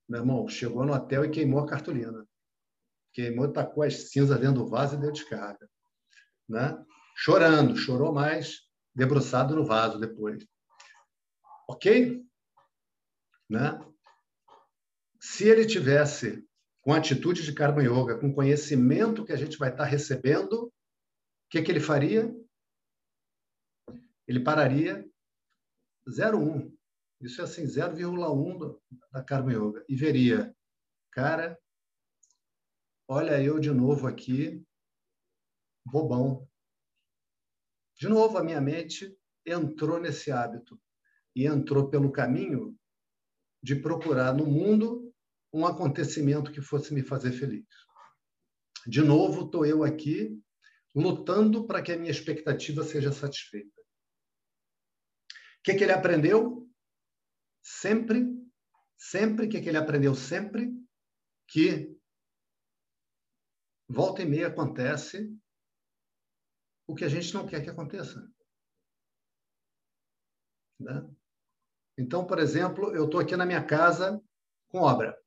Meu 0.07 0.21
irmão, 0.21 0.47
chegou 0.47 0.85
no 0.85 0.93
hotel 0.93 1.25
e 1.25 1.29
queimou 1.29 1.59
a 1.59 1.67
cartolina. 1.67 2.25
Queimou, 3.13 3.51
tacou 3.51 3.83
as 3.83 4.09
cinzas 4.09 4.39
dentro 4.39 4.63
do 4.63 4.69
vaso 4.69 4.95
e 4.95 4.99
deu 4.99 5.11
descarga. 5.11 5.69
Né? 6.47 6.77
chorando, 7.17 7.75
chorou 7.75 8.13
mais, 8.13 8.61
debruçado 8.93 9.55
no 9.55 9.65
vaso 9.65 9.99
depois. 9.99 10.45
Ok? 11.67 12.23
Né? 13.49 13.79
Se 15.19 15.45
ele 15.49 15.65
tivesse 15.65 16.47
com 16.81 16.93
atitude 16.93 17.43
de 17.43 17.53
Karma 17.53 17.81
Yoga, 17.81 18.19
com 18.19 18.33
conhecimento 18.33 19.25
que 19.25 19.33
a 19.33 19.35
gente 19.35 19.57
vai 19.57 19.71
estar 19.71 19.83
recebendo, 19.83 20.67
o 20.67 20.71
que, 21.49 21.61
que 21.61 21.71
ele 21.71 21.79
faria? 21.79 22.31
Ele 24.27 24.39
pararia 24.39 25.03
0,1. 26.09 26.73
Isso 27.21 27.41
é 27.41 27.43
assim, 27.43 27.63
0,1 27.63 28.79
da 29.11 29.23
Karma 29.23 29.53
Yoga. 29.53 29.83
E 29.89 29.95
veria, 29.95 30.55
cara, 31.11 31.59
olha 33.07 33.41
eu 33.41 33.59
de 33.59 33.71
novo 33.71 34.07
aqui, 34.07 34.63
bobão, 35.85 36.47
de 37.99 38.07
novo, 38.07 38.37
a 38.37 38.43
minha 38.43 38.61
mente 38.61 39.17
entrou 39.43 39.99
nesse 39.99 40.31
hábito 40.31 40.79
e 41.35 41.47
entrou 41.47 41.89
pelo 41.89 42.11
caminho 42.11 42.77
de 43.63 43.75
procurar 43.75 44.35
no 44.35 44.45
mundo 44.45 45.11
um 45.51 45.65
acontecimento 45.65 46.51
que 46.51 46.61
fosse 46.61 46.93
me 46.93 47.01
fazer 47.01 47.31
feliz. 47.31 47.65
De 48.85 49.01
novo, 49.01 49.45
estou 49.45 49.65
eu 49.65 49.83
aqui 49.83 50.39
lutando 50.93 51.65
para 51.65 51.81
que 51.81 51.91
a 51.91 51.97
minha 51.97 52.11
expectativa 52.11 52.83
seja 52.83 53.11
satisfeita. 53.11 53.81
Que, 55.67 55.75
que 55.75 55.83
ele 55.83 55.91
aprendeu? 55.91 56.65
Sempre, 57.61 58.25
sempre, 58.97 59.45
o 59.45 59.49
que, 59.49 59.59
que 59.59 59.67
ele 59.67 59.77
aprendeu 59.77 60.15
sempre? 60.15 60.71
Que 61.45 61.93
volta 63.85 64.21
e 64.21 64.25
meia 64.25 64.47
acontece 64.47 65.29
o 66.87 66.95
que 66.95 67.03
a 67.03 67.09
gente 67.09 67.33
não 67.33 67.45
quer 67.45 67.61
que 67.61 67.69
aconteça. 67.69 68.31
Né? 70.79 71.05
Então, 71.97 72.25
por 72.25 72.39
exemplo, 72.39 72.95
eu 72.95 73.03
estou 73.03 73.19
aqui 73.19 73.35
na 73.35 73.45
minha 73.45 73.61
casa 73.61 74.23
com 74.69 74.77
obra. 74.79 75.21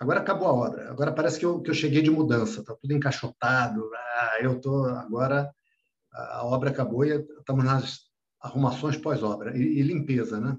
Agora 0.00 0.18
acabou 0.18 0.48
a 0.48 0.54
obra. 0.54 0.90
Agora 0.90 1.14
parece 1.14 1.38
que 1.38 1.46
eu, 1.46 1.62
que 1.62 1.70
eu 1.70 1.74
cheguei 1.74 2.02
de 2.02 2.10
mudança. 2.10 2.62
Está 2.62 2.74
tudo 2.74 2.94
encaixotado. 2.94 3.88
Ah, 3.94 4.38
eu 4.42 4.56
estou 4.56 4.86
agora 4.86 5.54
a 6.10 6.44
obra 6.44 6.70
acabou 6.70 7.04
e 7.04 7.14
estamos 7.38 7.64
nas 7.64 8.11
arrumações 8.42 8.96
pós-obra 8.96 9.56
e, 9.56 9.60
e, 9.60 9.82
limpeza, 9.82 10.40
né? 10.40 10.58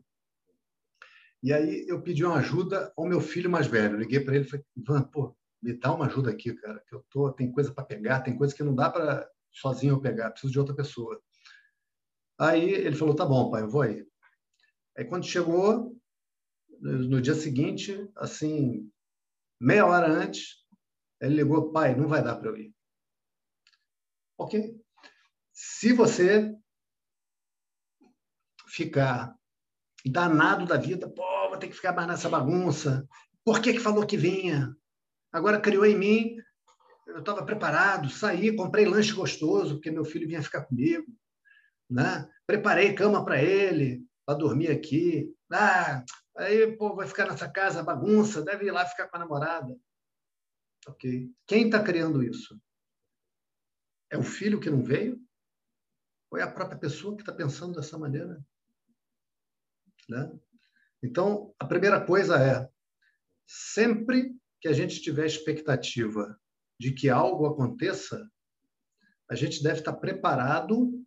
E 1.44 1.52
aí 1.52 1.86
eu 1.88 2.02
pedi 2.02 2.24
uma 2.24 2.38
ajuda 2.38 2.94
ao 2.96 3.06
meu 3.06 3.20
filho 3.20 3.50
mais 3.50 3.68
velho. 3.68 3.98
Liguei 3.98 4.22
para 4.22 4.36
ele 4.36 4.46
e 4.46 4.50
falei: 4.50 4.66
Ivan, 4.78 5.04
pô, 5.04 5.36
me 5.62 5.74
dá 5.74 5.94
uma 5.94 6.06
ajuda 6.06 6.32
aqui, 6.32 6.54
cara, 6.54 6.82
que 6.88 6.96
eu 6.96 7.06
tô 7.10 7.32
tem 7.32 7.52
coisa 7.52 7.74
para 7.74 7.84
pegar, 7.84 8.22
tem 8.22 8.38
coisa 8.38 8.56
que 8.56 8.64
não 8.64 8.74
dá 8.74 8.90
para 8.90 9.30
sozinho 9.52 9.96
eu 9.96 10.02
pegar, 10.02 10.32
preciso 10.32 10.54
de 10.54 10.60
outra 10.60 10.74
pessoa. 10.74 11.22
Aí 12.40 12.64
ele 12.64 12.96
falou: 12.96 13.14
tá 13.14 13.26
bom, 13.26 13.52
pai, 13.52 13.64
eu 13.64 13.70
vou 13.70 13.82
aí. 13.82 14.08
Aí 14.98 15.04
quando 15.04 15.26
chegou, 15.26 15.98
no 16.80 17.22
dia 17.22 17.36
seguinte, 17.36 18.10
assim, 18.16 18.90
meia 19.60 19.86
hora 19.86 20.08
antes, 20.10 20.64
ele 21.20 21.36
ligou: 21.36 21.74
pai, 21.74 21.94
não 21.94 22.08
vai 22.08 22.24
dar 22.24 22.38
para 22.38 22.50
eu 22.50 22.58
ir. 22.58 22.74
Ok. 24.38 24.82
Se 25.52 25.94
você 25.94 26.56
ficar 28.74 29.36
danado 30.06 30.66
da 30.66 30.78
vida, 30.78 31.10
pô, 31.10 31.50
vou 31.50 31.58
ter 31.58 31.68
que 31.68 31.76
ficar 31.76 31.94
mais 31.94 32.08
nessa 32.08 32.30
bagunça. 32.30 33.08
Por 33.46 33.62
que, 33.62 33.74
que 33.74 33.80
falou 33.80 34.06
que 34.06 34.18
vinha? 34.18 34.76
Agora 35.32 35.60
criou 35.60 35.86
em 35.86 35.98
mim 35.98 36.38
eu 37.08 37.20
estava 37.20 37.46
preparado, 37.46 38.10
saí, 38.10 38.56
comprei 38.56 38.86
lanche 38.86 39.14
gostoso, 39.14 39.76
porque 39.76 39.92
meu 39.92 40.06
filho 40.06 40.28
vinha 40.28 40.42
ficar 40.42 40.66
comigo. 40.66 41.06
Né? 41.90 42.28
Preparei 42.46 42.96
cama 42.96 43.24
para 43.24 43.42
ele, 43.42 44.06
para 44.26 44.38
dormir 44.38 44.72
aqui. 44.72 45.34
Ah, 45.52 46.04
aí, 46.38 46.76
pô, 46.78 46.96
vai 46.96 47.08
ficar 47.08 47.28
nessa 47.28 47.50
casa 47.50 47.84
bagunça, 47.84 48.42
deve 48.42 48.66
ir 48.66 48.72
lá 48.72 48.86
ficar 48.86 49.08
com 49.08 49.18
a 49.18 49.20
namorada. 49.20 49.76
Ok. 50.88 51.30
Quem 51.46 51.66
está 51.66 51.84
criando 51.84 52.24
isso? 52.24 52.60
É 54.10 54.18
o 54.18 54.24
filho 54.24 54.60
que 54.60 54.70
não 54.70 54.84
veio? 54.84 55.20
Ou 56.32 56.38
é 56.38 56.44
a 56.44 56.52
própria 56.52 56.80
pessoa 56.80 57.16
que 57.16 57.22
está 57.22 57.34
pensando 57.34 57.76
dessa 57.76 57.98
maneira? 57.98 58.44
Né? 60.10 60.32
Então, 61.02 61.54
a 61.60 61.66
primeira 61.66 62.04
coisa 62.04 62.38
é, 62.42 62.70
sempre 63.48 64.36
que 64.62 64.68
a 64.68 64.74
gente 64.74 65.02
tiver 65.02 65.26
expectativa 65.26 66.40
de 66.80 66.92
que 66.94 67.10
algo 67.10 67.46
aconteça, 67.46 68.30
a 69.30 69.36
gente 69.36 69.62
deve 69.62 69.80
estar 69.80 69.94
preparado 69.94 71.04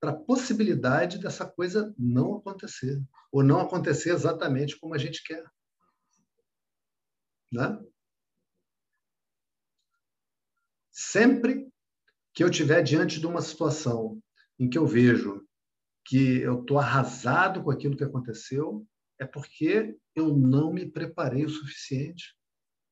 para 0.00 0.10
a 0.10 0.16
possibilidade 0.18 1.18
dessa 1.18 1.46
coisa 1.46 1.94
não 1.96 2.36
acontecer, 2.36 3.00
ou 3.30 3.42
não 3.42 3.60
acontecer 3.60 4.10
exatamente 4.10 4.78
como 4.78 4.94
a 4.94 4.98
gente 4.98 5.22
quer. 5.22 5.44
Né? 7.52 7.78
Sempre 10.90 11.70
que 12.34 12.42
eu 12.42 12.48
estiver 12.48 12.82
diante 12.82 13.20
de 13.20 13.26
uma 13.26 13.40
situação 13.40 14.20
em 14.58 14.68
que 14.68 14.76
eu 14.76 14.86
vejo 14.86 15.46
que 16.04 16.38
eu 16.40 16.60
estou 16.60 16.78
arrasado 16.78 17.62
com 17.62 17.70
aquilo 17.70 17.96
que 17.96 18.04
aconteceu, 18.04 18.86
é 19.18 19.26
porque 19.26 19.96
eu 20.14 20.36
não 20.36 20.72
me 20.72 20.90
preparei 20.90 21.44
o 21.44 21.50
suficiente. 21.50 22.36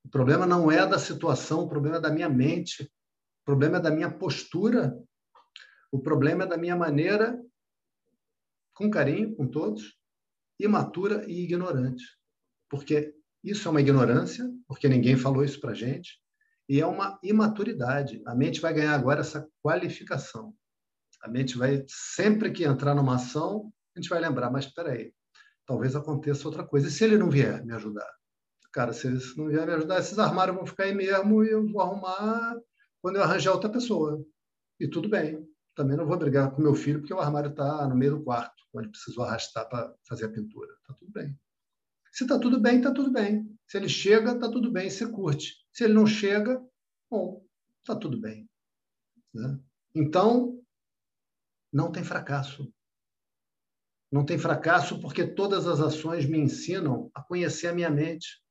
O 0.05 0.09
problema 0.09 0.47
não 0.47 0.71
é 0.71 0.87
da 0.87 0.99
situação, 0.99 1.61
o 1.61 1.69
problema 1.69 1.97
é 1.97 2.01
da 2.01 2.11
minha 2.11 2.29
mente, 2.29 2.85
o 2.85 3.45
problema 3.45 3.79
é 3.79 3.81
da 3.81 3.91
minha 3.91 4.11
postura, 4.11 4.97
o 5.93 5.99
problema 5.99 6.45
é 6.45 6.47
da 6.47 6.57
minha 6.57 6.77
maneira, 6.77 7.39
com 8.75 8.89
carinho 8.89 9.35
com 9.35 9.47
todos, 9.47 9.99
imatura 10.59 11.25
e 11.29 11.43
ignorante. 11.43 12.05
Porque 12.69 13.15
isso 13.43 13.67
é 13.67 13.71
uma 13.71 13.81
ignorância, 13.81 14.49
porque 14.67 14.89
ninguém 14.89 15.17
falou 15.17 15.45
isso 15.45 15.61
para 15.61 15.75
gente, 15.75 16.21
e 16.69 16.81
é 16.81 16.87
uma 16.87 17.19
imaturidade. 17.23 18.23
A 18.27 18.35
mente 18.35 18.61
vai 18.61 18.73
ganhar 18.73 18.95
agora 18.95 19.21
essa 19.21 19.49
qualificação. 19.63 20.55
A 21.23 21.29
mente 21.29 21.57
vai, 21.57 21.85
sempre 21.87 22.51
que 22.51 22.65
entrar 22.65 22.95
numa 22.95 23.17
ação, 23.17 23.73
a 23.95 24.01
gente 24.01 24.09
vai 24.09 24.21
lembrar, 24.21 24.51
mas 24.51 24.67
espera 24.67 24.93
aí, 24.93 25.13
talvez 25.67 25.95
aconteça 25.95 26.49
outra 26.49 26.65
coisa. 26.65 26.89
E 26.89 26.91
se 26.91 27.05
ele 27.05 27.19
não 27.19 27.31
vier 27.31 27.65
me 27.65 27.73
ajudar? 27.75 28.11
Cara, 28.73 28.93
se 28.93 29.07
ele 29.07 29.21
não 29.37 29.49
vier 29.49 29.67
me 29.67 29.73
ajudar, 29.75 29.99
esses 29.99 30.19
armários 30.19 30.57
vão 30.57 30.67
ficar 30.67 30.85
aí 30.85 30.95
mesmo 30.95 31.45
e 31.45 31.51
eu 31.51 31.67
vou 31.67 31.83
arrumar 31.83 32.57
quando 33.03 33.17
eu 33.17 33.23
arranjar 33.23 33.53
outra 33.53 33.69
pessoa. 33.69 34.25
E 34.79 34.89
tudo 34.89 35.09
bem. 35.09 35.47
Também 35.75 35.97
não 35.97 36.07
vou 36.07 36.19
brigar 36.19 36.51
com 36.51 36.63
meu 36.63 36.75
filho 36.75 37.01
porque 37.01 37.15
o 37.15 37.21
armário 37.21 37.51
está 37.51 37.87
no 37.89 37.97
meio 37.97 38.17
do 38.17 38.25
quarto, 38.25 38.63
onde 38.73 38.89
precisou 38.89 39.25
arrastar 39.25 39.69
para 39.69 39.95
fazer 40.09 40.27
a 40.27 40.29
pintura. 40.29 40.73
Está 40.81 40.95
tudo 40.95 41.13
bem. 41.13 41.39
Se 42.13 42.25
está 42.25 42.39
tudo 42.39 42.61
bem, 42.61 42.79
está 42.79 42.93
tudo 42.93 43.11
bem. 43.13 43.59
Se 43.67 43.77
ele 43.77 43.89
chega, 43.89 44.33
está 44.33 44.51
tudo 44.51 44.71
bem, 44.71 44.91
você 44.91 45.07
curte. 45.07 45.55
Se 45.73 45.85
ele 45.85 45.95
não 45.95 46.07
chega, 46.07 46.61
bom, 47.09 47.45
está 47.81 47.95
tudo 47.95 48.21
bem. 48.21 48.49
Né? 49.33 49.59
Então, 49.95 50.60
não 51.73 51.91
tem 51.91 52.05
fracasso. 52.05 52.73
Não 54.11 54.25
tem 54.25 54.39
fracasso 54.39 55.01
porque 55.01 55.25
todas 55.25 55.67
as 55.67 55.81
ações 55.81 56.27
me 56.27 56.39
ensinam 56.39 57.11
a 57.15 57.23
conhecer 57.23 57.69
a 57.69 57.73
minha 57.73 57.91
mente, 57.91 58.43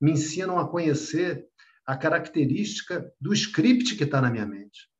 me 0.00 0.12
ensinam 0.12 0.58
a 0.58 0.68
conhecer 0.68 1.46
a 1.86 1.96
característica 1.96 3.08
do 3.20 3.32
script 3.32 3.94
que 3.94 4.04
está 4.04 4.20
na 4.20 4.30
minha 4.30 4.46
mente. 4.46 4.90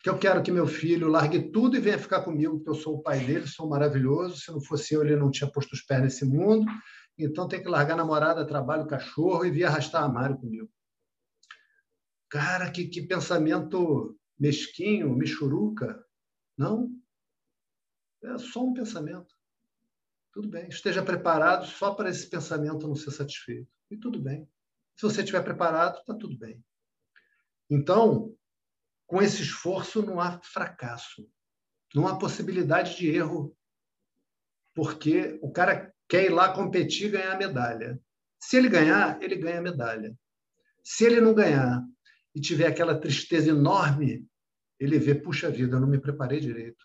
Que 0.00 0.10
eu 0.10 0.18
quero 0.18 0.42
que 0.42 0.50
meu 0.50 0.66
filho 0.66 1.08
largue 1.08 1.50
tudo 1.50 1.76
e 1.76 1.80
venha 1.80 1.98
ficar 1.98 2.22
comigo, 2.22 2.56
porque 2.56 2.70
eu 2.70 2.74
sou 2.74 2.96
o 2.96 3.02
pai 3.02 3.20
dele, 3.20 3.46
sou 3.46 3.68
maravilhoso. 3.68 4.36
Se 4.36 4.50
não 4.50 4.60
fosse 4.60 4.94
eu, 4.94 5.02
ele 5.02 5.16
não 5.16 5.30
tinha 5.30 5.50
posto 5.50 5.72
os 5.72 5.82
pés 5.82 6.02
nesse 6.02 6.24
mundo. 6.24 6.66
Então 7.16 7.48
tem 7.48 7.62
que 7.62 7.68
largar 7.68 7.96
namorada, 7.96 8.46
trabalho, 8.46 8.86
cachorro 8.86 9.44
e 9.44 9.50
vir 9.50 9.64
arrastar 9.64 10.02
a 10.02 10.08
Mário 10.08 10.36
comigo. 10.36 10.68
Cara, 12.28 12.70
que, 12.70 12.86
que 12.86 13.02
pensamento 13.02 14.16
mesquinho, 14.38 15.14
michuruca. 15.14 16.04
Não. 16.58 16.90
É 18.24 18.36
só 18.36 18.64
um 18.64 18.74
pensamento. 18.74 19.32
Tudo 20.32 20.48
bem. 20.48 20.68
Esteja 20.68 21.04
preparado 21.04 21.66
só 21.66 21.94
para 21.94 22.10
esse 22.10 22.28
pensamento 22.28 22.88
não 22.88 22.96
ser 22.96 23.12
satisfeito. 23.12 23.70
E 23.88 23.96
tudo 23.96 24.20
bem. 24.20 24.50
Se 24.96 25.02
você 25.02 25.20
estiver 25.20 25.42
preparado, 25.42 25.98
está 25.98 26.12
tudo 26.12 26.36
bem. 26.36 26.62
Então, 27.70 28.36
com 29.06 29.22
esse 29.22 29.42
esforço, 29.42 30.02
não 30.02 30.20
há 30.20 30.40
fracasso. 30.42 31.30
Não 31.94 32.08
há 32.08 32.18
possibilidade 32.18 32.96
de 32.96 33.08
erro. 33.08 33.56
Porque 34.74 35.38
o 35.40 35.52
cara 35.52 35.94
quer 36.08 36.24
ir 36.24 36.30
lá 36.30 36.52
competir 36.52 37.06
e 37.06 37.10
ganhar 37.10 37.34
a 37.34 37.38
medalha. 37.38 38.00
Se 38.40 38.56
ele 38.56 38.68
ganhar, 38.68 39.22
ele 39.22 39.36
ganha 39.36 39.58
a 39.58 39.62
medalha. 39.62 40.18
Se 40.82 41.04
ele 41.04 41.20
não 41.20 41.34
ganhar 41.34 41.84
e 42.34 42.40
tiver 42.40 42.66
aquela 42.66 42.98
tristeza 42.98 43.50
enorme, 43.50 44.26
ele 44.78 44.98
vê, 44.98 45.14
puxa 45.14 45.50
vida, 45.50 45.76
eu 45.76 45.80
não 45.80 45.88
me 45.88 46.00
preparei 46.00 46.40
direito. 46.40 46.84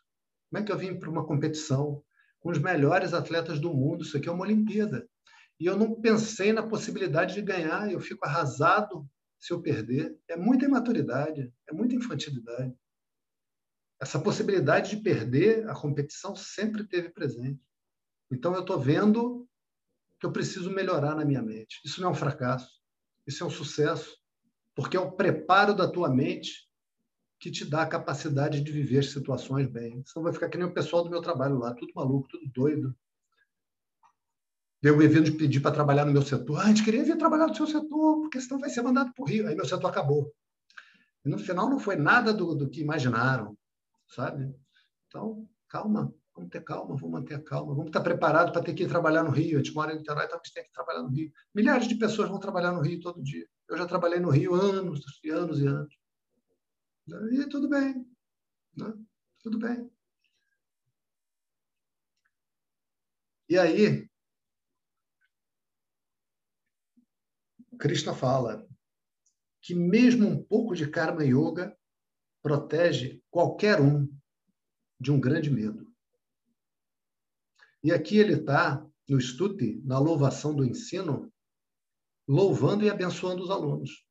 Como 0.50 0.62
é 0.62 0.66
que 0.66 0.72
eu 0.72 0.78
vim 0.78 0.98
para 0.98 1.10
uma 1.10 1.26
competição 1.26 2.04
com 2.40 2.50
os 2.50 2.60
melhores 2.60 3.14
atletas 3.14 3.60
do 3.60 3.74
mundo? 3.74 4.04
Isso 4.04 4.18
aqui 4.18 4.30
é 4.30 4.32
uma 4.32 4.44
Olimpíada. 4.44 5.08
E 5.60 5.66
eu 5.66 5.78
não 5.78 6.00
pensei 6.00 6.52
na 6.52 6.68
possibilidade 6.68 7.36
de 7.36 7.42
ganhar, 7.42 7.92
eu 7.92 8.00
fico 8.00 8.26
arrasado 8.26 9.08
se 9.40 9.54
eu 9.54 9.62
perder. 9.62 10.18
É 10.28 10.36
muita 10.36 10.66
imaturidade, 10.66 11.54
é 11.68 11.74
muita 11.74 11.96
infantilidade. 11.96 12.74
Essa 14.00 14.20
possibilidade 14.20 14.96
de 14.96 15.02
perder 15.02 15.70
a 15.70 15.74
competição 15.74 16.36
sempre 16.36 16.84
teve 16.84 17.10
presente. 17.10 17.62
Então, 18.32 18.54
eu 18.54 18.62
estou 18.62 18.80
vendo 18.80 19.48
que 20.20 20.26
eu 20.26 20.32
preciso 20.32 20.72
melhorar 20.72 21.16
na 21.16 21.24
minha 21.24 21.42
mente. 21.42 21.80
Isso 21.86 22.02
não 22.02 22.10
é 22.10 22.12
um 22.12 22.16
fracasso, 22.16 22.70
isso 23.28 23.44
é 23.44 23.48
um 23.48 23.50
sucesso, 23.50 24.18
porque 24.76 24.98
é 24.98 25.00
o 25.00 25.12
preparo 25.12 25.74
da 25.74 25.90
tua 25.90 26.14
mente 26.14 26.68
que 27.44 27.52
te 27.52 27.66
dá 27.66 27.82
a 27.82 27.86
capacidade 27.86 28.62
de 28.62 28.72
viver 28.72 29.04
situações 29.04 29.68
bem. 29.68 30.02
Senão 30.06 30.24
vai 30.24 30.32
ficar 30.32 30.48
que 30.48 30.58
nem 30.58 30.66
o 30.66 30.74
pessoal 30.74 31.04
do 31.04 31.10
meu 31.10 31.22
trabalho 31.22 31.60
lá, 31.60 31.74
tudo 31.74 31.92
maluco, 31.94 32.30
tudo 32.30 32.48
doido. 32.48 32.96
Eu 34.82 34.98
vir 34.98 35.36
pedir 35.36 35.60
para 35.60 35.74
trabalhar 35.74 36.06
no 36.06 36.14
meu 36.14 36.22
setor. 36.22 36.60
Ah, 36.60 36.64
a 36.64 36.68
gente 36.68 36.86
queria 36.86 37.04
vir 37.04 37.18
trabalhar 37.18 37.48
no 37.48 37.54
seu 37.54 37.68
setor, 37.68 38.22
porque 38.22 38.40
senão 38.40 38.62
vai 38.62 38.70
ser 38.70 38.82
mandado 38.82 39.14
para 39.14 39.22
o 39.22 39.28
Rio. 39.28 39.46
Aí 39.50 39.56
meu 39.56 39.66
setor 39.66 39.90
acabou. 39.90 40.34
E 41.26 41.28
no 41.28 41.38
final 41.38 41.70
não 41.70 41.80
foi 41.80 41.98
nada 41.98 42.34
do, 42.34 42.56
do 42.56 42.70
que 42.70 42.80
imaginaram, 42.80 43.58
sabe? 44.08 44.56
Então, 45.08 45.46
calma. 45.68 46.14
Vamos 46.34 46.50
ter 46.50 46.64
calma, 46.64 46.96
vamos 46.96 47.12
manter 47.12 47.36
a 47.36 47.44
calma, 47.44 47.76
vamos 47.76 47.88
estar 47.88 48.02
preparados 48.02 48.54
para 48.54 48.64
ter 48.64 48.74
que 48.74 48.84
ir 48.84 48.88
trabalhar 48.88 49.22
no 49.22 49.32
Rio. 49.32 49.60
A 49.60 49.64
gente 49.64 49.76
mora 49.76 49.94
em 49.94 49.98
Niterói, 49.98 50.30
talvez 50.30 50.50
tenha 50.50 50.66
que 50.66 50.72
trabalhar 50.72 51.04
no 51.04 51.10
Rio. 51.10 51.30
Milhares 51.54 51.90
de 51.90 51.96
pessoas 51.96 52.30
vão 52.30 52.40
trabalhar 52.40 52.72
no 52.72 52.80
Rio 52.80 53.02
todo 53.02 53.22
dia. 53.22 53.46
Eu 53.70 53.76
já 53.76 53.86
trabalhei 53.86 54.22
no 54.22 54.30
Rio 54.30 54.56
anos 54.56 55.04
e 55.22 55.30
anos 55.30 55.60
e 55.60 55.68
anos. 55.68 56.03
E 57.08 57.50
tudo 57.50 57.70
bem. 57.70 58.06
Né? 58.76 58.94
Tudo 59.40 59.60
bem. 59.60 59.92
E 63.50 63.58
aí, 63.58 64.10
Krishna 67.78 68.16
fala 68.16 68.66
que 69.62 69.76
mesmo 69.76 70.28
um 70.28 70.44
pouco 70.44 70.76
de 70.76 70.90
karma 70.90 71.24
yoga 71.24 71.78
protege 72.42 73.22
qualquer 73.30 73.82
um 73.82 74.08
de 75.00 75.12
um 75.12 75.20
grande 75.20 75.50
medo. 75.50 75.94
E 77.84 77.92
aqui 77.92 78.18
ele 78.18 78.36
está, 78.36 78.86
no 79.08 79.20
Stuti, 79.20 79.82
na 79.84 80.00
louvação 80.00 80.56
do 80.56 80.64
ensino, 80.64 81.32
louvando 82.28 82.86
e 82.86 82.90
abençoando 82.90 83.44
os 83.44 83.50
alunos. 83.50 84.06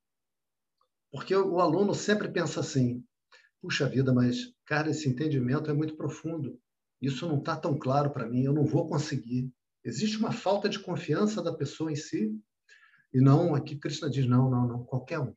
Porque 1.13 1.37
o 1.37 1.61
aluno 1.61 1.95
sempre 1.95 2.29
pensa 2.29 2.61
assim: 2.61 3.05
puxa 3.61 3.87
vida, 3.87 4.13
mas, 4.13 4.53
cara, 4.65 4.91
esse 4.91 5.09
entendimento 5.09 5.71
é 5.71 5.75
muito 5.75 5.95
profundo. 5.95 6.59
Isso 7.01 7.29
não 7.29 7.39
está 7.39 7.55
tão 7.55 7.79
claro 7.79 8.11
para 8.11 8.29
mim, 8.29 8.43
eu 8.43 8.53
não 8.53 8.65
vou 8.65 8.89
conseguir. 8.89 9.53
Existe 9.85 10.17
uma 10.17 10.33
falta 10.33 10.69
de 10.69 10.79
confiança 10.79 11.43
da 11.43 11.53
pessoa 11.53 11.93
em 11.93 11.97
si. 11.97 12.35
E 13.13 13.21
não, 13.21 13.55
aqui 13.55 13.77
Krishna 13.77 14.09
diz: 14.09 14.27
não, 14.27 14.51
não, 14.51 14.67
não, 14.67 14.85
qualquer 14.85 15.21
um. 15.21 15.35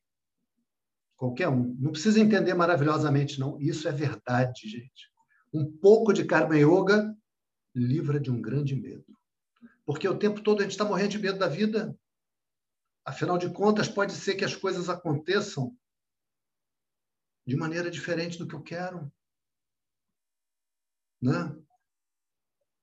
Qualquer 1.18 1.50
um. 1.50 1.76
Não 1.80 1.92
precisa 1.92 2.20
entender 2.20 2.54
maravilhosamente, 2.54 3.40
não. 3.40 3.60
Isso 3.60 3.88
é 3.88 3.92
verdade, 3.92 4.70
gente. 4.70 5.12
Um 5.54 5.66
pouco 5.66 6.14
de 6.14 6.24
Karma 6.24 6.58
Yoga 6.58 7.16
livra 7.74 8.20
de 8.20 8.32
um 8.32 8.42
grande 8.42 8.76
medo. 8.76 9.06
Porque 9.86 10.08
o 10.08 10.18
tempo 10.18 10.42
todo 10.42 10.60
a 10.60 10.64
gente 10.64 10.72
está 10.72 10.86
morrendo 10.86 11.10
de 11.10 11.20
medo 11.20 11.38
da 11.38 11.48
vida. 11.48 11.98
Afinal 13.06 13.38
de 13.38 13.52
contas, 13.52 13.88
pode 13.88 14.14
ser 14.14 14.34
que 14.34 14.44
as 14.44 14.56
coisas 14.56 14.90
aconteçam 14.90 15.78
de 17.46 17.56
maneira 17.56 17.92
diferente 17.92 18.40
do 18.40 18.48
que 18.48 18.56
eu 18.56 18.64
quero. 18.64 19.14
Né? 21.22 21.56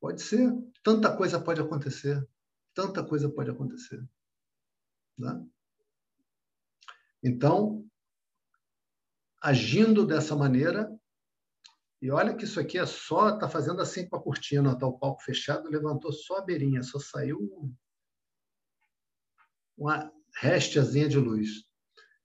Pode 0.01 0.23
ser. 0.23 0.49
Tanta 0.85 1.17
coisa 1.17 1.43
pode 1.43 1.61
acontecer. 1.61 2.25
Tanta 2.73 3.05
coisa 3.05 3.29
pode 3.29 3.51
acontecer. 3.51 4.09
Né? 5.19 5.45
Então, 7.21 7.85
agindo 9.41 10.07
dessa 10.07 10.37
maneira, 10.37 10.89
e 12.01 12.11
olha 12.13 12.37
que 12.37 12.45
isso 12.45 12.61
aqui 12.61 12.79
é 12.79 12.87
só, 12.87 13.37
tá 13.37 13.49
fazendo 13.49 13.81
assim 13.81 14.09
com 14.09 14.17
a 14.17 14.23
cortina, 14.23 14.79
tá 14.79 14.87
o 14.87 14.99
palco 14.99 15.23
fechado, 15.23 15.69
levantou 15.69 16.13
só 16.13 16.39
a 16.39 16.43
beirinha, 16.43 16.83
só 16.83 16.99
saiu 17.01 17.73
uma 19.83 20.13
restezinha 20.37 21.09
de 21.09 21.19
luz. 21.19 21.65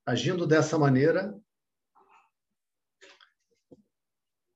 Agindo 0.05 0.45
dessa 0.45 0.77
maneira, 0.77 1.35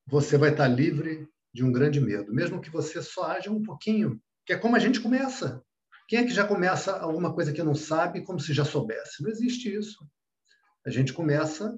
você 0.05 0.37
vai 0.37 0.51
estar 0.51 0.67
livre 0.67 1.27
de 1.53 1.63
um 1.63 1.71
grande 1.71 1.99
medo, 1.99 2.33
mesmo 2.33 2.61
que 2.61 2.69
você 2.69 3.01
só 3.01 3.23
haja 3.23 3.51
um 3.51 3.63
pouquinho, 3.63 4.21
que 4.45 4.53
é 4.53 4.57
como 4.57 4.75
a 4.75 4.79
gente 4.79 5.01
começa. 5.01 5.63
Quem 6.07 6.19
é 6.19 6.23
que 6.23 6.33
já 6.33 6.47
começa 6.47 6.95
alguma 6.97 7.33
coisa 7.33 7.51
que 7.51 7.63
não 7.63 7.73
sabe 7.73 8.23
como 8.23 8.39
se 8.39 8.53
já 8.53 8.63
soubesse? 8.63 9.23
Não 9.23 9.29
existe 9.29 9.73
isso. 9.73 10.07
A 10.85 10.89
gente 10.89 11.11
começa 11.11 11.75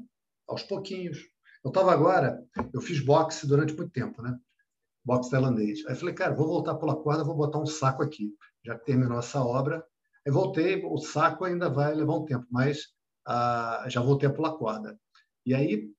aos 0.47 0.63
pouquinhos. 0.63 1.19
Eu 1.63 1.69
estava 1.69 1.93
agora, 1.93 2.43
eu 2.73 2.81
fiz 2.81 2.99
boxe 2.99 3.47
durante 3.47 3.73
muito 3.73 3.91
tempo, 3.91 4.21
né? 4.21 4.37
Boxe 5.05 5.31
tailandês. 5.31 5.85
Aí 5.85 5.95
falei, 5.95 6.13
cara, 6.13 6.35
vou 6.35 6.47
voltar 6.47 6.75
pela 6.75 6.95
corda, 6.95 7.23
vou 7.23 7.35
botar 7.35 7.59
um 7.59 7.65
saco 7.65 8.03
aqui, 8.03 8.35
já 8.65 8.77
que 8.77 8.85
terminou 8.85 9.19
essa 9.19 9.41
obra. 9.41 9.85
Aí 10.25 10.31
voltei, 10.31 10.83
o 10.83 10.97
saco 10.97 11.45
ainda 11.45 11.69
vai 11.69 11.93
levar 11.93 12.15
um 12.15 12.25
tempo, 12.25 12.45
mas 12.49 12.87
ah, 13.25 13.85
já 13.87 14.01
voltei 14.01 14.27
a 14.27 14.33
pular 14.33 14.53
corda. 14.53 14.97
E 15.45 15.53
aí, 15.53 15.89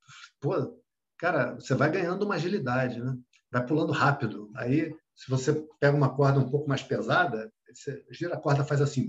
pô, 0.40 0.80
cara, 1.18 1.54
você 1.54 1.74
vai 1.74 1.90
ganhando 1.90 2.24
uma 2.24 2.36
agilidade, 2.36 3.02
né? 3.02 3.16
vai 3.54 3.64
pulando 3.64 3.92
rápido. 3.92 4.50
Aí, 4.56 4.92
se 5.14 5.30
você 5.30 5.54
pega 5.78 5.96
uma 5.96 6.14
corda 6.14 6.40
um 6.40 6.50
pouco 6.50 6.68
mais 6.68 6.82
pesada, 6.82 7.52
você 7.72 8.04
gira 8.10 8.34
a 8.34 8.40
corda, 8.40 8.64
faz 8.64 8.80
assim. 8.80 9.08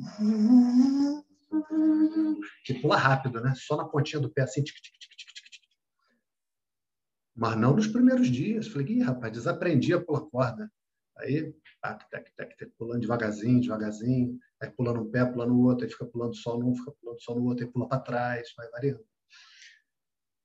Que 2.64 2.76
pula 2.76 2.96
rápido, 2.96 3.42
né? 3.42 3.54
Só 3.56 3.76
na 3.76 3.86
pontinha 3.86 4.22
do 4.22 4.30
pé, 4.30 4.44
assim. 4.44 4.64
Tic, 4.64 4.76
tic, 4.76 4.92
tic. 5.00 5.06
Mas 7.36 7.58
não 7.58 7.76
nos 7.76 7.88
primeiros 7.88 8.28
dias. 8.28 8.68
Falei, 8.68 8.88
Ih, 8.88 9.02
rapaz, 9.02 9.34
desaprendi 9.34 9.94
a 9.94 10.02
pular 10.02 10.22
corda. 10.22 10.72
Aí, 11.18 11.54
tac, 11.82 12.10
tac, 12.10 12.32
tac, 12.36 12.58
tac, 12.58 12.72
pulando 12.78 13.02
devagarzinho, 13.02 13.62
devagarzinho. 13.62 14.38
Aí 14.62 14.70
pulando 14.70 15.02
um 15.02 15.12
pé, 15.12 15.26
pulando 15.26 15.54
o 15.54 15.64
outro. 15.64 15.86
Aí 15.86 15.92
fica 15.92 16.06
pulando 16.06 16.36
só 16.36 16.58
num, 16.58 16.76
fica 16.76 16.92
pulando 16.92 17.22
só 17.22 17.34
no 17.34 17.44
outro. 17.46 17.66
Aí 17.66 17.72
pula 17.72 17.88
para 17.88 18.00
trás, 18.00 18.54
vai 18.58 18.70
variando. 18.70 19.06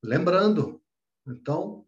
Lembrando, 0.02 0.82
então, 1.26 1.86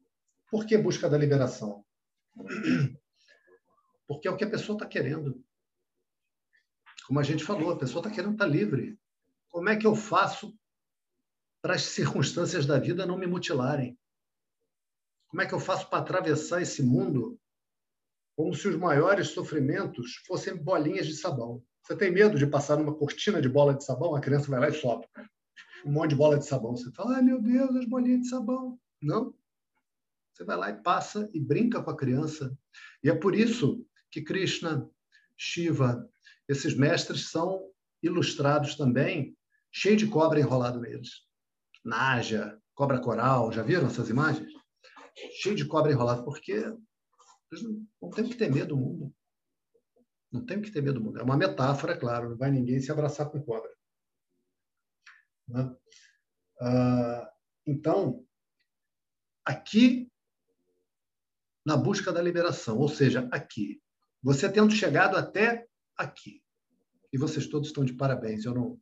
Por 0.49 0.65
que 0.65 0.77
busca 0.77 1.09
da 1.09 1.17
liberação? 1.17 1.85
Porque 4.07 4.27
é 4.27 4.31
o 4.31 4.37
que 4.37 4.43
a 4.43 4.49
pessoa 4.49 4.75
está 4.75 4.85
querendo. 4.85 5.43
Como 7.07 7.19
a 7.19 7.23
gente 7.23 7.43
falou, 7.43 7.71
a 7.71 7.77
pessoa 7.77 8.01
está 8.01 8.09
querendo 8.09 8.33
estar 8.33 8.45
tá 8.45 8.51
livre. 8.51 8.99
Como 9.49 9.69
é 9.69 9.75
que 9.75 9.87
eu 9.87 9.95
faço 9.95 10.57
para 11.61 11.75
as 11.75 11.83
circunstâncias 11.83 12.65
da 12.65 12.79
vida 12.79 13.05
não 13.05 13.17
me 13.17 13.27
mutilarem? 13.27 13.97
Como 15.27 15.41
é 15.41 15.47
que 15.47 15.53
eu 15.53 15.59
faço 15.59 15.89
para 15.89 15.99
atravessar 15.99 16.61
esse 16.61 16.83
mundo 16.83 17.39
como 18.35 18.53
se 18.53 18.67
os 18.67 18.75
maiores 18.75 19.29
sofrimentos 19.29 20.15
fossem 20.25 20.55
bolinhas 20.55 21.07
de 21.07 21.15
sabão? 21.15 21.63
Você 21.91 21.97
tem 21.97 22.09
medo 22.09 22.37
de 22.37 22.47
passar 22.47 22.77
numa 22.77 22.95
cortina 22.95 23.41
de 23.41 23.49
bola 23.49 23.73
de 23.73 23.83
sabão? 23.83 24.15
A 24.15 24.21
criança 24.21 24.49
vai 24.49 24.61
lá 24.61 24.69
e 24.69 24.73
sopra 24.73 25.09
um 25.85 25.91
monte 25.91 26.11
de 26.11 26.15
bola 26.15 26.39
de 26.39 26.45
sabão. 26.45 26.73
Você 26.73 26.89
fala, 26.93 27.17
ai 27.17 27.21
meu 27.21 27.41
Deus, 27.41 27.75
as 27.75 27.85
bolinhas 27.85 28.21
de 28.21 28.29
sabão. 28.29 28.79
Não. 29.01 29.35
Você 30.31 30.45
vai 30.45 30.55
lá 30.55 30.69
e 30.69 30.81
passa 30.81 31.29
e 31.33 31.39
brinca 31.41 31.83
com 31.83 31.91
a 31.91 31.97
criança. 31.97 32.57
E 33.03 33.09
é 33.09 33.13
por 33.13 33.35
isso 33.35 33.85
que 34.09 34.21
Krishna, 34.21 34.89
Shiva, 35.35 36.09
esses 36.47 36.77
mestres 36.77 37.29
são 37.29 37.69
ilustrados 38.01 38.75
também 38.75 39.35
cheio 39.69 39.97
de 39.97 40.07
cobra 40.07 40.39
enrolado 40.39 40.79
neles. 40.79 41.25
Naja, 41.83 42.57
cobra 42.73 43.01
coral, 43.01 43.51
já 43.51 43.63
viram 43.63 43.87
essas 43.87 44.09
imagens? 44.09 44.53
Cheio 45.41 45.57
de 45.57 45.65
cobra 45.65 45.91
enrolado, 45.91 46.23
porque 46.23 46.55
não 48.01 48.09
tem 48.11 48.29
que 48.29 48.35
ter 48.35 48.49
medo 48.49 48.69
do 48.69 48.77
mundo. 48.77 49.13
Não 50.31 50.45
tem 50.45 50.61
que 50.61 50.71
ter 50.71 50.81
medo 50.81 50.99
do 50.99 51.05
mundo. 51.05 51.19
É 51.19 51.23
uma 51.23 51.35
metáfora, 51.35 51.97
claro, 51.97 52.29
não 52.29 52.37
vai 52.37 52.49
ninguém 52.49 52.79
se 52.79 52.91
abraçar 52.91 53.29
com 53.29 53.43
cobra. 53.43 53.71
Né? 55.47 55.75
Ah, 56.61 57.31
então, 57.65 58.25
aqui, 59.43 60.09
na 61.65 61.75
busca 61.75 62.11
da 62.11 62.21
liberação, 62.21 62.77
ou 62.77 62.87
seja, 62.87 63.27
aqui, 63.31 63.81
você 64.23 64.49
tendo 64.49 64.71
chegado 64.71 65.17
até 65.17 65.67
aqui, 65.97 66.41
e 67.11 67.17
vocês 67.17 67.47
todos 67.47 67.67
estão 67.67 67.83
de 67.83 67.93
parabéns, 67.93 68.45
eu 68.45 68.53
não, 68.53 68.79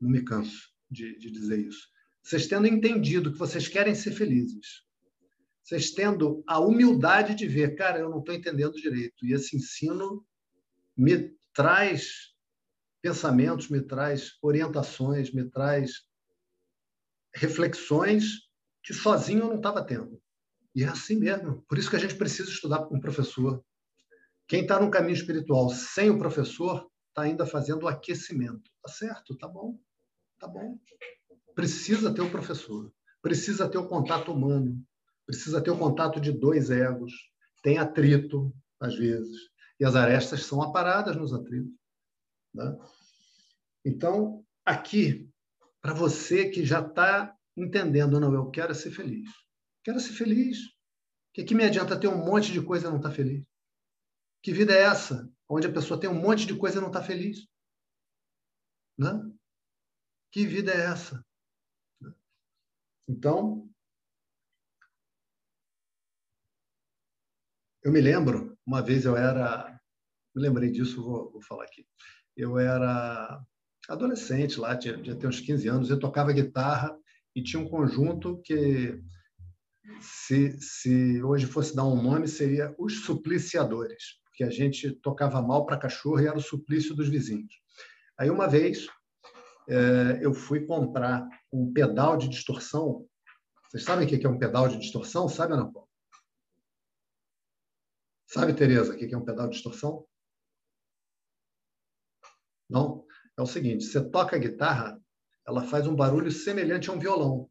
não 0.00 0.10
me 0.10 0.24
canso 0.24 0.72
de, 0.90 1.16
de 1.18 1.30
dizer 1.30 1.58
isso. 1.58 1.88
Vocês 2.22 2.48
tendo 2.48 2.66
entendido 2.66 3.30
que 3.32 3.38
vocês 3.38 3.68
querem 3.68 3.94
ser 3.94 4.10
felizes, 4.10 4.82
vocês 5.62 5.92
tendo 5.92 6.42
a 6.46 6.58
humildade 6.58 7.34
de 7.34 7.46
ver, 7.46 7.76
cara, 7.76 8.00
eu 8.00 8.10
não 8.10 8.18
estou 8.18 8.34
entendendo 8.34 8.72
direito, 8.72 9.24
e 9.24 9.32
esse 9.32 9.56
ensino 9.56 10.26
me 10.98 11.32
traz 11.54 12.34
pensamentos, 13.00 13.68
me 13.68 13.80
traz 13.80 14.32
orientações, 14.42 15.32
me 15.32 15.48
traz 15.48 16.08
reflexões 17.32 18.48
que 18.82 18.92
sozinho 18.92 19.44
eu 19.44 19.48
não 19.48 19.56
estava 19.56 19.84
tendo. 19.84 20.20
E 20.74 20.82
é 20.82 20.88
assim 20.88 21.16
mesmo. 21.16 21.62
Por 21.68 21.78
isso 21.78 21.88
que 21.88 21.96
a 21.96 22.00
gente 22.00 22.16
precisa 22.16 22.50
estudar 22.50 22.84
com 22.84 22.96
um 22.96 23.00
professor. 23.00 23.64
Quem 24.48 24.62
está 24.62 24.80
no 24.80 24.90
caminho 24.90 25.14
espiritual 25.14 25.70
sem 25.70 26.10
o 26.10 26.18
professor 26.18 26.90
está 27.08 27.22
ainda 27.22 27.46
fazendo 27.46 27.84
o 27.84 27.88
aquecimento. 27.88 28.70
Tá 28.82 28.88
certo, 28.88 29.36
tá 29.36 29.46
bom. 29.46 29.78
Tá 30.38 30.48
bom. 30.48 30.78
Precisa 31.54 32.12
ter 32.12 32.22
o 32.22 32.30
professor, 32.30 32.92
precisa 33.20 33.68
ter 33.68 33.78
o 33.78 33.88
contato 33.88 34.32
humano, 34.32 34.80
precisa 35.26 35.60
ter 35.60 35.70
o 35.70 35.78
contato 35.78 36.20
de 36.20 36.32
dois 36.32 36.70
egos. 36.70 37.12
Tem 37.62 37.78
atrito, 37.78 38.54
às 38.80 38.94
vezes, 38.94 39.50
e 39.80 39.84
as 39.84 39.94
arestas 39.94 40.44
são 40.44 40.62
aparadas 40.62 41.16
nos 41.16 41.32
atritos. 41.32 41.72
Né? 42.54 42.76
Então, 43.84 44.44
aqui, 44.64 45.30
para 45.80 45.94
você 45.94 46.48
que 46.50 46.64
já 46.64 46.80
está 46.80 47.36
entendendo, 47.56 48.20
não, 48.20 48.34
eu 48.34 48.50
quero 48.50 48.74
ser 48.74 48.90
feliz. 48.90 49.30
Quero 49.84 50.00
ser 50.00 50.12
feliz. 50.12 50.58
O 50.58 50.72
que, 51.34 51.44
que 51.44 51.54
me 51.54 51.64
adianta 51.64 51.98
ter 51.98 52.08
um 52.08 52.24
monte 52.24 52.52
de 52.52 52.62
coisa 52.62 52.86
e 52.86 52.90
não 52.90 52.96
estar 52.96 53.10
tá 53.10 53.14
feliz? 53.14 53.44
Que 54.42 54.52
vida 54.52 54.72
é 54.72 54.82
essa? 54.82 55.30
Onde 55.48 55.66
a 55.66 55.72
pessoa 55.72 55.98
tem 55.98 56.10
um 56.10 56.20
monte 56.20 56.46
de 56.46 56.56
coisa 56.56 56.78
e 56.78 56.80
não 56.80 56.88
está 56.88 57.02
feliz? 57.02 57.46
Né? 58.98 59.12
Que 60.32 60.46
vida 60.46 60.72
é 60.72 60.86
essa? 60.86 61.24
Então, 63.08 63.70
eu 67.82 67.92
me 67.92 68.00
lembro, 68.00 68.56
uma 68.66 68.82
vez 68.82 69.04
eu 69.04 69.16
era, 69.16 69.78
me 70.34 70.42
lembrei 70.42 70.70
disso, 70.70 71.02
vou, 71.02 71.30
vou 71.30 71.42
falar 71.42 71.64
aqui. 71.64 71.86
Eu 72.36 72.58
era 72.58 73.40
adolescente 73.88 74.60
lá, 74.60 74.76
tinha, 74.76 75.00
tinha 75.00 75.28
uns 75.28 75.40
15 75.40 75.68
anos, 75.68 75.90
eu 75.90 75.98
tocava 75.98 76.32
guitarra 76.32 76.96
e 77.34 77.42
tinha 77.42 77.62
um 77.62 77.68
conjunto 77.68 78.40
que, 78.42 79.00
se, 80.00 80.60
se 80.60 81.22
hoje 81.22 81.46
fosse 81.46 81.74
dar 81.74 81.84
um 81.84 82.00
nome, 82.00 82.28
seria 82.28 82.74
Os 82.78 83.04
Supliciadores, 83.04 84.20
porque 84.24 84.44
a 84.44 84.50
gente 84.50 84.90
tocava 85.00 85.40
mal 85.40 85.64
para 85.64 85.78
cachorro 85.78 86.20
e 86.20 86.26
era 86.26 86.36
o 86.36 86.42
suplício 86.42 86.94
dos 86.94 87.08
vizinhos. 87.08 87.54
Aí, 88.18 88.30
uma 88.30 88.48
vez, 88.48 88.86
é, 89.68 90.18
eu 90.20 90.34
fui 90.34 90.66
comprar 90.66 91.26
um 91.52 91.72
pedal 91.72 92.16
de 92.16 92.28
distorção. 92.28 93.06
Vocês 93.70 93.84
sabem 93.84 94.06
o 94.06 94.08
que 94.08 94.26
é 94.26 94.28
um 94.28 94.38
pedal 94.38 94.68
de 94.68 94.78
distorção? 94.78 95.28
Sabe, 95.28 95.54
Ana 95.54 95.70
Paula? 95.70 95.87
Sabe, 98.28 98.52
Tereza, 98.52 98.92
o 98.92 98.96
que 98.96 99.14
é 99.14 99.16
um 99.16 99.24
pedal 99.24 99.48
de 99.48 99.54
distorção? 99.54 100.06
Não? 102.68 103.06
É 103.38 103.40
o 103.40 103.46
seguinte, 103.46 103.84
você 103.84 104.06
toca 104.06 104.36
a 104.36 104.38
guitarra, 104.38 105.00
ela 105.46 105.62
faz 105.62 105.86
um 105.86 105.96
barulho 105.96 106.30
semelhante 106.30 106.90
a 106.90 106.92
um 106.92 106.98
violão, 106.98 107.48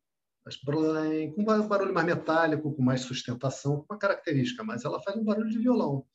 com 1.34 1.42
um 1.42 1.68
barulho 1.68 1.94
mais 1.94 2.06
metálico, 2.06 2.76
com 2.76 2.84
mais 2.84 3.02
sustentação, 3.02 3.78
com 3.78 3.92
uma 3.92 3.98
característica, 3.98 4.64
mas 4.64 4.86
ela 4.86 5.02
faz 5.02 5.18
um 5.18 5.24
barulho 5.24 5.50
de 5.50 5.58
violão. 5.58 6.06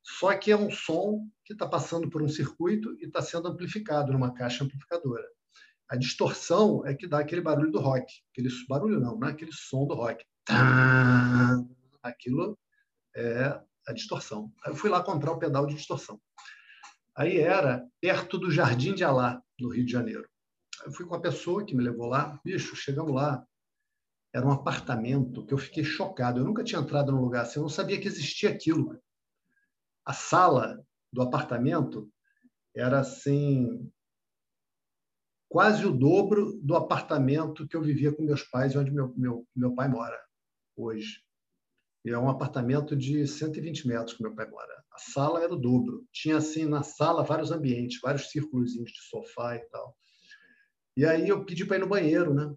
só 0.00 0.32
que 0.36 0.52
é 0.52 0.56
um 0.56 0.70
som 0.70 1.26
que 1.44 1.52
está 1.52 1.66
passando 1.66 2.08
por 2.08 2.22
um 2.22 2.28
circuito 2.28 2.96
e 3.00 3.06
está 3.06 3.20
sendo 3.20 3.48
amplificado 3.48 4.12
numa 4.12 4.32
caixa 4.32 4.62
amplificadora. 4.62 5.26
A 5.88 5.96
distorção 5.96 6.86
é 6.86 6.94
que 6.94 7.08
dá 7.08 7.18
aquele 7.18 7.40
barulho 7.40 7.72
do 7.72 7.80
rock, 7.80 8.06
aquele 8.30 8.48
barulho 8.68 9.00
não, 9.00 9.18
não 9.18 9.26
é 9.26 9.32
aquele 9.32 9.52
som 9.52 9.88
do 9.88 9.94
rock. 9.94 10.24
Aquilo 12.00 12.56
é 13.16 13.60
a 13.86 13.92
distorção. 13.92 14.52
Aí 14.64 14.72
eu 14.72 14.76
fui 14.76 14.90
lá 14.90 15.02
comprar 15.02 15.32
o 15.32 15.38
pedal 15.38 15.66
de 15.66 15.74
distorção. 15.74 16.20
Aí 17.16 17.38
era 17.38 17.86
perto 18.00 18.38
do 18.38 18.50
Jardim 18.50 18.94
de 18.94 19.04
Alá, 19.04 19.40
no 19.58 19.68
Rio 19.68 19.84
de 19.84 19.92
Janeiro. 19.92 20.28
Eu 20.84 20.92
fui 20.92 21.06
com 21.06 21.14
a 21.14 21.20
pessoa 21.20 21.64
que 21.64 21.74
me 21.74 21.82
levou 21.82 22.06
lá. 22.06 22.40
Bicho, 22.44 22.74
chegamos 22.74 23.14
lá. 23.14 23.46
Era 24.32 24.46
um 24.46 24.50
apartamento 24.50 25.46
que 25.46 25.54
eu 25.54 25.58
fiquei 25.58 25.84
chocado. 25.84 26.40
Eu 26.40 26.44
nunca 26.44 26.64
tinha 26.64 26.80
entrado 26.80 27.12
num 27.12 27.20
lugar 27.20 27.42
assim, 27.42 27.58
eu 27.58 27.62
não 27.62 27.68
sabia 27.68 28.00
que 28.00 28.08
existia 28.08 28.50
aquilo. 28.50 29.00
A 30.04 30.12
sala 30.12 30.84
do 31.12 31.22
apartamento 31.22 32.10
era 32.74 32.98
assim 32.98 33.90
quase 35.48 35.86
o 35.86 35.96
dobro 35.96 36.58
do 36.60 36.74
apartamento 36.74 37.68
que 37.68 37.76
eu 37.76 37.82
vivia 37.82 38.12
com 38.12 38.24
meus 38.24 38.42
pais, 38.42 38.74
onde 38.74 38.90
meu, 38.90 39.14
meu, 39.16 39.46
meu 39.54 39.72
pai 39.72 39.88
mora 39.88 40.20
hoje. 40.76 41.23
É 42.06 42.18
um 42.18 42.28
apartamento 42.28 42.94
de 42.94 43.26
120 43.26 43.88
metros 43.88 44.14
que 44.14 44.22
meu 44.22 44.34
pai 44.34 44.48
mora. 44.48 44.84
A 44.92 44.98
sala 44.98 45.42
era 45.42 45.52
o 45.52 45.58
dobro. 45.58 46.06
Tinha, 46.12 46.36
assim, 46.36 46.66
na 46.66 46.82
sala, 46.82 47.24
vários 47.24 47.50
ambientes, 47.50 48.00
vários 48.00 48.30
círculos 48.30 48.72
de 48.72 49.02
sofá 49.08 49.56
e 49.56 49.60
tal. 49.70 49.96
E 50.96 51.04
aí 51.04 51.28
eu 51.28 51.44
pedi 51.44 51.64
para 51.64 51.76
ir 51.76 51.80
no 51.80 51.88
banheiro, 51.88 52.34
né? 52.34 52.54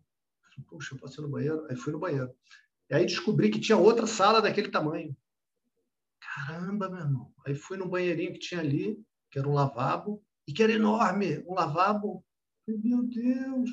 Puxa, 0.67 0.93
eu 0.93 0.99
posso 0.99 1.21
ir 1.21 1.23
no 1.23 1.29
banheiro? 1.29 1.65
Aí 1.69 1.75
fui 1.75 1.93
no 1.93 1.99
banheiro. 1.99 2.31
E 2.89 2.95
aí 2.95 3.05
descobri 3.05 3.49
que 3.49 3.59
tinha 3.59 3.77
outra 3.77 4.05
sala 4.05 4.41
daquele 4.41 4.69
tamanho. 4.69 5.15
Caramba, 6.19 6.89
meu 6.89 6.99
irmão. 6.99 7.33
Aí 7.45 7.55
fui 7.55 7.77
no 7.77 7.87
banheirinho 7.87 8.33
que 8.33 8.39
tinha 8.39 8.59
ali, 8.59 9.01
que 9.31 9.39
era 9.39 9.47
um 9.47 9.53
lavabo, 9.53 10.23
e 10.47 10.53
que 10.53 10.61
era 10.61 10.73
enorme, 10.73 11.43
um 11.47 11.53
lavabo. 11.53 12.23
Meu 12.67 13.03
Deus! 13.03 13.69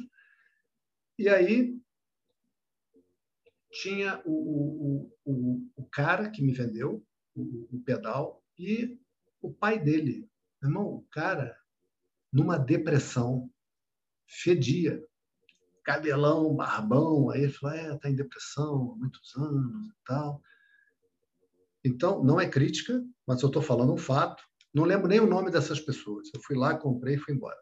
E 1.18 1.28
aí 1.28 1.78
tinha 3.74 4.22
o, 4.24 4.32
o, 4.32 5.12
o, 5.24 5.70
o 5.76 5.84
cara 5.86 6.30
que 6.30 6.42
me 6.42 6.52
vendeu 6.52 7.04
o, 7.34 7.68
o 7.76 7.80
pedal 7.84 8.42
e 8.58 8.98
o 9.42 9.52
pai 9.52 9.78
dele. 9.78 10.28
Meu 10.62 10.70
irmão, 10.70 10.86
o 10.86 11.06
cara, 11.10 11.56
numa 12.32 12.56
depressão, 12.56 13.50
fedia. 14.26 15.04
Cabelão, 15.84 16.54
barbão. 16.54 17.30
Aí 17.30 17.42
ele 17.42 17.52
falou: 17.52 17.76
é, 17.76 17.98
tá 17.98 18.08
em 18.08 18.16
depressão 18.16 18.92
há 18.92 18.96
muitos 18.96 19.36
anos 19.36 19.86
e 19.86 19.94
tal. 20.06 20.42
Então, 21.84 22.24
não 22.24 22.40
é 22.40 22.48
crítica, 22.48 23.04
mas 23.26 23.42
eu 23.42 23.48
estou 23.48 23.60
falando 23.60 23.92
um 23.92 23.98
fato. 23.98 24.42
Não 24.72 24.84
lembro 24.84 25.08
nem 25.08 25.20
o 25.20 25.26
nome 25.26 25.50
dessas 25.50 25.78
pessoas. 25.78 26.30
Eu 26.34 26.40
fui 26.40 26.56
lá, 26.56 26.76
comprei 26.76 27.16
e 27.16 27.18
fui 27.18 27.34
embora. 27.34 27.58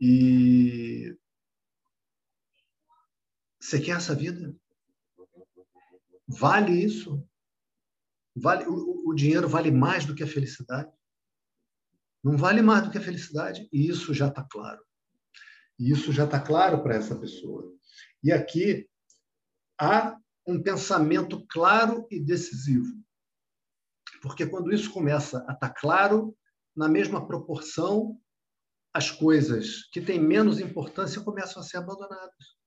E 0.00 1.16
você 3.62 3.80
quer 3.80 3.96
essa 3.96 4.12
vida? 4.12 4.54
Vale 6.26 6.72
isso? 6.72 7.24
Vale 8.34 8.66
o, 8.66 9.08
o 9.08 9.14
dinheiro 9.14 9.48
vale 9.48 9.70
mais 9.70 10.04
do 10.04 10.16
que 10.16 10.22
a 10.24 10.26
felicidade? 10.26 10.92
Não 12.24 12.36
vale 12.36 12.60
mais 12.60 12.84
do 12.84 12.90
que 12.90 12.98
a 12.98 13.02
felicidade 13.02 13.68
e 13.72 13.88
isso 13.88 14.12
já 14.12 14.26
está 14.26 14.42
claro. 14.42 14.84
E 15.78 15.92
isso 15.92 16.12
já 16.12 16.24
está 16.24 16.40
claro 16.40 16.82
para 16.82 16.96
essa 16.96 17.14
pessoa. 17.14 17.72
E 18.22 18.32
aqui 18.32 18.88
há 19.80 20.18
um 20.44 20.60
pensamento 20.60 21.46
claro 21.46 22.04
e 22.10 22.18
decisivo. 22.18 23.00
Porque 24.20 24.44
quando 24.44 24.72
isso 24.72 24.90
começa 24.90 25.38
a 25.38 25.52
estar 25.52 25.68
tá 25.68 25.70
claro, 25.70 26.36
na 26.74 26.88
mesma 26.88 27.28
proporção, 27.28 28.20
as 28.92 29.08
coisas 29.10 29.84
que 29.92 30.00
têm 30.00 30.20
menos 30.20 30.58
importância 30.58 31.22
começam 31.22 31.62
a 31.62 31.64
ser 31.64 31.76
abandonadas. 31.76 32.61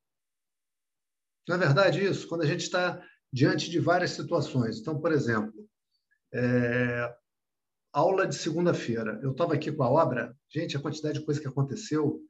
Não 1.47 1.55
é 1.55 1.59
verdade 1.59 2.03
isso? 2.03 2.27
Quando 2.27 2.41
a 2.41 2.45
gente 2.45 2.61
está 2.61 3.01
diante 3.31 3.69
de 3.69 3.79
várias 3.79 4.11
situações. 4.11 4.79
Então, 4.79 4.99
por 4.99 5.11
exemplo, 5.11 5.53
é... 6.33 7.13
aula 7.91 8.25
de 8.25 8.35
segunda-feira. 8.35 9.19
Eu 9.21 9.31
estava 9.31 9.53
aqui 9.53 9.71
com 9.71 9.83
a 9.83 9.89
obra, 9.89 10.35
gente, 10.49 10.77
a 10.77 10.79
quantidade 10.79 11.19
de 11.19 11.25
coisa 11.25 11.41
que 11.41 11.47
aconteceu. 11.47 12.21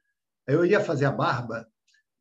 Eu 0.46 0.64
ia 0.64 0.80
fazer 0.80 1.04
a 1.04 1.12
barba, 1.12 1.66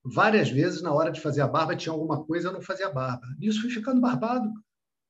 várias 0.03 0.49
vezes 0.49 0.83
na 0.83 0.93
hora 0.93 1.11
de 1.11 1.19
fazer 1.19 1.41
a 1.41 1.47
barba 1.47 1.75
tinha 1.75 1.91
alguma 1.91 2.23
coisa, 2.23 2.49
eu 2.49 2.53
não 2.53 2.61
fazia 2.61 2.87
a 2.87 2.91
barba. 2.91 3.25
Nisso 3.39 3.61
fui 3.61 3.71
ficando 3.71 3.99
barbado. 3.99 4.51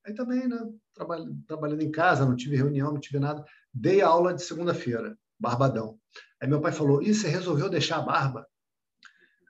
Aí 0.06 0.14
também, 0.14 0.48
né? 0.48 0.58
Trabalhando, 0.94 1.82
em 1.82 1.92
casa, 1.92 2.26
não 2.26 2.36
tive 2.36 2.56
reunião, 2.56 2.94
não 2.94 3.00
tive 3.00 3.20
nada. 3.20 3.44
Dei 3.74 4.02
a 4.02 4.08
aula 4.08 4.34
de 4.34 4.42
segunda-feira, 4.42 5.18
barbadão. 5.38 6.00
Aí 6.42 6.48
meu 6.48 6.62
pai 6.62 6.72
falou: 6.72 7.02
e 7.02 7.14
você 7.14 7.28
resolveu 7.28 7.70
deixar 7.70 7.98
a 7.98 8.04
barba? 8.04 8.48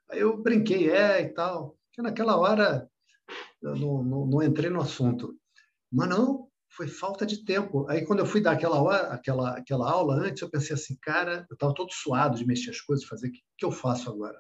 Aí 0.10 0.20
eu 0.20 0.42
brinquei, 0.42 0.90
é 0.90 1.22
e 1.22 1.30
tal. 1.30 1.78
Porque 1.96 2.02
naquela 2.02 2.36
hora 2.36 2.90
eu 3.62 3.74
não, 3.78 4.04
não, 4.04 4.26
não 4.26 4.44
entrei 4.44 4.70
no 4.70 4.82
assunto. 4.82 5.34
Mas 5.90 6.10
não, 6.10 6.50
foi 6.68 6.90
falta 6.90 7.26
de 7.26 7.46
tempo. 7.46 7.88
Aí, 7.88 8.06
quando 8.06 8.20
eu 8.20 8.26
fui 8.26 8.42
dar 8.42 8.52
aquela, 8.52 8.82
hora, 8.82 9.08
aquela, 9.14 9.58
aquela 9.58 9.90
aula 9.90 10.16
antes, 10.16 10.42
eu 10.42 10.50
pensei 10.50 10.74
assim, 10.76 10.98
cara, 11.02 11.46
eu 11.50 11.54
estava 11.54 11.74
todo 11.74 11.94
suado 11.94 12.38
de 12.38 12.46
mexer 12.46 12.72
as 12.72 12.82
coisas, 12.82 13.06
fazer 13.06 13.30
o 13.30 13.32
que, 13.32 13.40
que 13.58 13.66
eu 13.66 13.72
faço 13.72 14.10
agora? 14.10 14.38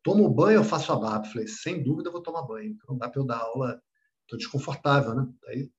Tomo 0.00 0.30
banho 0.30 0.60
ou 0.60 0.64
faço 0.64 0.92
a 0.92 0.96
barba? 0.96 1.26
Falei, 1.26 1.48
sem 1.48 1.82
dúvida 1.82 2.08
eu 2.08 2.12
vou 2.12 2.22
tomar 2.22 2.42
banho. 2.42 2.76
Não 2.88 2.96
dá 2.96 3.10
para 3.10 3.20
eu 3.20 3.26
dar 3.26 3.38
aula, 3.38 3.82
estou 4.22 4.38
desconfortável, 4.38 5.12
né? 5.12 5.26
Aí 5.48 5.72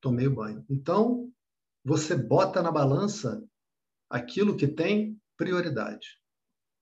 tomei 0.00 0.26
o 0.26 0.34
banho. 0.34 0.64
Então, 0.68 1.30
você 1.84 2.16
bota 2.16 2.60
na 2.60 2.72
balança 2.72 3.40
aquilo 4.10 4.56
que 4.56 4.66
tem 4.66 5.16
prioridade. 5.36 6.18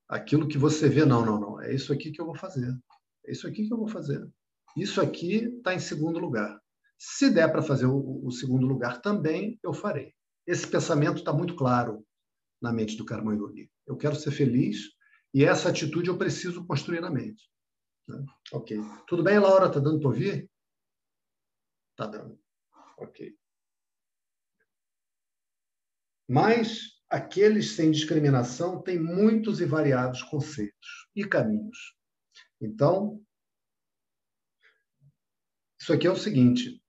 Aquilo 0.09 0.49
que 0.49 0.57
você 0.57 0.89
vê, 0.89 1.05
não, 1.05 1.27
não, 1.27 1.39
não, 1.39 1.61
é 1.61 1.75
isso 1.75 1.93
aqui 1.93 2.11
que 2.11 2.21
eu 2.21 2.27
vou 2.27 2.35
fazer. 2.35 2.75
É 3.27 3.33
isso 3.33 3.47
aqui 3.47 3.67
que 3.67 3.73
eu 3.73 3.79
vou 3.79 3.89
fazer. 3.89 4.27
Isso 4.77 5.01
aqui 5.01 5.45
está 5.57 5.75
em 5.75 5.79
segundo 5.79 6.19
lugar. 6.19 6.61
Se 6.99 7.31
der 7.31 7.51
para 7.51 7.63
fazer 7.63 7.87
o, 7.87 8.25
o, 8.25 8.31
segundo 8.31 8.67
lugar 8.67 9.01
também, 9.01 9.59
eu 9.63 9.73
farei. 9.73 10.15
Esse 10.47 10.67
pensamento 10.67 11.19
está 11.19 11.33
muito 11.33 11.55
claro 11.57 12.07
na 12.61 12.73
mente 12.73 12.97
do 12.97 13.05
Carmo 13.05 13.33
Yogi. 13.33 13.71
Eu 13.87 13.97
quero 13.97 14.15
ser 14.15 14.31
feliz 14.31 14.91
e 15.35 15.45
essa 15.45 15.69
atitude 15.69 16.09
eu 16.09 16.19
preciso 16.19 16.65
construir 16.67 17.01
na 17.01 17.11
mente. 17.11 17.51
Né? 18.09 18.25
Ok. 18.53 18.79
Tudo 19.07 19.23
bem, 19.23 19.39
Laura? 19.39 19.67
Está 19.67 19.81
dando 19.81 19.99
para 19.99 20.09
ouvir? 20.09 20.51
Está 21.91 22.07
dando. 22.07 22.39
Ok. 22.99 23.37
Mas 26.29 27.01
aqueles 27.11 27.73
sem 27.73 27.91
discriminação 27.91 28.81
têm 28.81 28.99
muitos 28.99 29.61
e 29.61 29.67
variados 29.67 30.23
conceitos 30.23 31.09
e 31.15 31.25
caminhos. 31.25 31.95
Então, 32.63 33.21
isso 35.81 35.93
aqui 35.93 36.07
é 36.07 36.11
o 36.11 36.17
seguinte: 36.17 36.81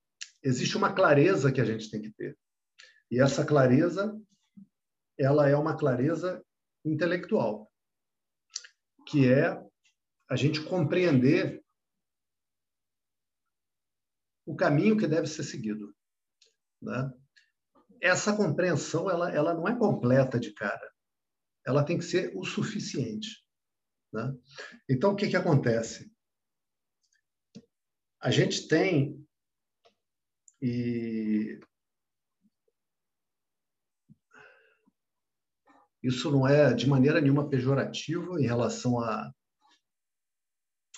existe 0.43 0.77
uma 0.77 0.93
clareza 0.93 1.51
que 1.51 1.59
a 1.59 1.65
gente 1.65 1.89
tem 1.89 1.99
que 1.99 2.11
ter. 2.11 2.37
E 3.09 3.19
essa 3.19 3.43
clareza, 3.43 4.15
ela 5.17 5.49
é 5.49 5.55
uma 5.55 5.75
clareza 5.75 6.45
intelectual, 6.85 7.71
que 9.07 9.27
é 9.27 9.59
a 10.29 10.35
gente 10.35 10.63
compreender 10.63 11.63
o 14.45 14.55
caminho 14.55 14.97
que 14.97 15.07
deve 15.07 15.25
ser 15.25 15.43
seguido. 15.43 15.95
Né? 16.79 17.11
Essa 17.99 18.35
compreensão 18.35 19.09
ela, 19.09 19.33
ela 19.33 19.53
não 19.55 19.67
é 19.67 19.75
completa 19.75 20.39
de 20.39 20.53
cara. 20.53 20.93
Ela 21.65 21.83
tem 21.83 21.97
que 21.97 22.03
ser 22.03 22.31
o 22.35 22.43
suficiente. 22.43 23.42
Né? 24.13 24.33
Então, 24.87 25.11
o 25.11 25.15
que, 25.15 25.27
que 25.27 25.35
acontece? 25.35 26.11
A 28.21 28.31
gente 28.31 28.67
tem 28.67 29.19
e 30.61 31.59
isso 36.01 36.31
não 36.31 36.47
é 36.47 36.73
de 36.73 36.87
maneira 36.87 37.19
nenhuma 37.19 37.49
pejorativo 37.49 38.39
em 38.39 38.45
relação 38.45 38.99
a 38.99 39.33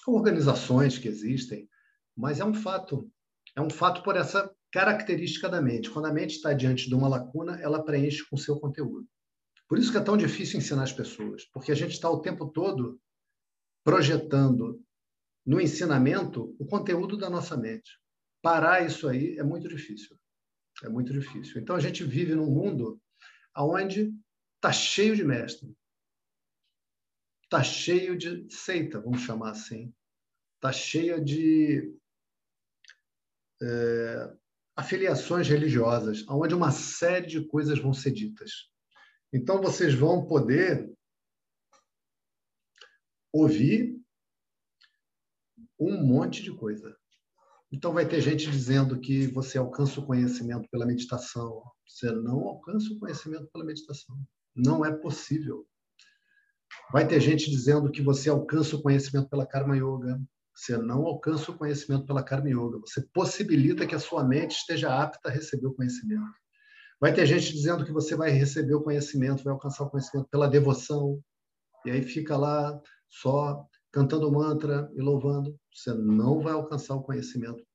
organizações 0.06 1.00
que 1.00 1.08
existem, 1.08 1.68
mas 2.16 2.40
é 2.40 2.46
um 2.46 2.54
fato. 2.54 3.10
É 3.56 3.62
um 3.62 3.70
fato 3.70 4.04
por 4.04 4.16
essa 4.16 4.54
característica 4.72 5.50
da 5.50 5.62
mente. 5.62 5.90
Quando 5.90 6.06
a 6.06 6.14
mente 6.14 6.36
está 6.36 6.54
diante 6.54 6.88
de 6.88 6.94
uma 6.94 7.08
lacuna, 7.08 7.60
ela 7.60 7.84
preenche 7.84 8.24
com 8.30 8.38
seu 8.38 8.60
conteúdo. 8.60 9.08
Por 9.68 9.80
isso 9.80 9.92
que 9.92 9.98
é 9.98 10.02
tão 10.02 10.18
difícil 10.18 10.60
ensinar 10.60 10.84
as 10.84 10.94
pessoas, 10.94 11.46
porque 11.46 11.72
a 11.72 11.76
gente 11.76 11.94
está 11.94 12.10
o 12.10 12.22
tempo 12.22 12.48
todo 12.48 13.00
projetando 13.86 14.84
no 15.46 15.62
ensinamento 15.62 16.56
o 16.60 16.66
conteúdo 16.66 17.16
da 17.16 17.30
nossa 17.30 17.56
mente. 17.56 17.98
Parar 18.42 18.84
isso 18.86 19.08
aí 19.08 19.38
é 19.38 19.44
muito 19.44 19.70
difícil. 19.70 20.18
É 20.84 20.90
muito 20.90 21.14
difícil. 21.14 21.62
Então 21.62 21.76
a 21.76 21.80
gente 21.80 22.04
vive 22.04 22.34
num 22.34 22.50
mundo 22.50 23.00
onde 23.56 24.12
está 24.56 24.74
cheio 24.74 25.16
de 25.16 25.24
mestre, 25.24 25.74
está 27.44 27.64
cheio 27.64 28.18
de 28.18 28.48
seita, 28.50 29.00
vamos 29.00 29.22
chamar 29.22 29.52
assim, 29.52 29.94
está 30.56 30.74
cheia 30.74 31.22
de 31.22 31.96
é, 33.62 34.34
afiliações 34.76 35.48
religiosas, 35.48 36.26
onde 36.28 36.56
uma 36.56 36.72
série 36.72 37.28
de 37.28 37.46
coisas 37.48 37.80
vão 37.80 37.94
ser 37.94 38.12
ditas. 38.12 38.70
Então, 39.32 39.62
vocês 39.62 39.94
vão 39.94 40.26
poder 40.26 40.92
ouvir 43.36 44.02
um 45.78 46.02
monte 46.02 46.42
de 46.42 46.56
coisa. 46.56 46.96
Então, 47.72 47.92
vai 47.92 48.08
ter 48.08 48.22
gente 48.22 48.50
dizendo 48.50 49.00
que 49.00 49.28
você 49.28 49.58
alcança 49.58 50.00
o 50.00 50.06
conhecimento 50.06 50.70
pela 50.70 50.86
meditação. 50.86 51.62
Você 51.86 52.10
não 52.12 52.48
alcança 52.48 52.94
o 52.94 53.00
conhecimento 53.00 53.48
pela 53.52 53.66
meditação. 53.66 54.16
Não 54.56 54.86
é 54.86 54.92
possível. 54.96 55.68
Vai 56.94 57.06
ter 57.06 57.20
gente 57.20 57.50
dizendo 57.50 57.92
que 57.92 58.02
você 58.02 58.30
alcança 58.30 58.78
o 58.78 58.82
conhecimento 58.82 59.28
pela 59.28 59.46
Karma 59.46 59.76
Yoga. 59.76 60.22
Você 60.54 60.78
não 60.78 61.06
alcança 61.06 61.52
o 61.52 61.58
conhecimento 61.58 62.06
pela 62.06 62.24
Karma 62.24 62.50
Yoga. 62.50 62.80
Você 62.80 63.02
possibilita 63.14 63.86
que 63.86 63.96
a 63.96 64.00
sua 64.00 64.24
mente 64.24 64.56
esteja 64.56 64.98
apta 64.98 65.28
a 65.28 65.32
receber 65.32 65.68
o 65.68 65.74
conhecimento. 65.74 66.24
Vai 67.02 67.14
ter 67.14 67.26
gente 67.26 67.52
dizendo 67.52 67.84
que 67.84 67.92
você 67.92 68.16
vai 68.16 68.30
receber 68.30 68.76
o 68.76 68.82
conhecimento, 68.82 69.44
vai 69.44 69.52
alcançar 69.52 69.84
o 69.84 69.90
conhecimento 69.90 70.30
pela 70.30 70.48
devoção. 70.48 71.22
E 71.86 71.92
aí 71.92 72.02
fica 72.02 72.38
lá 72.38 72.82
só 73.22 73.66
cantando 73.92 74.32
mantra 74.32 74.92
e 74.94 75.02
louvando, 75.02 75.58
você 75.74 75.94
não 75.94 76.42
vai 76.42 76.54
alcançar 76.54 76.96
o 76.96 77.04
conhecimento 77.04 77.66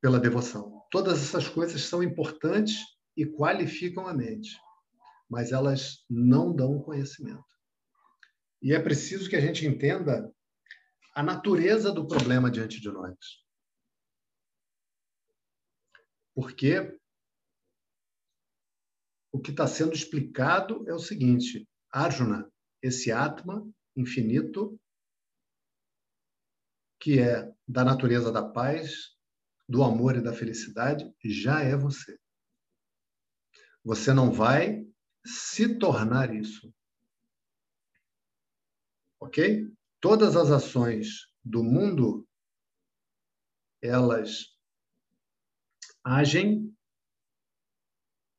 pela 0.00 0.18
devoção. 0.18 0.84
Todas 0.90 1.22
essas 1.22 1.48
coisas 1.48 1.82
são 1.82 2.02
importantes 2.02 2.80
e 3.16 3.24
qualificam 3.24 4.08
a 4.08 4.14
mente, 4.14 4.58
mas 5.30 5.52
elas 5.52 6.04
não 6.10 6.52
dão 6.54 6.82
conhecimento. 6.82 7.44
E 8.60 8.72
é 8.72 8.82
preciso 8.82 9.30
que 9.30 9.36
a 9.36 9.40
gente 9.40 9.66
entenda 9.66 10.32
a 11.14 11.22
natureza 11.22 11.92
do 11.92 12.06
problema 12.08 12.50
diante 12.50 12.80
de 12.80 12.90
nós. 12.90 13.16
Porque 16.34 16.98
o 19.30 19.38
que 19.38 19.50
está 19.50 19.66
sendo 19.66 19.92
explicado 19.92 20.88
é 20.88 20.94
o 20.94 20.98
seguinte: 20.98 21.68
Arjuna, 21.92 22.50
esse 22.82 23.12
Atma, 23.12 23.64
infinito, 23.96 24.78
que 26.98 27.18
é 27.18 27.52
da 27.66 27.84
natureza 27.84 28.30
da 28.30 28.42
paz, 28.42 29.16
do 29.68 29.82
amor 29.82 30.16
e 30.16 30.22
da 30.22 30.32
felicidade, 30.32 31.12
já 31.24 31.60
é 31.60 31.76
você. 31.76 32.18
Você 33.84 34.12
não 34.12 34.30
vai 34.32 34.86
se 35.24 35.78
tornar 35.78 36.34
isso. 36.34 36.72
Ok? 39.20 39.72
Todas 40.00 40.36
as 40.36 40.50
ações 40.50 41.32
do 41.44 41.62
mundo, 41.62 42.26
elas 43.80 44.56
agem 46.04 46.76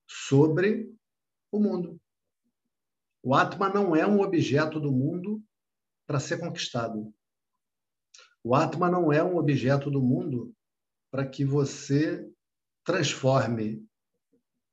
sobre 0.08 0.94
o 1.52 1.60
mundo. 1.60 2.00
O 3.24 3.34
Atma 3.34 3.70
não 3.70 3.96
é 3.96 4.06
um 4.06 4.20
objeto 4.20 4.82
do 4.82 4.92
mundo 4.92 5.42
para 6.06 6.20
ser 6.20 6.38
conquistado. 6.40 7.14
O 8.44 8.54
Atma 8.54 8.92
não 8.92 9.14
é 9.14 9.24
um 9.24 9.38
objeto 9.38 9.90
do 9.90 10.02
mundo 10.02 10.54
para 11.10 11.26
que 11.26 11.46
você 11.46 12.30
transforme 12.84 13.82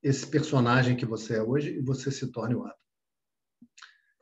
esse 0.03 0.27
personagem 0.29 0.97
que 0.97 1.07
você 1.07 1.37
é 1.37 1.43
hoje 1.43 1.77
e 1.77 1.81
você 1.81 2.11
se 2.11 2.33
torne 2.33 2.57
o 2.57 2.65
Atma. 2.65 2.81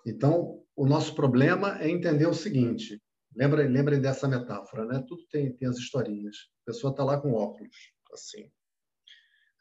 Então, 0.04 0.62
o 0.76 0.86
nosso 0.86 1.14
problema 1.14 1.80
é 1.80 1.88
entender 1.88 2.26
o 2.26 2.34
seguinte: 2.34 3.02
lembrem, 3.34 3.68
lembrem 3.68 4.00
dessa 4.00 4.28
metáfora, 4.28 4.84
né? 4.84 5.02
Tudo 5.08 5.26
tem, 5.30 5.56
tem 5.56 5.68
as 5.68 5.78
historinhas. 5.78 6.36
A 6.62 6.72
pessoa 6.72 6.90
está 6.90 7.02
lá 7.02 7.18
com 7.18 7.32
óculos, 7.32 7.74
assim. 8.12 8.50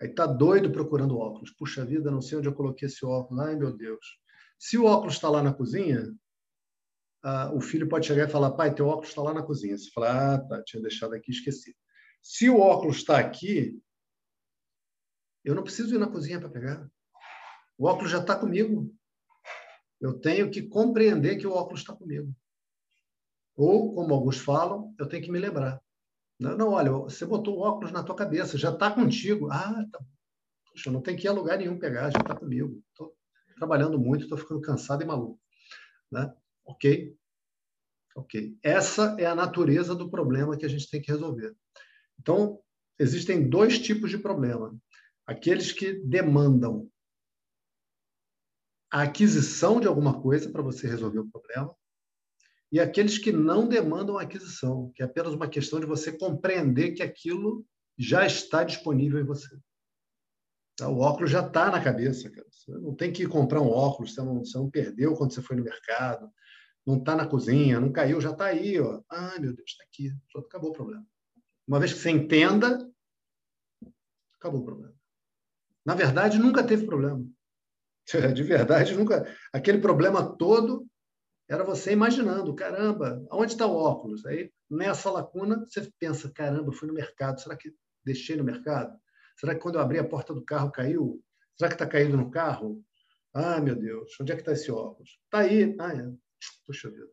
Aí 0.01 0.09
está 0.09 0.26
doido 0.28 0.72
procurando 0.72 1.18
óculos. 1.18 1.51
Puxa 1.51 1.86
vida, 1.86 2.11
não 2.11 2.22
sei 2.22 2.38
onde 2.38 2.49
eu 2.49 2.53
coloquei 2.53 2.88
esse 2.88 3.05
óculos. 3.05 3.45
Ai, 3.45 3.55
meu 3.55 3.76
Deus. 3.76 4.05
Se 4.57 4.77
o 4.77 4.85
óculos 4.85 5.15
está 5.15 5.29
lá 5.29 5.41
na 5.41 5.53
cozinha, 5.53 6.13
ah, 7.23 7.51
o 7.53 7.61
filho 7.61 7.87
pode 7.87 8.07
chegar 8.07 8.27
e 8.27 8.31
falar: 8.31 8.51
pai, 8.51 8.73
teu 8.73 8.87
óculos 8.87 9.09
está 9.09 9.21
lá 9.21 9.33
na 9.33 9.43
cozinha. 9.43 9.77
Você 9.77 9.89
fala: 9.91 10.35
ah, 10.35 10.39
tá, 10.39 10.63
tinha 10.63 10.81
deixado 10.81 11.13
aqui, 11.13 11.31
esqueci. 11.31 11.75
Se 12.21 12.49
o 12.49 12.59
óculos 12.59 12.97
está 12.97 13.19
aqui, 13.19 13.81
eu 15.43 15.55
não 15.55 15.63
preciso 15.63 15.95
ir 15.95 15.97
na 15.97 16.09
cozinha 16.09 16.39
para 16.39 16.49
pegar. 16.49 16.89
O 17.77 17.85
óculos 17.85 18.11
já 18.11 18.19
está 18.19 18.35
comigo. 18.35 18.93
Eu 19.99 20.19
tenho 20.19 20.49
que 20.51 20.61
compreender 20.63 21.37
que 21.37 21.47
o 21.47 21.53
óculos 21.53 21.81
está 21.81 21.95
comigo. 21.95 22.33
Ou, 23.55 23.93
como 23.93 24.13
alguns 24.13 24.37
falam, 24.37 24.93
eu 24.99 25.07
tenho 25.07 25.23
que 25.23 25.31
me 25.31 25.39
lembrar. 25.39 25.81
Não, 26.39 26.55
não, 26.55 26.69
olha, 26.69 26.91
você 26.91 27.25
botou 27.25 27.57
o 27.57 27.61
óculos 27.61 27.91
na 27.91 28.03
tua 28.03 28.15
cabeça, 28.15 28.57
já 28.57 28.71
está 28.71 28.91
contigo. 28.91 29.49
Ah, 29.51 29.83
tá. 29.91 29.99
Poxa, 30.69 30.91
não 30.91 31.01
tem 31.01 31.15
que 31.15 31.25
ir 31.25 31.29
a 31.29 31.33
lugar 31.33 31.57
nenhum 31.57 31.79
pegar, 31.79 32.11
já 32.11 32.19
está 32.19 32.35
comigo. 32.35 32.83
Estou 32.89 33.16
trabalhando 33.57 33.99
muito, 33.99 34.23
estou 34.23 34.37
ficando 34.37 34.61
cansado 34.61 35.03
e 35.03 35.05
maluco. 35.05 35.39
Né? 36.11 36.33
Ok? 36.65 37.15
Ok. 38.15 38.57
Essa 38.63 39.15
é 39.19 39.25
a 39.25 39.35
natureza 39.35 39.93
do 39.93 40.09
problema 40.09 40.57
que 40.57 40.65
a 40.65 40.69
gente 40.69 40.89
tem 40.89 41.01
que 41.01 41.11
resolver. 41.11 41.55
Então, 42.19 42.59
existem 42.97 43.47
dois 43.47 43.79
tipos 43.79 44.09
de 44.09 44.17
problema. 44.17 44.75
Aqueles 45.25 45.71
que 45.71 45.93
demandam 45.93 46.89
a 48.89 49.03
aquisição 49.03 49.79
de 49.79 49.87
alguma 49.87 50.21
coisa 50.21 50.49
para 50.49 50.61
você 50.61 50.87
resolver 50.87 51.19
o 51.19 51.29
problema, 51.29 51.75
e 52.71 52.79
aqueles 52.79 53.17
que 53.17 53.31
não 53.31 53.67
demandam 53.67 54.17
a 54.17 54.23
aquisição, 54.23 54.91
que 54.95 55.01
é 55.01 55.05
apenas 55.05 55.33
uma 55.33 55.47
questão 55.47 55.79
de 55.79 55.85
você 55.85 56.11
compreender 56.11 56.91
que 56.91 57.03
aquilo 57.03 57.65
já 57.97 58.25
está 58.25 58.63
disponível 58.63 59.19
em 59.19 59.25
você. 59.25 59.57
Tá? 60.78 60.88
O 60.88 60.99
óculos 60.99 61.32
já 61.32 61.45
está 61.45 61.71
na 61.71 61.84
cabeça, 61.84 62.30
cara. 62.30 62.47
Você 62.49 62.71
não 62.71 62.95
tem 62.95 63.11
que 63.11 63.28
comprar 63.28 63.61
um 63.61 63.69
óculos, 63.69 64.13
você 64.13 64.21
não, 64.21 64.45
você 64.45 64.57
não 64.57 64.69
perdeu 64.69 65.15
quando 65.15 65.34
você 65.34 65.41
foi 65.41 65.55
no 65.55 65.63
mercado, 65.63 66.32
não 66.86 66.97
está 66.97 67.15
na 67.15 67.28
cozinha, 67.28 67.80
não 67.80 67.91
caiu, 67.91 68.21
já 68.21 68.32
está 68.32 68.45
aí. 68.45 68.80
Ó. 68.80 69.01
Ai, 69.09 69.39
meu 69.39 69.53
Deus, 69.53 69.71
está 69.71 69.84
aqui. 69.84 70.11
Pronto, 70.32 70.45
acabou 70.45 70.69
o 70.69 70.73
problema. 70.73 71.05
Uma 71.67 71.80
vez 71.80 71.91
que 71.93 71.99
você 71.99 72.11
entenda, 72.11 72.88
acabou 74.39 74.61
o 74.61 74.65
problema. 74.65 74.95
Na 75.84 75.95
verdade, 75.95 76.38
nunca 76.38 76.63
teve 76.63 76.86
problema. 76.86 77.25
De 78.34 78.43
verdade, 78.43 78.95
nunca. 78.95 79.25
Aquele 79.51 79.80
problema 79.80 80.38
todo 80.38 80.88
era 81.49 81.63
você 81.63 81.91
imaginando, 81.91 82.53
caramba, 82.53 83.25
onde 83.32 83.53
está 83.53 83.65
o 83.65 83.75
óculos? 83.75 84.25
Aí, 84.25 84.51
nessa 84.69 85.09
lacuna, 85.09 85.65
você 85.67 85.89
pensa, 85.97 86.30
caramba, 86.30 86.71
fui 86.71 86.88
no 86.88 86.93
mercado, 86.93 87.41
será 87.41 87.55
que 87.55 87.73
deixei 88.05 88.36
no 88.36 88.43
mercado? 88.43 88.97
Será 89.38 89.53
que 89.53 89.61
quando 89.61 89.76
eu 89.76 89.81
abri 89.81 89.99
a 89.99 90.07
porta 90.07 90.34
do 90.34 90.43
carro 90.43 90.72
caiu? 90.72 91.23
Será 91.55 91.69
que 91.69 91.76
está 91.76 91.85
caído 91.85 92.18
no 92.18 92.31
carro? 92.31 92.84
Ah, 93.34 93.59
meu 93.61 93.76
Deus, 93.76 94.15
onde 94.19 94.31
é 94.31 94.35
que 94.35 94.41
está 94.41 94.53
esse 94.53 94.72
óculos? 94.72 95.19
Está 95.26 95.39
aí. 95.39 95.76
Ah, 95.80 95.93
é. 95.93 96.11
Puxa 96.65 96.89
vida. 96.89 97.07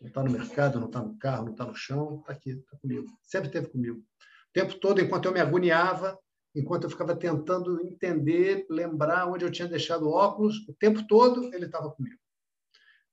Não 0.00 0.08
está 0.08 0.22
no 0.22 0.30
mercado, 0.30 0.78
não 0.78 0.86
está 0.86 1.02
no 1.02 1.18
carro, 1.18 1.44
não 1.46 1.52
está 1.52 1.64
no 1.64 1.74
chão, 1.74 2.20
está 2.20 2.32
aqui, 2.32 2.50
está 2.50 2.76
comigo. 2.76 3.06
Sempre 3.22 3.48
esteve 3.48 3.68
comigo. 3.68 3.98
O 3.98 4.52
tempo 4.52 4.74
todo, 4.74 5.00
enquanto 5.00 5.26
eu 5.26 5.32
me 5.32 5.40
agoniava, 5.40 6.18
enquanto 6.54 6.84
eu 6.84 6.90
ficava 6.90 7.16
tentando 7.16 7.80
entender, 7.84 8.66
lembrar 8.70 9.26
onde 9.26 9.44
eu 9.44 9.50
tinha 9.50 9.66
deixado 9.66 10.06
o 10.06 10.12
óculos, 10.12 10.68
o 10.68 10.74
tempo 10.74 11.06
todo 11.06 11.52
ele 11.54 11.66
estava 11.66 11.90
comigo. 11.90 12.20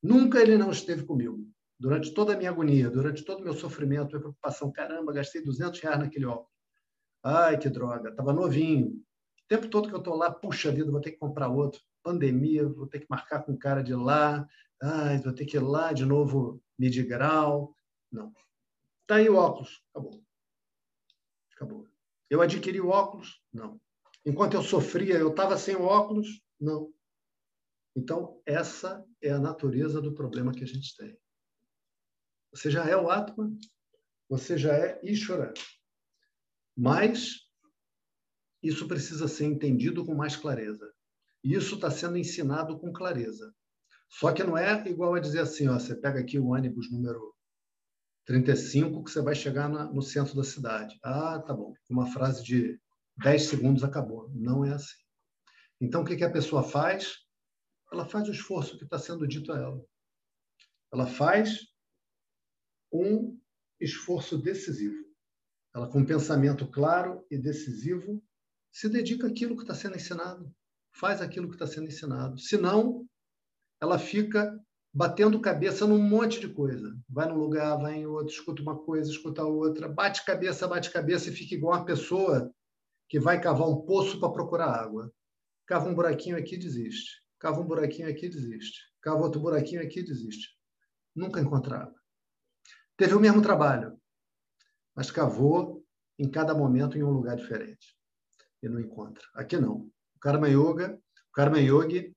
Nunca 0.04 0.40
ele 0.40 0.58
não 0.58 0.72
esteve 0.72 1.04
comigo. 1.04 1.48
Durante 1.80 2.14
toda 2.14 2.34
a 2.34 2.38
minha 2.38 2.52
agonia, 2.52 2.90
durante 2.90 3.24
todo 3.24 3.40
o 3.40 3.44
meu 3.44 3.54
sofrimento, 3.54 4.10
minha 4.10 4.20
preocupação, 4.20 4.72
caramba, 4.72 5.14
gastei 5.14 5.42
200 5.42 5.80
reais 5.80 6.00
naquele 6.00 6.26
óculos. 6.26 6.51
Ai, 7.24 7.58
que 7.58 7.70
droga, 7.70 8.10
estava 8.10 8.34
novinho. 8.34 8.88
O 8.90 9.48
tempo 9.48 9.68
todo 9.70 9.88
que 9.88 9.94
eu 9.94 10.00
estou 10.00 10.16
lá, 10.16 10.32
puxa 10.32 10.72
vida, 10.72 10.92
vou 10.92 11.02
ter 11.02 11.12
que 11.12 11.18
comprar 11.18 11.50
outro. 11.50 11.82
Pandemia, 12.04 12.68
vou 12.68 12.88
ter 12.88 13.00
que 13.00 13.08
marcar 13.10 13.44
com 13.44 13.54
o 13.54 13.60
cara 13.60 13.84
de 13.84 13.94
lá. 13.94 14.48
Ai, 14.82 15.20
vou 15.20 15.34
ter 15.34 15.46
que 15.46 15.58
ir 15.58 15.60
lá 15.60 15.94
de 15.94 16.06
novo 16.06 16.62
medir 16.78 17.06
grau. 17.06 17.76
Não. 18.12 18.34
Está 19.02 19.16
aí 19.16 19.30
o 19.30 19.36
óculos. 19.36 19.84
Acabou. 19.92 20.24
Acabou. 21.54 21.88
Eu 22.30 22.42
adquiri 22.42 22.82
o 22.82 22.90
óculos? 22.90 23.42
Não. 23.54 23.80
Enquanto 24.26 24.56
eu 24.56 24.64
sofria, 24.64 25.16
eu 25.16 25.30
estava 25.30 25.58
sem 25.58 25.76
o 25.76 25.84
óculos? 25.84 26.42
Não. 26.60 26.92
Então, 27.96 28.42
essa 28.46 29.06
é 29.22 29.32
a 29.32 29.40
natureza 29.40 30.02
do 30.02 30.14
problema 30.14 30.54
que 30.54 30.64
a 30.64 30.68
gente 30.68 30.96
tem. 30.96 31.18
Você 32.52 32.72
já 32.72 32.86
é 32.86 32.96
o 32.96 33.10
Atman, 33.10 33.58
você 34.30 34.58
já 34.58 34.74
é 34.74 35.00
Ishvara. 35.04 35.54
Mas 36.76 37.48
isso 38.62 38.88
precisa 38.88 39.28
ser 39.28 39.46
entendido 39.46 40.06
com 40.06 40.14
mais 40.14 40.36
clareza. 40.36 40.92
E 41.44 41.54
isso 41.54 41.76
está 41.76 41.90
sendo 41.90 42.18
ensinado 42.18 42.80
com 42.80 42.94
clareza. 42.94 43.54
Só 44.08 44.32
que 44.32 44.44
não 44.44 44.58
é 44.58 44.88
igual 44.88 45.16
a 45.16 45.20
dizer 45.20 45.40
assim, 45.40 45.68
ó, 45.68 45.80
você 45.80 45.96
pega 45.96 46.20
aqui 46.20 46.38
o 46.38 46.48
ônibus 46.48 46.92
número 46.92 47.34
35 48.26 49.04
que 49.04 49.10
você 49.12 49.22
vai 49.22 49.34
chegar 49.34 49.70
na, 49.70 49.86
no 49.86 50.02
centro 50.02 50.36
da 50.36 50.44
cidade. 50.44 51.00
Ah, 51.04 51.40
tá 51.40 51.54
bom. 51.54 51.74
Uma 51.90 52.12
frase 52.12 52.44
de 52.44 52.80
10 53.18 53.44
segundos 53.44 53.84
acabou. 53.84 54.30
Não 54.34 54.64
é 54.66 54.74
assim. 54.74 55.02
Então, 55.80 56.04
o 56.04 56.06
que, 56.06 56.16
que 56.16 56.24
a 56.24 56.32
pessoa 56.32 56.62
faz? 56.62 57.26
Ela 57.92 58.06
faz 58.06 58.28
o 58.28 58.32
esforço 58.32 58.78
que 58.78 58.84
está 58.84 59.00
sendo 59.00 59.28
dito 59.28 59.52
a 59.52 59.58
ela. 59.58 59.84
Ela 60.94 61.08
faz 61.08 61.68
um 62.92 63.40
esforço 63.80 64.38
decisivo. 64.38 65.11
Ela 65.74 65.88
com 65.88 66.00
um 66.00 66.06
pensamento 66.06 66.68
claro 66.68 67.26
e 67.30 67.38
decisivo, 67.38 68.22
se 68.72 68.90
dedica 68.90 69.28
àquilo 69.28 69.56
que 69.56 69.64
está 69.64 69.74
sendo 69.74 69.96
ensinado, 69.96 70.54
faz 70.92 71.22
aquilo 71.22 71.48
que 71.48 71.56
está 71.56 71.68
sendo 71.68 71.88
ensinado. 71.88 72.40
Senão, 72.40 73.06
ela 73.82 73.98
fica 73.98 74.58
batendo 74.94 75.40
cabeça 75.40 75.88
num 75.88 76.02
monte 76.02 76.40
de 76.40 76.50
coisa. 76.50 76.96
Vai 77.10 77.28
num 77.28 77.38
lugar, 77.38 77.78
vai 77.78 77.96
em 77.96 78.06
outro, 78.06 78.34
escuta 78.34 78.62
uma 78.62 78.78
coisa, 78.78 79.10
escuta 79.10 79.44
outra, 79.44 79.88
bate 79.88 80.26
cabeça, 80.26 80.68
bate 80.68 80.92
cabeça 80.92 81.30
e 81.30 81.34
fica 81.34 81.56
igual 81.56 81.78
uma 81.78 81.86
pessoa 81.86 82.54
que 83.08 83.20
vai 83.20 83.42
cavar 83.42 83.68
um 83.68 83.82
poço 83.82 84.20
para 84.20 84.32
procurar 84.32 84.74
água. 84.74 85.12
Cava 85.66 85.90
um 85.90 85.96
buraquinho 85.96 86.38
aqui, 86.38 86.58
desiste. 86.58 87.22
Cava 87.40 87.60
um 87.60 87.66
buraquinho 87.66 88.10
aqui, 88.10 88.28
desiste. 88.28 88.80
Cava 89.02 89.22
outro 89.22 89.42
buraquinho 89.42 89.82
aqui, 89.82 90.04
desiste. 90.04 90.50
Nunca 91.16 91.40
encontra 91.40 91.78
água. 91.78 91.96
Teve 92.98 93.16
o 93.16 93.20
mesmo 93.20 93.42
trabalho, 93.42 94.00
mas 95.02 95.10
cavou 95.10 95.84
em 96.20 96.30
cada 96.30 96.54
momento 96.54 96.96
em 96.96 97.02
um 97.02 97.10
lugar 97.10 97.36
diferente. 97.36 97.98
E 98.62 98.70
não 98.70 98.80
encontra. 98.80 99.26
Aqui 99.34 99.58
não. 99.58 99.90
O 100.16 100.20
Karma 100.20 100.48
Yoga, 100.48 100.96
o 101.28 101.32
Karma 101.34 101.60
Yogi 101.60 102.16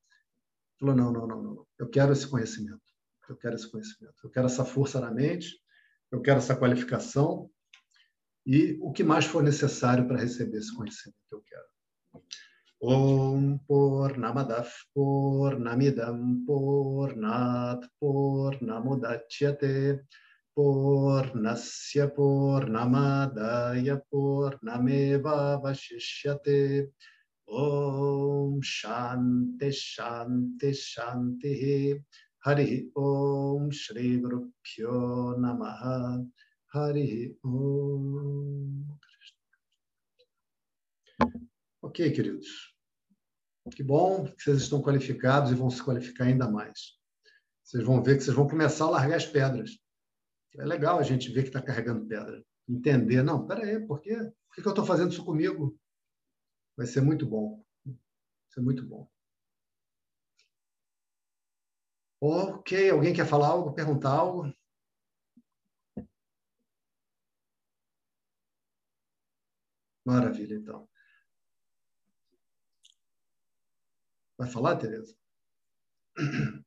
falou: 0.79 0.95
não, 0.95 1.11
não, 1.11 1.25
não, 1.25 1.41
não. 1.41 1.67
Eu 1.79 1.89
quero 1.89 2.13
esse 2.13 2.27
conhecimento. 2.27 2.83
Eu 3.27 3.35
quero 3.37 3.55
esse 3.55 3.67
conhecimento. 3.71 4.13
Eu 4.23 4.29
quero 4.29 4.45
essa 4.45 4.63
força 4.63 5.01
na 5.01 5.09
mente. 5.09 5.59
Eu 6.11 6.21
quero 6.21 6.37
essa 6.37 6.55
qualificação. 6.55 7.49
E 8.45 8.77
o 8.79 8.91
que 8.91 9.03
mais 9.03 9.25
for 9.25 9.41
necessário 9.41 10.07
para 10.07 10.19
receber 10.19 10.59
esse 10.59 10.75
conhecimento 10.75 11.17
eu 11.31 11.41
quero. 11.41 11.65
Om 12.83 13.57
Purnamadav 13.67 14.69
Purnamidam 14.93 16.45
Purnat 16.45 17.83
Purnamudachyate 17.99 20.05
Vashishyate 25.61 26.89
Om 27.49 28.61
Shanti 28.63 29.71
Shanti 29.71 30.73
Shanti 30.73 32.01
Hari 32.45 32.89
Om 32.95 33.69
Shri 33.69 34.17
Guru 34.17 34.49
Pyo 34.63 35.35
Namaha 35.37 36.25
Hari 36.73 37.37
Om 37.43 38.85
Ok, 41.81 42.11
queridos. 42.11 42.73
Que 43.75 43.83
bom 43.83 44.25
que 44.25 44.43
vocês 44.43 44.61
estão 44.61 44.81
qualificados 44.81 45.51
e 45.51 45.55
vão 45.55 45.69
se 45.69 45.83
qualificar 45.83 46.25
ainda 46.25 46.49
mais. 46.49 46.97
Vocês 47.63 47.83
vão 47.83 48.01
ver 48.01 48.17
que 48.17 48.23
vocês 48.23 48.35
vão 48.35 48.47
começar 48.47 48.85
a 48.85 48.89
largar 48.89 49.17
as 49.17 49.25
pedras. 49.25 49.71
É 50.57 50.65
legal 50.65 50.99
a 50.99 51.03
gente 51.03 51.31
ver 51.31 51.43
que 51.43 51.49
está 51.49 51.61
carregando 51.61 52.07
pedra. 52.07 52.43
Entender, 52.67 53.21
não, 53.21 53.45
peraí, 53.45 53.85
por 53.85 53.99
quê? 54.01 54.15
Por 54.47 54.55
que 54.55 54.67
eu 54.67 54.71
estou 54.71 54.85
fazendo 54.85 55.11
isso 55.11 55.23
comigo? 55.23 55.77
Vai 56.77 56.87
ser 56.87 57.01
muito 57.01 57.25
bom. 57.27 57.63
Vai 57.85 57.95
ser 58.49 58.61
muito 58.61 58.85
bom. 58.85 59.09
Ok, 62.21 62.89
alguém 62.89 63.13
quer 63.13 63.27
falar 63.27 63.49
algo, 63.49 63.73
perguntar 63.73 64.09
algo? 64.09 64.51
Maravilha, 70.05 70.55
então. 70.55 70.87
Vai 74.37 74.49
falar, 74.49 74.77
Tereza? 74.77 75.15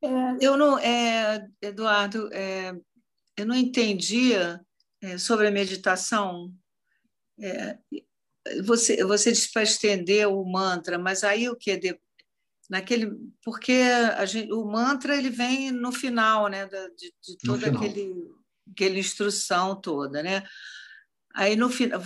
É, 0.02 0.44
eu 0.44 0.56
não, 0.56 0.78
é, 0.78 1.48
Eduardo, 1.62 2.32
é, 2.32 2.72
eu 3.38 3.46
não 3.46 3.54
entendia 3.54 4.60
é, 5.00 5.16
sobre 5.16 5.46
a 5.46 5.50
meditação. 5.50 6.52
É, 7.40 7.78
você, 8.64 9.04
você 9.04 9.30
disse 9.30 9.52
para 9.52 9.62
estender 9.62 10.28
o 10.28 10.44
mantra, 10.44 10.98
mas 10.98 11.22
aí 11.22 11.48
o 11.48 11.54
que? 11.54 11.76
De, 11.76 11.98
naquele, 12.68 13.12
porque 13.44 13.80
gente, 14.26 14.52
o 14.52 14.64
mantra 14.64 15.16
ele 15.16 15.30
vem 15.30 15.70
no 15.70 15.92
final, 15.92 16.48
né, 16.48 16.66
de, 16.66 17.14
de 17.22 17.38
toda 17.44 17.68
aquele, 17.68 18.12
aquele 18.72 18.98
instrução 18.98 19.80
toda, 19.80 20.20
né? 20.22 20.42
Aí 21.34 21.54
no 21.54 21.70
final, 21.70 22.02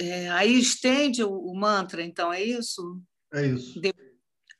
é, 0.00 0.28
aí 0.30 0.58
estende 0.58 1.22
o, 1.22 1.30
o, 1.30 1.54
mantra, 1.54 2.02
então 2.02 2.32
é 2.32 2.42
isso? 2.42 3.00
É 3.32 3.46
isso. 3.46 3.80
De... 3.80 3.94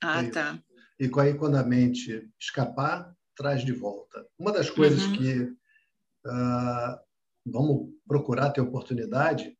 Ah, 0.01 0.23
é 0.23 0.31
tá. 0.31 0.55
Isso. 1.01 1.12
E 1.16 1.20
aí 1.20 1.35
quando 1.35 1.57
a 1.57 1.65
mente 1.65 2.31
escapar, 2.39 3.12
traz 3.35 3.65
de 3.65 3.73
volta. 3.73 4.24
Uma 4.39 4.53
das 4.53 4.70
coisas 4.70 5.03
uhum. 5.03 5.16
que 5.16 5.61
uh, 6.27 6.99
vamos 7.44 7.93
procurar 8.07 8.51
ter 8.51 8.61
oportunidade 8.61 9.57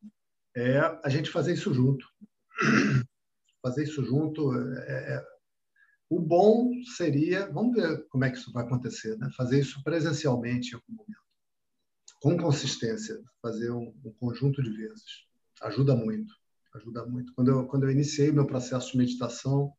é 0.55 0.79
a 1.03 1.09
gente 1.09 1.31
fazer 1.31 1.55
isso 1.55 1.73
junto. 1.73 2.07
Fazer 3.63 3.85
isso 3.85 4.05
junto. 4.05 4.53
É, 4.57 5.15
é, 5.15 5.27
o 6.11 6.21
bom 6.21 6.73
seria, 6.97 7.49
vamos 7.51 7.75
ver 7.77 8.07
como 8.09 8.25
é 8.25 8.31
que 8.31 8.37
isso 8.37 8.53
vai 8.53 8.65
acontecer, 8.65 9.17
né? 9.19 9.31
fazer 9.37 9.61
isso 9.61 9.83
presencialmente 9.85 10.73
em 10.73 10.75
algum 10.75 10.93
momento, 10.95 11.21
com 12.21 12.37
consistência, 12.37 13.23
fazer 13.41 13.71
um, 13.71 13.95
um 14.05 14.13
conjunto 14.15 14.61
de 14.63 14.71
vezes. 14.71 15.05
Ajuda 15.63 15.95
muito, 15.95 16.35
ajuda 16.75 17.07
muito. 17.07 17.33
Quando 17.35 17.49
eu, 17.53 17.67
quando 17.67 17.85
eu 17.85 17.91
iniciei 17.93 18.33
meu 18.33 18.47
processo 18.47 18.91
de 18.93 18.99
meditação, 18.99 19.73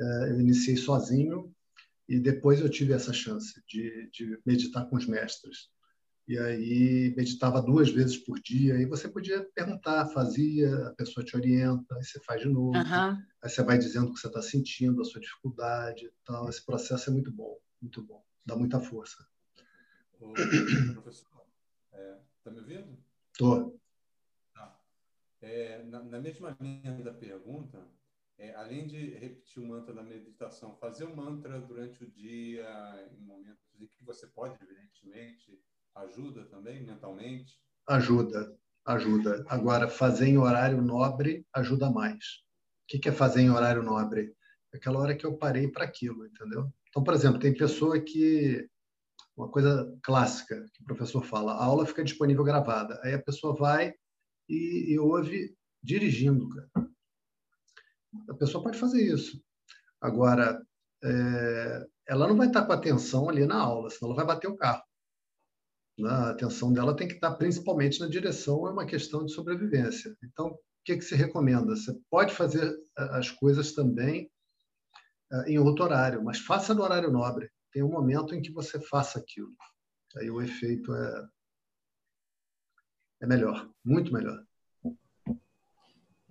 é, 0.00 0.30
eu 0.30 0.40
iniciei 0.40 0.76
sozinho 0.76 1.52
e 2.10 2.20
depois 2.20 2.60
eu 2.60 2.68
tive 2.68 2.92
essa 2.92 3.12
chance 3.12 3.62
de, 3.66 4.10
de 4.12 4.38
meditar 4.44 4.88
com 4.90 4.96
os 4.96 5.06
mestres 5.06 5.70
e 6.30 6.38
aí 6.38 7.12
meditava 7.16 7.60
duas 7.60 7.90
vezes 7.90 8.16
por 8.16 8.38
dia, 8.38 8.76
e 8.76 8.84
você 8.86 9.08
podia 9.08 9.42
perguntar, 9.52 10.06
fazia, 10.10 10.86
a 10.86 10.94
pessoa 10.94 11.24
te 11.24 11.36
orienta, 11.36 11.96
aí 11.96 12.04
você 12.04 12.20
faz 12.20 12.40
de 12.40 12.48
novo, 12.48 12.78
uhum. 12.78 13.22
aí 13.42 13.50
você 13.50 13.64
vai 13.64 13.76
dizendo 13.78 14.10
o 14.10 14.14
que 14.14 14.20
você 14.20 14.28
está 14.28 14.40
sentindo, 14.40 15.02
a 15.02 15.04
sua 15.04 15.20
dificuldade 15.20 16.08
tal. 16.24 16.48
Esse 16.48 16.64
processo 16.64 17.10
é 17.10 17.12
muito 17.12 17.32
bom, 17.32 17.58
muito 17.82 18.00
bom, 18.04 18.24
dá 18.46 18.54
muita 18.54 18.78
força. 18.78 19.26
Ô, 20.20 20.32
professor, 20.94 21.44
está 21.86 21.98
é, 21.98 22.18
tá 22.44 22.50
me 22.52 22.60
ouvindo? 22.60 22.96
Estou. 23.32 23.80
Tá. 24.54 24.80
É, 25.40 25.82
na, 25.82 26.00
na, 26.00 26.20
mesma 26.20 26.56
linha 26.60 26.92
da 27.02 27.12
pergunta, 27.12 27.84
é, 28.40 28.54
além 28.54 28.86
de 28.86 29.10
repetir 29.10 29.62
o 29.62 29.66
mantra 29.66 29.94
da 29.94 30.02
meditação, 30.02 30.76
fazer 30.76 31.04
o 31.04 31.14
mantra 31.14 31.60
durante 31.60 32.02
o 32.02 32.10
dia, 32.10 32.66
em 33.12 33.24
momentos 33.24 33.62
em 33.78 33.86
que 33.86 34.04
você 34.04 34.26
pode, 34.26 34.56
evidentemente, 34.62 35.60
Ajuda 35.94 36.44
também 36.46 36.84
mentalmente? 36.84 37.60
Ajuda, 37.88 38.56
ajuda. 38.86 39.44
Agora, 39.48 39.88
fazer 39.88 40.26
em 40.26 40.38
horário 40.38 40.80
nobre 40.80 41.44
ajuda 41.52 41.90
mais. 41.90 42.24
O 42.84 42.98
que 42.98 43.08
é 43.08 43.12
fazer 43.12 43.42
em 43.42 43.50
horário 43.50 43.82
nobre? 43.82 44.34
Aquela 44.72 45.00
hora 45.00 45.16
que 45.16 45.26
eu 45.26 45.36
parei 45.36 45.68
para 45.68 45.84
aquilo, 45.84 46.26
entendeu? 46.26 46.72
Então, 46.88 47.02
por 47.02 47.14
exemplo, 47.14 47.40
tem 47.40 47.54
pessoa 47.54 48.00
que. 48.00 48.68
Uma 49.36 49.50
coisa 49.50 49.98
clássica 50.02 50.64
que 50.72 50.82
o 50.82 50.84
professor 50.84 51.24
fala: 51.24 51.52
a 51.52 51.64
aula 51.64 51.86
fica 51.86 52.04
disponível 52.04 52.44
gravada. 52.44 53.00
Aí 53.02 53.14
a 53.14 53.22
pessoa 53.22 53.54
vai 53.54 53.92
e, 54.48 54.92
e 54.92 54.98
ouve 54.98 55.56
dirigindo, 55.82 56.48
cara. 56.48 56.89
A 58.28 58.34
pessoa 58.34 58.62
pode 58.62 58.78
fazer 58.78 59.02
isso. 59.02 59.42
Agora, 60.00 60.60
é, 61.02 61.86
ela 62.08 62.26
não 62.26 62.36
vai 62.36 62.48
estar 62.48 62.64
com 62.64 62.72
atenção 62.72 63.28
ali 63.28 63.46
na 63.46 63.60
aula, 63.60 63.90
senão 63.90 64.10
ela 64.10 64.24
vai 64.24 64.34
bater 64.34 64.48
o 64.48 64.56
carro. 64.56 64.82
Né? 65.98 66.10
A 66.10 66.30
atenção 66.30 66.72
dela 66.72 66.96
tem 66.96 67.06
que 67.06 67.14
estar 67.14 67.34
principalmente 67.34 68.00
na 68.00 68.08
direção, 68.08 68.66
é 68.66 68.70
uma 68.70 68.86
questão 68.86 69.24
de 69.24 69.32
sobrevivência. 69.32 70.16
Então, 70.24 70.48
o 70.48 70.58
que, 70.84 70.96
que 70.96 71.04
se 71.04 71.14
recomenda? 71.14 71.76
Você 71.76 71.96
pode 72.10 72.34
fazer 72.34 72.66
eh, 72.98 73.08
as 73.12 73.30
coisas 73.30 73.72
também 73.72 74.30
eh, 75.32 75.52
em 75.52 75.58
outro 75.58 75.84
horário, 75.84 76.24
mas 76.24 76.38
faça 76.38 76.74
no 76.74 76.82
horário 76.82 77.12
nobre. 77.12 77.50
Tem 77.72 77.82
um 77.82 77.90
momento 77.90 78.34
em 78.34 78.42
que 78.42 78.52
você 78.52 78.80
faça 78.80 79.18
aquilo. 79.18 79.54
Aí 80.16 80.30
o 80.30 80.40
efeito 80.42 80.92
é, 80.94 81.28
é 83.22 83.26
melhor, 83.26 83.70
muito 83.84 84.12
melhor. 84.12 84.44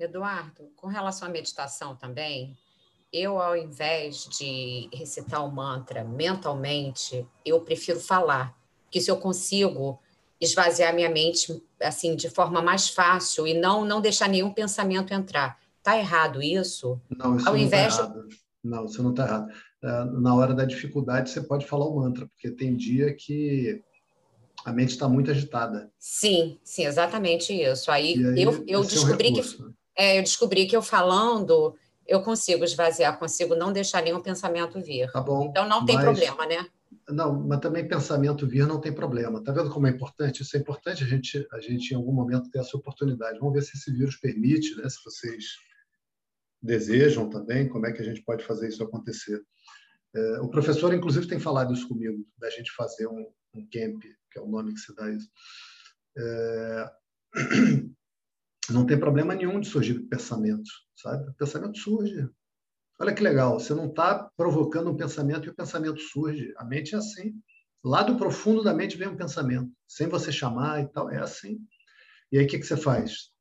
Eduardo, 0.03 0.71
com 0.75 0.87
relação 0.87 1.27
à 1.27 1.31
meditação 1.31 1.95
também, 1.95 2.57
eu, 3.11 3.41
ao 3.41 3.57
invés 3.57 4.27
de 4.37 4.89
recitar 4.93 5.45
o 5.45 5.51
mantra 5.51 6.03
mentalmente, 6.03 7.25
eu 7.45 7.61
prefiro 7.61 7.99
falar 7.99 8.55
que 8.91 9.01
se 9.01 9.09
eu 9.09 9.17
consigo 9.17 9.99
esvaziar 10.39 10.93
minha 10.93 11.09
mente 11.09 11.61
assim 11.81 12.15
de 12.15 12.29
forma 12.29 12.61
mais 12.61 12.89
fácil 12.89 13.45
e 13.45 13.53
não 13.53 13.83
não 13.83 13.99
deixar 13.99 14.29
nenhum 14.29 14.51
pensamento 14.51 15.13
entrar. 15.13 15.59
Tá 15.83 15.97
errado 15.97 16.41
isso? 16.41 16.99
Não, 17.09 17.35
isso 17.35 17.47
Ao 17.47 17.53
não 17.53 17.59
tá 17.59 17.65
invés 17.65 17.97
tá 17.97 18.03
errado. 18.03 18.27
Não, 18.63 18.85
isso 18.85 19.03
não 19.03 19.11
está 19.11 19.25
errado. 19.25 19.51
É, 19.81 20.05
na 20.05 20.35
hora 20.35 20.53
da 20.53 20.65
dificuldade, 20.65 21.29
você 21.29 21.41
pode 21.41 21.65
falar 21.65 21.85
o 21.85 21.95
mantra, 21.95 22.27
porque 22.27 22.51
tem 22.51 22.75
dia 22.75 23.13
que 23.13 23.81
a 24.65 24.73
mente 24.73 24.89
está 24.89 25.07
muito 25.07 25.31
agitada. 25.31 25.89
Sim, 25.97 26.59
sim, 26.63 26.85
exatamente 26.85 27.53
isso. 27.53 27.89
Aí, 27.89 28.13
aí 28.25 28.43
eu, 28.43 28.63
eu 28.67 28.83
descobri 28.83 29.29
é 29.29 29.31
um 29.31 29.35
recurso, 29.35 29.57
que 29.57 29.63
né? 29.63 29.73
É, 29.99 30.17
eu 30.17 30.23
descobri 30.23 30.65
que 30.65 30.75
eu 30.75 30.81
falando 30.81 31.75
eu 32.07 32.23
consigo 32.23 32.63
esvaziar, 32.63 33.19
consigo 33.19 33.55
não 33.55 33.71
deixar 33.71 34.01
nenhum 34.01 34.19
pensamento 34.19 34.81
vir. 34.81 35.11
Tá 35.11 35.21
bom. 35.21 35.45
Então 35.45 35.67
não 35.69 35.85
tem 35.85 35.95
mas, 35.95 36.05
problema, 36.05 36.45
né? 36.47 36.65
não, 37.07 37.47
mas 37.47 37.59
também 37.59 37.87
pensamento 37.87 38.47
vir 38.47 38.65
não 38.65 38.81
tem 38.81 38.91
problema. 38.91 39.43
Tá 39.43 39.51
vendo 39.51 39.69
como 39.69 39.87
é 39.87 39.91
importante? 39.91 40.41
Isso 40.41 40.57
é 40.57 40.59
importante 40.59 41.03
a 41.03 41.07
gente, 41.07 41.47
a 41.51 41.59
gente 41.59 41.91
em 41.91 41.97
algum 41.97 42.11
momento 42.11 42.49
ter 42.49 42.59
essa 42.59 42.75
oportunidade. 42.75 43.39
Vamos 43.39 43.53
ver 43.53 43.61
se 43.61 43.77
esse 43.77 43.91
vírus 43.91 44.15
permite, 44.15 44.75
né? 44.75 44.89
Se 44.89 44.97
vocês 45.03 45.45
desejam 46.61 47.29
também, 47.29 47.69
como 47.69 47.85
é 47.85 47.91
que 47.91 48.01
a 48.01 48.05
gente 48.05 48.23
pode 48.23 48.43
fazer 48.43 48.67
isso 48.67 48.83
acontecer. 48.83 49.41
É, 50.15 50.39
o 50.41 50.49
professor, 50.49 50.93
inclusive, 50.93 51.27
tem 51.27 51.39
falado 51.39 51.73
isso 51.73 51.87
comigo, 51.87 52.25
da 52.37 52.49
gente 52.49 52.71
fazer 52.71 53.07
um, 53.07 53.31
um 53.53 53.67
camp, 53.71 54.01
que 54.31 54.39
é 54.39 54.41
o 54.41 54.47
nome 54.47 54.73
que 54.73 54.79
se 54.79 54.95
dá 54.95 55.09
isso. 55.11 55.29
É, 56.17 56.91
não 58.73 58.85
tem 58.85 58.99
problema 58.99 59.35
nenhum 59.35 59.59
de 59.59 59.67
surgir 59.67 59.99
pensamentos, 60.07 60.69
sabe? 60.95 61.29
O 61.29 61.33
pensamento 61.33 61.77
surge. 61.77 62.29
Olha 62.99 63.13
que 63.13 63.23
legal, 63.23 63.59
você 63.59 63.73
não 63.73 63.87
está 63.87 64.29
provocando 64.35 64.89
um 64.89 64.97
pensamento 64.97 65.47
e 65.47 65.49
o 65.49 65.55
pensamento 65.55 65.99
surge. 65.99 66.53
A 66.57 66.65
mente 66.65 66.93
é 66.93 66.97
assim. 66.97 67.33
Lá 67.83 68.03
do 68.03 68.17
profundo 68.17 68.61
da 68.61 68.73
mente 68.73 68.97
vem 68.97 69.07
um 69.07 69.15
pensamento, 69.15 69.71
sem 69.87 70.07
você 70.07 70.31
chamar 70.31 70.81
e 70.81 70.87
tal, 70.87 71.09
é 71.09 71.17
assim. 71.17 71.59
E 72.31 72.37
aí 72.37 72.45
o 72.45 72.47
que, 72.47 72.59
que 72.59 72.65
você 72.65 72.75
faz? 72.75 73.31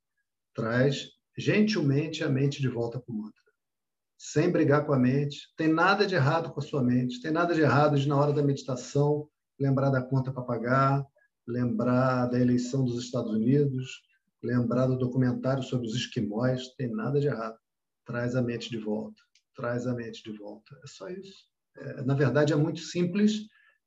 Traz 0.55 1.09
gentilmente 1.37 2.23
a 2.23 2.29
mente 2.29 2.61
de 2.61 2.69
volta 2.69 2.99
para 2.99 3.13
o 3.13 3.17
mantra. 3.17 3.33
Sem 4.17 4.49
brigar 4.49 4.85
com 4.85 4.93
a 4.93 4.99
mente. 4.99 5.53
Tem 5.57 5.67
nada 5.67 6.07
de 6.07 6.15
errado 6.15 6.51
com 6.51 6.59
a 6.59 6.63
sua 6.63 6.81
mente. 6.81 7.21
Tem 7.21 7.31
nada 7.31 7.53
de 7.53 7.61
errado 7.61 7.97
de, 7.97 8.07
na 8.07 8.17
hora 8.17 8.31
da 8.31 8.41
meditação, 8.41 9.29
lembrar 9.59 9.89
da 9.89 10.01
conta 10.01 10.31
para 10.31 10.43
pagar, 10.43 11.05
lembrar 11.45 12.27
da 12.27 12.39
eleição 12.39 12.85
dos 12.85 13.03
Estados 13.03 13.31
Unidos, 13.31 14.01
lembrar 14.41 14.87
do 14.87 14.97
documentário 14.97 15.63
sobre 15.63 15.87
os 15.87 15.95
esquimós. 15.95 16.69
Tem 16.75 16.89
nada 16.89 17.19
de 17.19 17.27
errado. 17.27 17.57
Traz 18.05 18.35
a 18.35 18.41
mente 18.41 18.69
de 18.69 18.77
volta 18.77 19.21
traz 19.59 19.85
a 19.85 19.93
mente 19.93 20.23
de 20.23 20.31
volta. 20.31 20.79
É 20.81 20.87
só 20.87 21.09
isso. 21.09 21.45
É, 21.75 22.01
na 22.03 22.13
verdade, 22.13 22.53
é 22.53 22.55
muito 22.55 22.79
simples, 22.79 23.41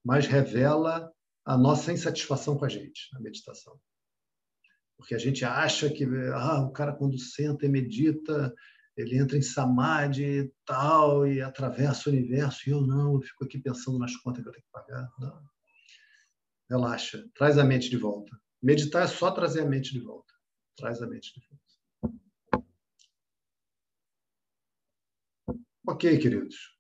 mas 0.05 0.27
revela 0.27 1.11
a 1.45 1.57
nossa 1.57 1.93
insatisfação 1.93 2.59
com 2.59 2.67
a 2.67 2.69
gente, 2.69 3.09
a 3.15 3.21
meditação. 3.21 3.81
Porque 4.97 5.15
a 5.15 5.19
gente 5.19 5.45
acha 5.45 5.89
que 5.89 6.05
ah, 6.35 6.61
o 6.61 6.73
cara, 6.73 6.93
quando 6.93 7.19
senta 7.19 7.65
e 7.65 7.69
medita, 7.69 8.55
ele 8.97 9.19
entra 9.19 9.37
em 9.37 9.43
samadhi 9.43 10.41
e 10.41 10.53
tal, 10.67 11.27
e 11.27 11.41
atravessa 11.41 12.09
o 12.09 12.13
universo, 12.13 12.69
e 12.69 12.73
eu 12.73 12.83
não, 12.83 13.15
eu 13.15 13.23
fico 13.23 13.45
aqui 13.45 13.59
pensando 13.59 13.99
nas 13.99 14.15
contas 14.17 14.43
que 14.43 14.49
eu 14.49 14.53
tenho 14.53 14.65
que 14.65 14.71
pagar. 14.71 15.11
Não. 15.19 15.43
Relaxa, 16.71 17.25
traz 17.35 17.59
a 17.59 17.65
mente 17.65 17.89
de 17.89 17.97
volta. 17.97 18.39
Meditar 18.63 19.05
é 19.05 19.09
só 19.09 19.31
trazer 19.31 19.63
a 19.63 19.67
mente 19.67 19.93
de 19.93 20.01
volta. 20.01 20.32
Traz 20.77 21.03
a 21.03 21.07
mente 21.07 21.35
de 21.35 21.47
volta. 21.49 22.67
Ok, 25.87 26.19
queridos. 26.19 26.77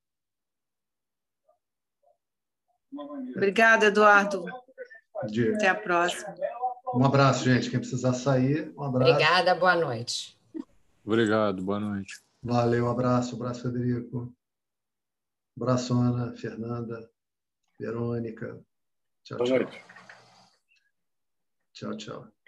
Obrigada, 3.34 3.86
Eduardo. 3.86 4.44
Até 5.54 5.68
a 5.68 5.74
próxima. 5.74 6.34
Um 6.94 7.04
abraço, 7.04 7.44
gente. 7.44 7.70
Quem 7.70 7.80
precisar 7.80 8.12
sair, 8.12 8.72
um 8.76 8.82
abraço. 8.82 9.12
Obrigada, 9.12 9.54
boa 9.54 9.76
noite. 9.76 10.38
Obrigado, 11.04 11.62
boa 11.62 11.80
noite. 11.80 12.20
Valeu, 12.42 12.86
um 12.86 12.90
abraço, 12.90 13.34
um 13.34 13.40
abraço, 13.40 13.62
Federico. 13.62 14.34
Um 15.56 15.62
abraço, 15.62 15.94
Ana, 15.94 16.34
Fernanda, 16.36 17.10
Verônica. 17.78 18.64
Tchau, 19.24 19.38
boa 19.38 19.48
tchau. 19.48 19.58
Noite. 19.58 19.84
Tchau, 21.72 21.96
tchau. 21.96 22.32